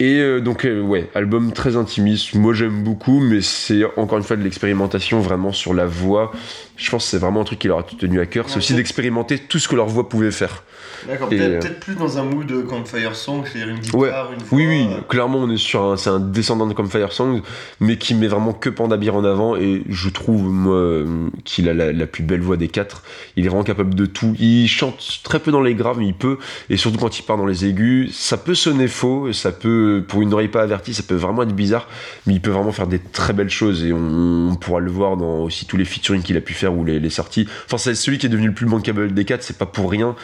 [0.00, 2.34] Et euh, donc, ouais, album très intimiste.
[2.34, 6.32] Moi, j'aime beaucoup, mais c'est encore une fois de l'expérimentation vraiment sur la voix.
[6.78, 8.48] Je pense que c'est vraiment un truc qui leur a tenu à cœur.
[8.48, 10.62] C'est aussi d'expérimenter tout ce que leur voix pouvait faire.
[11.06, 14.58] D'accord, euh, peut-être plus dans un mood Campfire Song, c'est-à-dire une guitare, une voix.
[14.58, 17.42] Oui, oui, clairement, on est sur un, c'est un descendant de Campfire Song,
[17.80, 21.04] mais qui met vraiment que Pandabir en avant, et je trouve, moi,
[21.44, 23.02] qu'il a la, plus belle voix des quatre.
[23.36, 24.34] Il est vraiment capable de tout.
[24.38, 26.38] Il chante très peu dans les graves, mais il peut,
[26.70, 30.22] et surtout quand il part dans les aigus, ça peut sonner faux, ça peut, pour
[30.22, 31.88] une oreille pas avertie, ça peut vraiment être bizarre,
[32.26, 35.40] mais il peut vraiment faire des très belles choses, et on, pourra le voir dans
[35.40, 37.48] aussi tous les featuring qu'il a pu faire ou les, sorties.
[37.66, 40.14] Enfin, c'est celui qui est devenu le plus bankable des quatre, c'est pas pour rien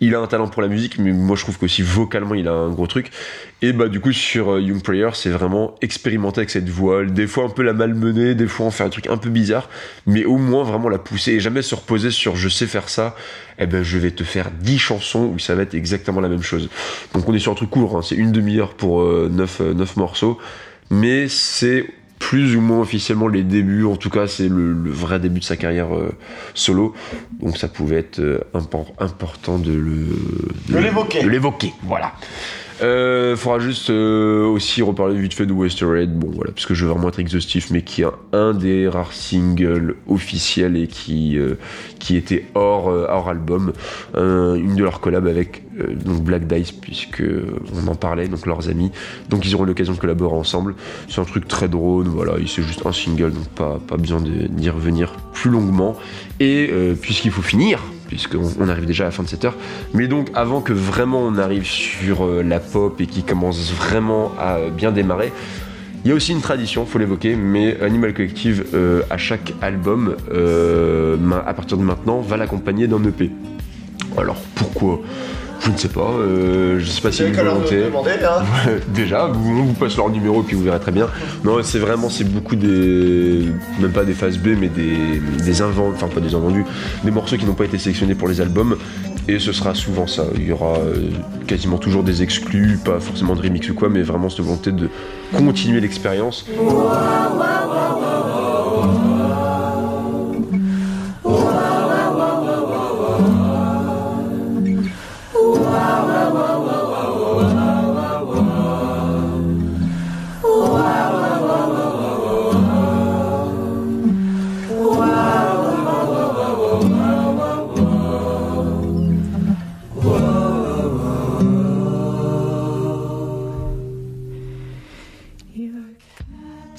[0.00, 2.52] il a un talent pour la musique, mais moi je trouve qu'aussi vocalement il a
[2.52, 3.10] un gros truc.
[3.62, 7.26] Et bah du coup sur euh, Young Prayer, c'est vraiment expérimenter avec cette voix, des
[7.26, 9.68] fois un peu la malmener, des fois en faire un truc un peu bizarre,
[10.06, 13.16] mais au moins vraiment la pousser et jamais se reposer sur je sais faire ça,
[13.58, 16.42] eh ben je vais te faire 10 chansons où ça va être exactement la même
[16.42, 16.68] chose.
[17.14, 18.02] Donc on est sur un truc court, hein.
[18.02, 20.38] c'est une demi-heure pour 9, euh, 9 euh, morceaux,
[20.90, 21.86] mais c'est
[22.18, 25.56] plus ou moins officiellement les débuts, en tout cas c'est le, vrai début de sa
[25.56, 26.12] carrière euh,
[26.54, 26.94] solo,
[27.40, 28.40] donc ça pouvait être euh,
[28.98, 29.72] important de
[30.70, 31.72] l'évoquer.
[31.82, 32.14] Voilà.
[32.82, 36.84] Euh, faudra juste euh, aussi reparler vite fait de Red bon voilà, parce que je
[36.84, 41.54] veux vraiment être exhaustif, mais qui est un des rares singles officiels et qui, euh,
[42.00, 43.72] qui était hors, euh, hors album,
[44.14, 45.62] une de leurs collabs avec
[46.04, 47.22] donc Black Dice, puisque
[47.74, 48.90] on en parlait, donc leurs amis,
[49.28, 50.74] donc ils auront l'occasion de collaborer ensemble.
[51.08, 54.70] C'est un truc très drôle, voilà, c'est juste un single, donc pas, pas besoin d'y
[54.70, 55.96] revenir plus longuement.
[56.38, 56.70] Et
[57.00, 59.56] puisqu'il faut finir, puisqu'on arrive déjà à la fin de cette heure.
[59.92, 64.32] Mais donc avant que vraiment on arrive sur euh, la pop et qui commence vraiment
[64.38, 65.32] à bien démarrer,
[66.04, 70.16] il y a aussi une tradition, faut l'évoquer, mais Animal Collective, euh, à chaque album,
[70.30, 73.30] euh, à partir de maintenant, va l'accompagner d'un EP.
[74.18, 75.00] Alors pourquoi?
[75.64, 78.42] Je ne sais pas, euh, je sais pas si Vous une demander, hein.
[78.66, 81.08] Ouais, Déjà, vous, on vous passe leur numéro puis vous verrez très bien.
[81.42, 83.48] Non, c'est vraiment, c'est beaucoup des.
[83.80, 86.66] Même pas des phases B, mais des, des invendus, enfin pas des invendus,
[87.02, 88.76] des morceaux qui n'ont pas été sélectionnés pour les albums.
[89.26, 90.24] Et ce sera souvent ça.
[90.36, 91.08] Il y aura euh,
[91.46, 94.90] quasiment toujours des exclus, pas forcément de remix ou quoi, mais vraiment cette volonté de
[95.32, 96.44] continuer l'expérience.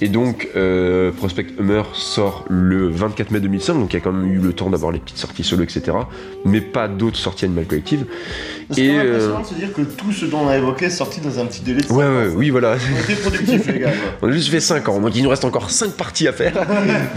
[0.06, 4.12] Et donc, euh, Prospect Hummer sort le 24 mai 2005, donc il y a quand
[4.12, 5.98] même eu le temps d'avoir les petites sorties solo, etc.
[6.46, 8.06] Mais pas d'autres sorties Animal Collective.
[8.70, 10.58] C'est Et, quand même impressionnant euh, de se dire que tout ce dont on a
[10.58, 12.34] évoqué est sorti dans un petit délai de Ouais, ouais, ans.
[12.36, 12.76] oui, voilà.
[12.76, 13.92] On était productifs, les gars.
[14.22, 16.54] On a juste fait 5 ans, donc il nous reste encore 5 parties à faire.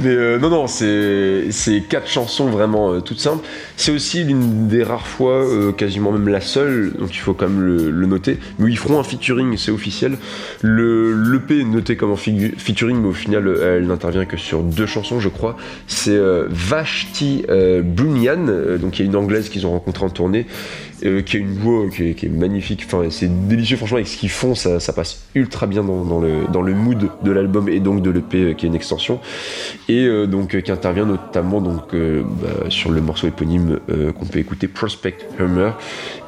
[0.02, 3.46] Mais euh, non, non, c'est c'est quatre chansons vraiment euh, toutes simples.
[3.76, 7.48] C'est aussi l'une des rares fois, euh, quasiment même la seule, donc il faut quand
[7.50, 10.16] même le, le noter, mais ils feront un featuring, c'est officiel.
[10.62, 12.54] Le L'EP est noté comme un figu-
[12.86, 15.56] mais au final, euh, elle n'intervient que sur deux chansons, je crois.
[15.86, 20.04] C'est euh, Vashti euh, Bunyan, euh, donc il y a une anglaise qu'ils ont rencontrée
[20.04, 20.46] en tournée,
[21.04, 22.84] euh, qui a une voix qui est, qui est magnifique.
[22.86, 26.46] Enfin, c'est délicieux, franchement, avec ce qu'ils font, ça, ça passe ultra bien dans, le,
[26.52, 29.20] dans le mood de l'album et donc de l'EP qui est une extension.
[29.88, 35.16] Et donc qui intervient notamment donc, bah, sur le morceau éponyme qu'on peut écouter, Prospect
[35.38, 35.72] Hummer.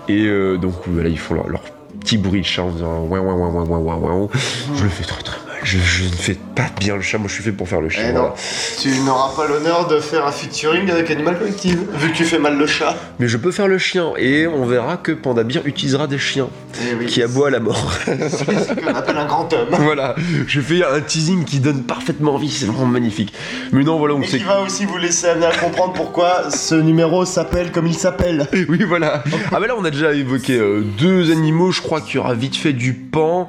[0.08, 0.26] Et
[0.60, 1.62] donc voilà, ils font leur,
[2.00, 4.28] petit bruit de chat en faisant ouin, ouin, ouin, ouin, ouin, ouin, ouin.
[4.74, 5.49] Je le fais très très mal.
[5.62, 7.88] Je, je ne fais pas bien le chat, moi je suis fait pour faire le
[7.90, 8.00] chat.
[8.08, 8.28] Eh voilà.
[8.28, 8.34] non,
[8.80, 12.38] tu n'auras pas l'honneur de faire un featuring avec Animal Collective, vu que tu fais
[12.38, 12.96] mal le chat.
[13.18, 16.48] Mais je peux faire le chien et on verra que Panda Bear utilisera des chiens
[16.90, 17.06] Eh oui.
[17.06, 17.92] qui aboient à la mort.
[18.06, 19.68] C'est ce qu'on appelle un grand homme.
[19.80, 20.14] voilà,
[20.46, 23.32] je fais un teasing qui donne parfaitement envie, c'est vraiment magnifique.
[23.72, 26.50] Mais non, voilà, on Et sait qui va aussi vous laisser amener à comprendre pourquoi
[26.50, 28.46] ce numéro s'appelle comme il s'appelle.
[28.68, 29.22] Oui, voilà.
[29.52, 31.70] Ah, bah là, on a déjà évoqué euh, deux animaux.
[31.72, 33.48] Je crois qu'il y aura vite fait du pan.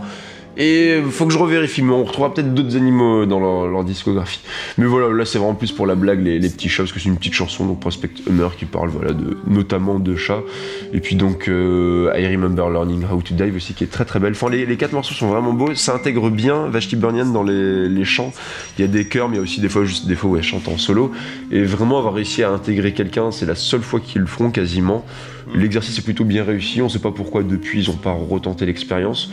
[0.58, 4.42] Et faut que je revérifie, mais on retrouvera peut-être d'autres animaux dans leur, discographie.
[4.78, 7.10] Mais voilà, là c'est vraiment plus pour la blague, les, petits chats, parce que c'est
[7.10, 10.44] une petite chanson, donc Prospect Hummer qui parle voilà, de, notamment de chats.
[10.94, 14.20] Et puis donc euh, I Remember Learning How to Dive aussi, qui est très très
[14.20, 14.34] belle.
[14.34, 18.04] Enfin, les, les quatre morceaux sont vraiment beaux, ça intègre bien Vashti Burnian dans les,
[18.04, 18.34] chants.
[18.78, 20.36] Il y a des chœurs, mais il y a aussi des fois des fois où
[20.36, 21.12] elle chante en solo.
[21.52, 25.06] Et vraiment avoir réussi à intégrer quelqu'un, c'est la seule fois qu'ils le font quasiment.
[25.54, 29.32] L'exercice est plutôt bien réussi, on sait pas pourquoi depuis ils ont pas retenté l'expérience,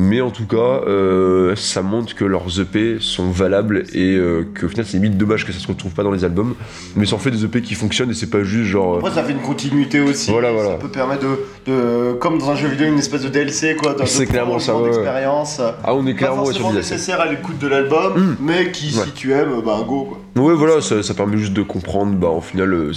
[0.00, 4.68] mais en tout cas euh, ça montre que leurs EP sont valables et euh, qu'au
[4.68, 6.54] final c'est limite dommage que ça se retrouve pas dans les albums,
[6.96, 8.94] mais ça en fait des EP qui fonctionnent et c'est pas juste genre...
[8.94, 10.30] euh, Après, ça fait une continuité aussi.
[10.30, 10.70] Voilà, voilà.
[10.70, 13.96] Ça peut permettre de, de- comme dans un jeu vidéo, une espèce de DLC, quoi.
[14.06, 14.90] C'est clairement ça, ouais, ouais.
[14.90, 15.60] d'expérience.
[15.84, 18.36] Ah on est Pas clairement ouais, sur nécessaire à l'écoute de l'album, Mm.
[18.40, 19.04] mais qui, Ouais.
[19.04, 20.42] si tu aimes, bah go, quoi.
[20.44, 22.92] Ouais, voilà, ça, ça permet juste de comprendre, bah, au final, euh,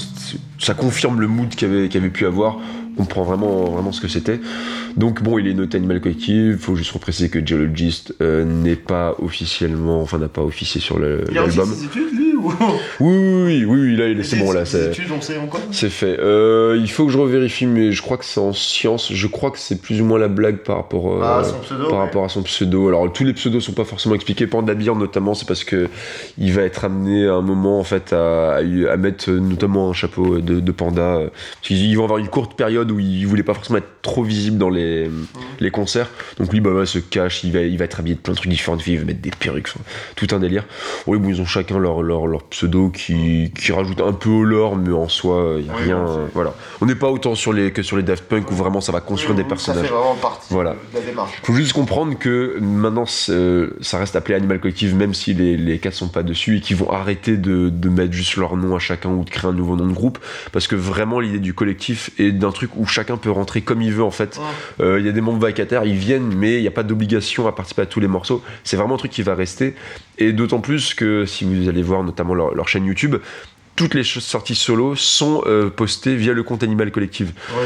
[0.59, 2.57] ça confirme le mood qu'il y avait, pu avoir,
[2.97, 4.39] comprend vraiment, vraiment ce que c'était.
[4.97, 9.15] Donc, bon, il est noté Animal Collective, faut juste repréciser que Geologist euh, n'est pas
[9.19, 11.69] officiellement, enfin, n'a pas officié sur Il a l'album.
[11.73, 12.53] ses études, lui, ou
[12.99, 14.91] Oui, oui, oui, oui, là, il est- c'est bon, là, c'est.
[15.71, 16.17] C'est fait.
[16.19, 19.11] Euh, il faut que je revérifie, mais je crois que c'est en sciences.
[19.13, 21.83] Je crois que c'est plus ou moins la blague par rapport, euh, Ah, son pseudo.
[21.89, 22.05] par ouais.
[22.05, 22.87] rapport à son pseudo.
[22.87, 24.47] Alors tous les pseudos sont pas forcément expliqués.
[24.47, 25.87] Panda Bear notamment, c'est parce que
[26.37, 28.59] il va être amené à un moment en fait à,
[28.97, 31.19] mettre euh, notamment un chapeau de, de panda.
[31.61, 34.57] Parce qu'ils vont avoir une courte période où il voulait pas forcément être trop visible
[34.57, 35.09] dans les,
[35.59, 36.09] les concerts.
[36.39, 37.43] Donc lui, bah, ouais, se cache.
[37.43, 38.77] Il va, il va être habillé de plein de trucs différents.
[38.85, 39.73] Il va mettre des perruques,
[40.15, 40.65] tout un délire.
[41.07, 44.43] Oui, bon, ils ont chacun leur, leur, leur pseudo qui, qui rajoute un peu au
[44.43, 45.97] lore, mais en soi, il y a Oui, rien.
[45.97, 46.53] euh, voilà.
[46.81, 49.01] On n'est pas autant sur les, que sur les Daft Punk où vraiment ça va
[49.01, 49.85] construire des Ça personnages.
[49.85, 50.71] fait vraiment partie Voilà.
[50.93, 51.33] de la démarche.
[51.43, 55.79] Faut juste comprendre que maintenant euh, ça reste appelé Animal Collective même si les, les
[55.79, 58.79] quatre sont pas dessus et qu'ils vont arrêter de, de mettre juste leur nom à
[58.79, 60.19] chacun ou de créer un nouveau nom de groupe
[60.51, 63.91] parce que vraiment l'idée du collectif est d'un truc où chacun peut rentrer comme il
[63.91, 64.39] veut en fait.
[64.79, 67.47] Euh, Il y a des membres vacataires, ils viennent mais il n'y a pas d'obligation
[67.47, 68.41] à participer à tous les morceaux.
[68.63, 69.75] C'est vraiment un truc qui va rester
[70.17, 73.15] et d'autant plus que si vous allez voir notamment leur, leur chaîne YouTube,
[73.77, 77.31] toutes les sorties solo sont euh, postées via le compte Animal Collective.
[77.57, 77.65] Ouais.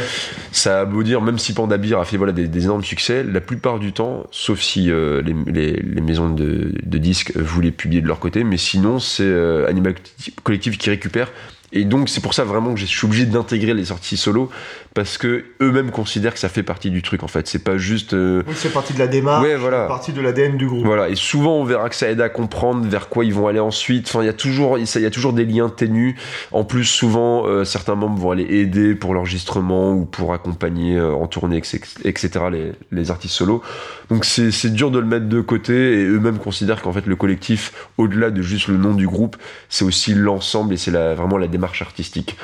[0.51, 3.23] Ça a beau dire, même si Panda Bear a fait voilà, des, des énormes succès,
[3.23, 7.71] la plupart du temps, sauf si euh, les, les- les maisons de, de disques voulaient
[7.71, 9.95] publier de leur côté, mais sinon c'est euh, Animal
[10.43, 11.31] Collective qui récupère
[11.73, 14.49] Et donc c'est pour ça vraiment que je suis obligé d'intégrer les sorties solo
[14.93, 17.47] parce que eux-mêmes considèrent que ça fait partie du truc en fait.
[17.47, 18.13] C'est pas juste.
[18.13, 19.87] euh, Oui, c'est partie de la démarche, Ouais, voilà.
[19.87, 20.85] partie de l'ADN du groupe.
[20.85, 23.59] Voilà, et souvent on verra que ça aide à comprendre vers quoi ils vont aller
[23.59, 24.07] ensuite.
[24.07, 26.15] Enfin, il y a toujours, il y a toujours des liens ténus.
[26.53, 31.13] En plus, souvent, euh, certains membres vont aller aider pour l'enregistrement ou pour accompagner euh,
[31.13, 32.29] en tournée, etc.
[32.51, 33.61] les, les artistes solos.
[34.09, 37.15] Donc c'est c'est dur de le mettre de côté et eux-mêmes considèrent qu'en fait le
[37.15, 39.35] collectif, au-delà de juste le nom du groupe,
[39.67, 42.35] c'est aussi l'ensemble et c'est la- vraiment la démarche artistique.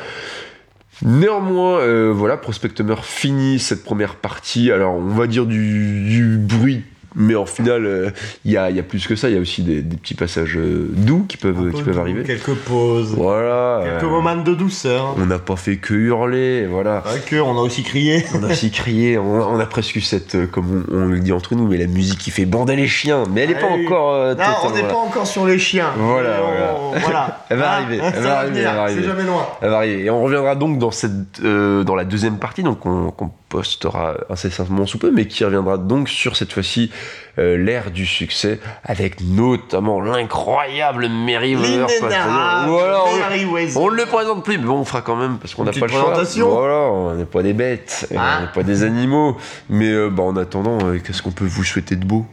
[1.03, 4.71] Néanmoins, euh, voilà, Prospectumer finit cette première partie.
[4.71, 6.83] Alors, on va dire du, du bruit,
[7.15, 8.09] mais en final, euh,
[8.45, 9.29] il y, a, il y a plus que ça.
[9.29, 12.23] Il y a aussi des, des petits passages euh, doux qui peuvent, qui arriver.
[12.23, 13.81] Quelques pauses, Voilà.
[13.83, 15.15] quelques euh, moments de douceur.
[15.17, 17.01] on n'a pas fait que hurler, voilà.
[17.01, 18.23] Pas que, on a aussi crié.
[18.35, 21.19] On a aussi crié, on, on a presque eu cette, euh, comme on, on le
[21.19, 23.23] dit entre nous, mais la musique qui fait bander les chiens.
[23.33, 23.85] Mais elle n'est pas Ah oui.
[23.85, 25.91] encore euh, Non, on n'est pas encore sur les chiens.
[25.97, 26.39] Voilà,
[26.79, 27.39] on- voilà.
[27.49, 29.01] Elle va arriver, elle va arriver.
[29.01, 29.45] C'est jamais loin.
[29.61, 30.05] Elle va arriver.
[30.05, 33.11] Et on reviendra donc dans, cette, euh, dans la deuxième partie, donc on,
[33.51, 36.89] postera incessamment sous peu, mais qui reviendra donc sur cette fois-ci
[37.37, 44.57] euh, l'ère du succès, avec notamment l'incroyable Mary Voilà, on, on ne le présente plus,
[44.57, 46.23] mais bon, on fera quand même parce qu'on n'a pas le choix.
[46.45, 49.37] Voilà, on n'est pas des bêtes, on n'est pas des animaux.
[49.69, 52.25] Mais euh, bah, en attendant, euh, qu'est-ce qu'on peut vous souhaiter de beau?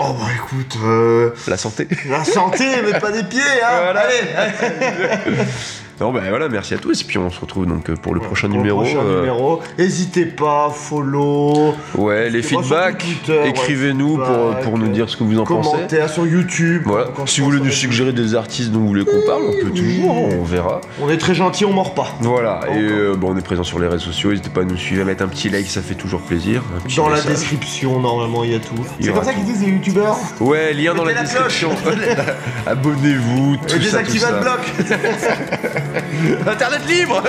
[0.00, 3.80] Oh bah écoute, euh, La santé la santé, mais pas des pieds, hein.
[3.82, 4.02] Voilà.
[4.02, 5.42] Allez,
[6.00, 7.00] Non, bah voilà, merci à tous.
[7.00, 8.82] Et puis on se retrouve donc euh, pour le prochain Pour le numéro.
[8.82, 9.60] prochain euh, numéro.
[9.78, 15.24] N'hésitez pas, follow, Ouais, les feedbacks, ouais, écrivez-nous pour, feedback, pour nous dire ce que
[15.24, 15.70] vous en pensez.
[15.70, 16.82] commentaires sur YouTube.
[16.86, 17.08] Voilà.
[17.26, 20.14] Si vous voulez nous suggérer des artistes dont vous voulez qu'on parle, on peut toujours,
[20.16, 20.80] on verra.
[21.02, 22.14] On est très gentil, on mord pas.
[22.20, 24.76] Voilà, et euh, bon, on est présent sur les réseaux sociaux, n'hésitez pas à nous
[24.76, 26.62] suivre, à mettre un petit like, ça fait toujours plaisir.
[26.96, 28.74] Dans la description, normalement, il y a tout.
[29.00, 31.70] C'est comme ça qu'ils disent les youtubeurs Ouais, lien dans la description.
[32.66, 34.60] Abonnez-vous, tout Et ça, désactivez le bloc
[36.52, 37.22] Internet libre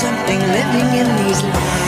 [0.00, 1.79] something living in these lines.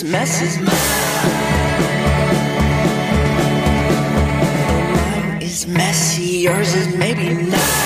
[0.00, 0.66] This mess is mine.
[4.96, 7.79] Mine is messy, yours is maybe not.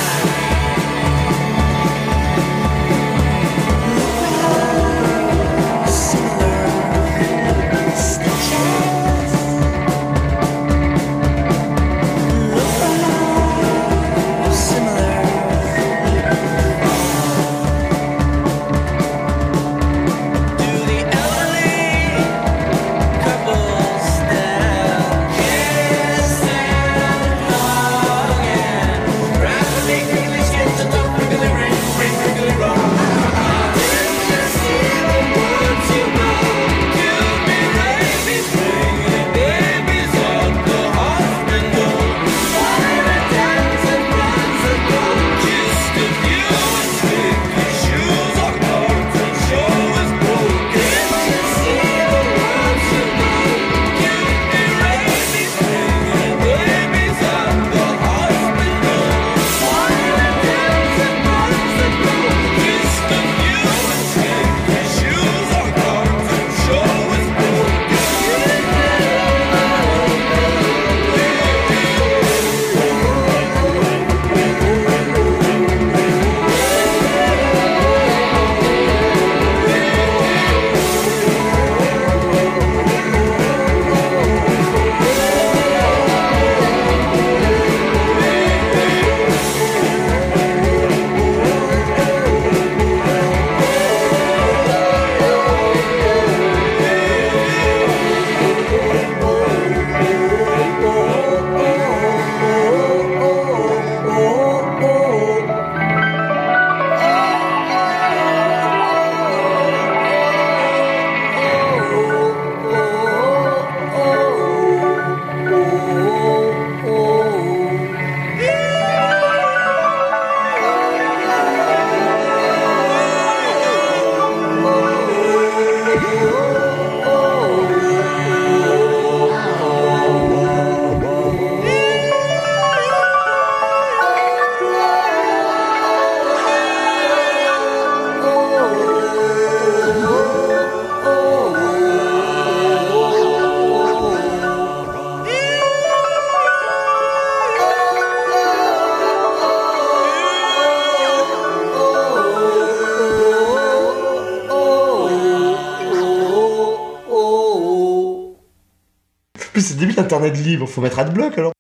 [160.24, 161.53] Internet libre, faut mettre adblock alors.